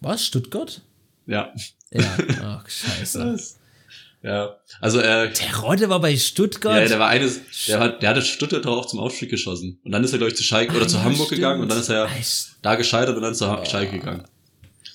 War 0.00 0.14
es 0.14 0.26
Stuttgart? 0.26 0.82
ja. 1.26 1.54
Ja, 1.92 2.16
ach, 2.40 2.68
scheiße. 2.68 3.38
Ja, 4.24 4.56
also 4.80 5.00
äh, 5.00 5.32
Der 5.32 5.56
Rodde 5.62 5.88
war 5.88 6.00
bei 6.00 6.16
Stuttgart? 6.16 6.80
Ja, 6.80 6.86
der 6.88 6.98
war 7.00 7.08
eines, 7.08 7.40
der 7.66 7.80
hat, 7.80 8.02
der 8.02 8.10
hatte 8.10 8.22
Stuttgart 8.22 8.64
auch 8.66 8.86
zum 8.86 9.00
Aufstieg 9.00 9.30
geschossen. 9.30 9.80
Und 9.84 9.90
dann 9.92 10.04
ist 10.04 10.12
er, 10.12 10.18
glaube 10.18 10.30
ich, 10.30 10.36
zu 10.36 10.44
Schalke 10.44 10.76
oder 10.76 10.84
Ah, 10.84 10.88
zu 10.88 10.96
ja, 10.98 11.02
Hamburg 11.04 11.26
stimmt. 11.26 11.38
gegangen 11.40 11.60
und 11.62 11.68
dann 11.68 11.78
ist 11.78 11.88
er 11.88 12.06
st- 12.08 12.50
da 12.62 12.76
gescheitert 12.76 13.16
und 13.16 13.22
dann 13.22 13.34
zu 13.34 13.48
Ha- 13.48 13.64
Schalke 13.64 13.98
gegangen. 13.98 14.24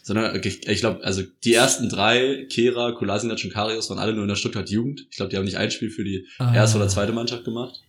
Sondern 0.03 0.41
ich, 0.41 0.65
ich 0.65 0.80
glaube, 0.80 1.03
also 1.03 1.23
die 1.43 1.53
ersten 1.53 1.89
drei, 1.89 2.47
Kehra, 2.49 2.93
Kolasinac 2.93 3.43
und 3.43 3.51
Karius, 3.51 3.89
waren 3.89 3.99
alle 3.99 4.13
nur 4.13 4.21
in 4.23 4.30
der 4.30 4.38
Stuttgart 4.38 4.69
Jugend. 4.69 5.05
Ich 5.09 5.17
glaube, 5.17 5.30
die 5.30 5.36
haben 5.36 5.43
nicht 5.43 5.57
ein 5.57 5.71
Spiel 5.71 5.89
für 5.89 6.05
die 6.05 6.25
Ah. 6.39 6.55
erste 6.55 6.78
oder 6.78 6.88
zweite 6.88 7.11
Mannschaft 7.11 7.43
gemacht. 7.43 7.82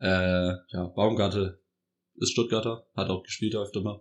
Äh, 0.00 0.08
ja, 0.08 0.84
Baumgartel 0.94 1.58
ist 2.16 2.32
Stuttgarter, 2.32 2.84
hat 2.94 3.08
auch 3.08 3.22
gespielt 3.22 3.54
öfter 3.54 3.80
mal. 3.80 4.00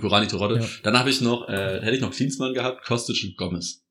Kurani 0.00 0.26
Terodde. 0.26 0.60
Ja. 0.60 0.66
Dann 0.84 0.98
habe 0.98 1.10
ich 1.10 1.20
noch, 1.20 1.48
äh, 1.50 1.80
hätte 1.82 1.94
ich 1.96 2.00
noch 2.00 2.12
Klinsmann 2.12 2.54
gehabt, 2.54 2.84
Kostic 2.86 3.22
und 3.24 3.36
Gomez. 3.36 3.82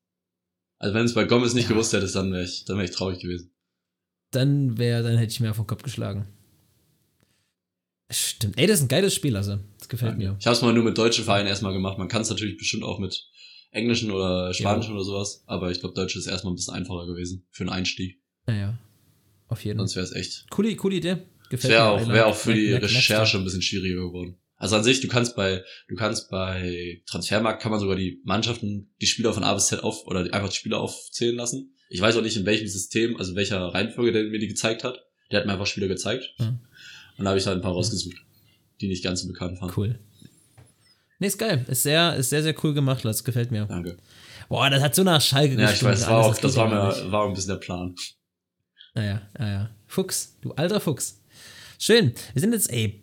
Also 0.80 0.94
wenn 0.94 1.04
es 1.04 1.14
bei 1.14 1.24
Gomez 1.24 1.52
nicht 1.52 1.68
gewusst 1.68 1.92
hättest, 1.92 2.16
dann 2.16 2.32
wäre 2.32 2.42
ich, 2.42 2.64
dann 2.64 2.76
wäre 2.76 2.86
ich 2.86 2.90
traurig 2.90 3.20
gewesen. 3.20 3.52
Dann 4.30 4.78
wäre, 4.78 5.02
dann 5.02 5.18
hätte 5.18 5.30
ich 5.30 5.38
mir 5.38 5.50
auf 5.50 5.56
den 5.56 5.66
Kopf 5.66 5.82
geschlagen. 5.82 6.26
Stimmt. 8.10 8.58
Ey, 8.58 8.66
das 8.66 8.78
ist 8.78 8.86
ein 8.86 8.88
geiles 8.88 9.14
Spiel, 9.14 9.36
also. 9.36 9.58
Das 9.78 9.88
gefällt 9.88 10.16
mir. 10.16 10.36
Ich 10.40 10.46
habe 10.46 10.56
es 10.56 10.62
mal 10.62 10.72
nur 10.72 10.82
mit 10.82 10.96
deutschen 10.96 11.24
Vereinen 11.24 11.48
erstmal 11.48 11.74
gemacht. 11.74 11.98
Man 11.98 12.08
kann 12.08 12.22
es 12.22 12.30
natürlich 12.30 12.56
bestimmt 12.56 12.82
auch 12.82 12.98
mit 12.98 13.28
englischen 13.72 14.10
oder 14.10 14.52
spanischen 14.54 14.94
oder 14.94 15.04
sowas, 15.04 15.44
aber 15.46 15.70
ich 15.70 15.80
glaube, 15.80 15.94
Deutsch 15.94 16.16
ist 16.16 16.26
erstmal 16.26 16.52
ein 16.52 16.56
bisschen 16.56 16.74
einfacher 16.74 17.06
gewesen 17.06 17.46
für 17.50 17.64
einen 17.64 17.70
Einstieg. 17.70 18.20
Naja. 18.46 18.78
Auf 19.48 19.64
jeden 19.64 19.78
Fall. 19.78 19.86
Sonst 19.86 19.96
wäre 19.96 20.06
es 20.06 20.12
echt. 20.12 20.50
Coole, 20.50 20.74
coole 20.76 20.96
Idee. 20.96 21.18
Gefällt 21.50 21.72
wäre 21.72 21.82
mir. 21.82 21.90
auch, 21.90 22.00
Einer. 22.00 22.14
wär 22.14 22.26
auch 22.26 22.34
für 22.34 22.54
die 22.54 22.72
Recherche 22.72 23.36
ein 23.36 23.44
bisschen 23.44 23.62
schwieriger 23.62 24.00
geworden. 24.00 24.38
Also 24.60 24.76
an 24.76 24.84
sich, 24.84 25.00
du 25.00 25.08
kannst 25.08 25.34
bei, 25.36 25.64
du 25.88 25.94
kannst 25.96 26.30
bei 26.30 27.02
Transfermarkt 27.06 27.62
kann 27.62 27.72
man 27.72 27.80
sogar 27.80 27.96
die 27.96 28.20
Mannschaften, 28.24 28.92
die 29.00 29.06
Spieler 29.06 29.32
von 29.32 29.42
A 29.42 29.54
bis 29.54 29.66
Z 29.66 29.82
auf 29.82 30.06
oder 30.06 30.22
die- 30.22 30.32
einfach 30.32 30.50
die 30.50 30.56
Spieler 30.56 30.78
aufzählen 30.80 31.34
lassen. 31.34 31.74
Ich 31.88 32.00
weiß 32.00 32.14
auch 32.16 32.22
nicht, 32.22 32.36
in 32.36 32.44
welchem 32.46 32.68
System, 32.68 33.16
also 33.16 33.34
welcher 33.34 33.58
Reihenfolge 33.60 34.12
der 34.12 34.24
mir 34.24 34.38
die 34.38 34.48
gezeigt 34.48 34.84
hat. 34.84 35.02
Der 35.32 35.40
hat 35.40 35.46
mir 35.46 35.54
einfach 35.54 35.66
Spieler 35.66 35.88
gezeigt. 35.88 36.34
Mhm. 36.38 36.60
Und 37.16 37.24
da 37.24 37.30
habe 37.30 37.38
ich 37.38 37.46
halt 37.46 37.56
ein 37.58 37.62
paar 37.62 37.72
rausgesucht, 37.72 38.16
die 38.80 38.88
nicht 38.88 39.02
ganz 39.02 39.22
so 39.22 39.28
bekannt 39.28 39.60
waren. 39.60 39.72
Cool. 39.76 39.98
Nee, 41.18 41.26
ist 41.26 41.38
geil. 41.38 41.64
Ist 41.68 41.82
sehr, 41.82 42.14
ist 42.16 42.30
sehr, 42.30 42.42
sehr 42.42 42.54
cool 42.64 42.74
gemacht, 42.74 43.04
das 43.04 43.24
gefällt 43.24 43.50
mir. 43.50 43.66
Danke. 43.66 43.96
Boah, 44.48 44.68
das 44.70 44.82
hat 44.82 44.94
so 44.94 45.02
nach 45.04 45.20
Schalke 45.20 45.54
Ja, 45.54 45.70
ich 45.70 45.82
weiß, 45.82 46.00
das 46.00 46.08
war 46.08 46.26
auch, 46.26 46.36
das 46.36 46.52
geht 46.54 46.56
war 46.56 46.68
mir, 46.68 47.12
war 47.12 47.26
ein 47.26 47.32
bisschen 47.34 47.50
der 47.50 47.56
Plan. 47.56 47.94
Naja, 48.94 49.22
naja. 49.38 49.70
Fuchs, 49.86 50.36
du 50.42 50.52
alter 50.52 50.80
Fuchs. 50.80 51.22
Schön. 51.78 52.12
Wir 52.34 52.40
sind 52.40 52.52
jetzt, 52.52 52.70
ey, 52.70 53.02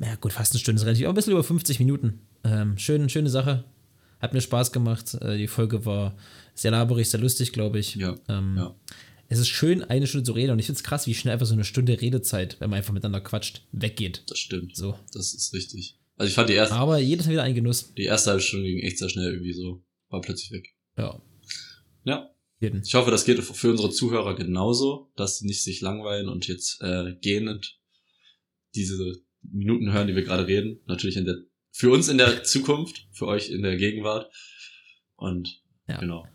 ja 0.00 0.14
gut, 0.16 0.32
fast 0.32 0.52
eine 0.52 0.60
Stunde 0.60 0.80
ist 0.80 0.86
relativ, 0.86 1.04
aber 1.06 1.12
ein 1.12 1.16
bisschen 1.16 1.32
über 1.32 1.44
50 1.44 1.78
Minuten. 1.80 2.20
Ähm, 2.44 2.78
schön, 2.78 3.08
schöne 3.08 3.30
Sache. 3.30 3.64
Hat 4.20 4.32
mir 4.32 4.40
Spaß 4.40 4.72
gemacht. 4.72 5.14
Äh, 5.20 5.38
die 5.38 5.46
Folge 5.48 5.84
war 5.84 6.16
sehr 6.54 6.70
laberig, 6.70 7.08
sehr 7.10 7.20
lustig, 7.20 7.52
glaube 7.52 7.78
ich. 7.78 7.94
Ja, 7.96 8.16
Ähm, 8.28 8.54
ja. 8.56 8.74
Es 9.30 9.38
ist 9.38 9.48
schön, 9.48 9.84
eine 9.84 10.06
Stunde 10.06 10.24
zu 10.24 10.32
reden 10.32 10.52
und 10.52 10.58
ich 10.58 10.64
finde 10.66 10.78
es 10.78 10.82
krass, 10.84 11.06
wie 11.06 11.14
schnell 11.14 11.34
einfach 11.34 11.44
so 11.46 11.52
eine 11.52 11.64
Stunde 11.64 12.00
Redezeit, 12.00 12.56
wenn 12.60 12.70
man 12.70 12.78
einfach 12.78 12.94
miteinander 12.94 13.20
quatscht, 13.20 13.66
weggeht. 13.72 14.22
Das 14.26 14.38
stimmt. 14.38 14.74
So. 14.74 14.98
Das 15.12 15.34
ist 15.34 15.52
richtig. 15.52 15.98
Also 16.16 16.30
ich 16.30 16.34
fand 16.34 16.48
die 16.48 16.54
erste, 16.54 16.74
Aber 16.74 16.98
jedes 16.98 17.26
Mal 17.26 17.32
wieder 17.32 17.42
ein 17.42 17.54
Genuss. 17.54 17.92
die 17.94 18.04
erste 18.04 18.30
halbe 18.30 18.42
Stunde 18.42 18.66
ging 18.66 18.78
echt 18.80 18.98
sehr 18.98 19.10
schnell 19.10 19.30
irgendwie 19.32 19.52
so, 19.52 19.84
war 20.08 20.22
plötzlich 20.22 20.50
weg. 20.50 20.74
Ja. 20.96 21.20
Ja. 22.04 22.30
Jeden. 22.60 22.82
Ich 22.82 22.94
hoffe, 22.94 23.10
das 23.10 23.24
geht 23.24 23.40
für 23.44 23.70
unsere 23.70 23.90
Zuhörer 23.90 24.34
genauso, 24.34 25.12
dass 25.14 25.38
sie 25.38 25.46
nicht 25.46 25.62
sich 25.62 25.80
langweilen 25.82 26.28
und 26.28 26.48
jetzt 26.48 26.80
äh, 26.80 27.14
gähnend 27.20 27.78
diese 28.74 29.14
Minuten 29.52 29.92
hören, 29.92 30.06
die 30.06 30.16
wir 30.16 30.24
gerade 30.24 30.46
reden. 30.46 30.80
Natürlich 30.86 31.16
in 31.16 31.24
der, 31.24 31.36
für 31.72 31.90
uns 31.90 32.08
in 32.08 32.18
der 32.18 32.44
Zukunft, 32.44 33.06
für 33.12 33.26
euch 33.26 33.50
in 33.50 33.62
der 33.62 33.76
Gegenwart. 33.76 34.30
Und 35.16 35.62
Ja. 35.88 35.98
genau. 35.98 36.26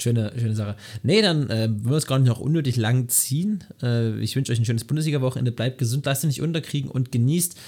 Schöne, 0.00 0.32
schöne 0.38 0.54
Sache. 0.54 0.76
Nee, 1.02 1.22
dann 1.22 1.50
äh, 1.50 1.68
wollen 1.68 1.90
wir 1.90 1.96
es 1.96 2.06
gar 2.06 2.20
nicht 2.20 2.28
noch 2.28 2.38
unnötig 2.38 2.76
lang 2.76 3.08
ziehen. 3.08 3.64
Äh, 3.82 4.20
ich 4.20 4.36
wünsche 4.36 4.52
euch 4.52 4.60
ein 4.60 4.64
schönes 4.64 4.84
Bundesliga-Wochenende. 4.84 5.50
Bleibt 5.50 5.78
gesund, 5.78 6.06
lasst 6.06 6.22
euch 6.22 6.28
nicht 6.28 6.42
unterkriegen 6.42 6.88
und 6.88 7.10
genießt 7.10 7.58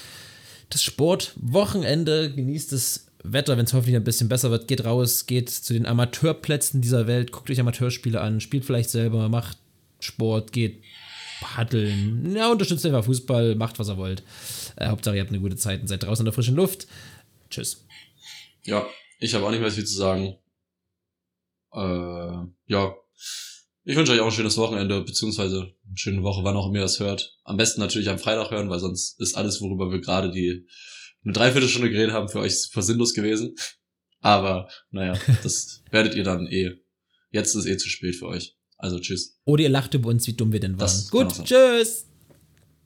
das 0.69 0.81
Sportwochenende, 0.81 2.31
genießt 2.33 2.71
das 2.71 3.07
Wetter, 3.23 3.57
wenn 3.57 3.65
es 3.65 3.73
hoffentlich 3.73 3.97
ein 3.97 4.05
bisschen 4.05 4.29
besser 4.29 4.49
wird. 4.49 4.69
Geht 4.69 4.85
raus, 4.85 5.25
geht 5.25 5.49
zu 5.49 5.73
den 5.73 5.85
Amateurplätzen 5.85 6.79
dieser 6.79 7.05
Welt, 7.05 7.33
guckt 7.33 7.49
euch 7.49 7.59
Amateurspiele 7.59 8.21
an, 8.21 8.39
spielt 8.39 8.63
vielleicht 8.63 8.89
selber, 8.89 9.27
macht 9.27 9.57
Sport, 9.99 10.53
geht 10.53 10.81
paddeln, 11.41 12.33
ja, 12.33 12.49
unterstützt 12.49 12.85
einfach 12.85 13.03
Fußball, 13.03 13.55
macht 13.55 13.77
was 13.79 13.89
ihr 13.89 13.97
wollt. 13.97 14.23
Äh, 14.77 14.87
Hauptsache, 14.87 15.15
ihr 15.15 15.21
habt 15.21 15.31
eine 15.31 15.41
gute 15.41 15.57
Zeit 15.57 15.81
und 15.81 15.87
seid 15.87 16.03
draußen 16.03 16.23
in 16.23 16.25
der 16.25 16.33
frischen 16.33 16.55
Luft. 16.55 16.87
Tschüss. 17.49 17.85
Ja, 18.63 18.87
ich 19.19 19.33
habe 19.33 19.45
auch 19.45 19.51
nicht 19.51 19.59
mehr 19.59 19.71
viel 19.71 19.85
zu 19.85 19.97
sagen. 19.97 20.37
Äh, 21.73 22.71
ja. 22.71 22.95
Ich 23.83 23.95
wünsche 23.95 24.11
euch 24.13 24.19
auch 24.19 24.27
ein 24.27 24.31
schönes 24.31 24.57
Wochenende, 24.57 25.01
beziehungsweise 25.01 25.73
eine 25.87 25.97
schöne 25.97 26.23
Woche, 26.23 26.43
wann 26.43 26.55
auch 26.55 26.67
immer 26.67 26.75
ihr 26.75 26.81
das 26.81 26.99
hört. 26.99 27.35
Am 27.43 27.57
besten 27.57 27.81
natürlich 27.81 28.09
am 28.09 28.19
Freitag 28.19 28.51
hören, 28.51 28.69
weil 28.69 28.79
sonst 28.79 29.19
ist 29.19 29.35
alles, 29.35 29.59
worüber 29.59 29.91
wir 29.91 29.99
gerade 29.99 30.31
die 30.31 30.67
eine 31.23 31.33
Dreiviertelstunde 31.33 31.89
geredet 31.89 32.13
haben, 32.13 32.29
für 32.29 32.39
euch 32.39 32.61
super 32.61 32.83
sinnlos 32.83 33.13
gewesen. 33.13 33.55
Aber 34.19 34.69
naja, 34.91 35.19
das 35.43 35.83
werdet 35.89 36.15
ihr 36.15 36.23
dann 36.23 36.45
eh. 36.47 36.71
Jetzt 37.31 37.55
ist 37.55 37.65
eh 37.65 37.77
zu 37.77 37.89
spät 37.89 38.15
für 38.15 38.27
euch. 38.27 38.55
Also 38.81 38.99
tschüss. 38.99 39.39
Oder 39.45 39.63
ihr 39.63 39.69
lacht 39.69 39.93
über 39.93 40.09
uns, 40.09 40.25
wie 40.25 40.33
dumm 40.33 40.51
wir 40.51 40.59
denn 40.59 40.73
waren. 40.73 40.79
Das 40.79 41.09
Gut, 41.09 41.43
tschüss. 41.43 42.07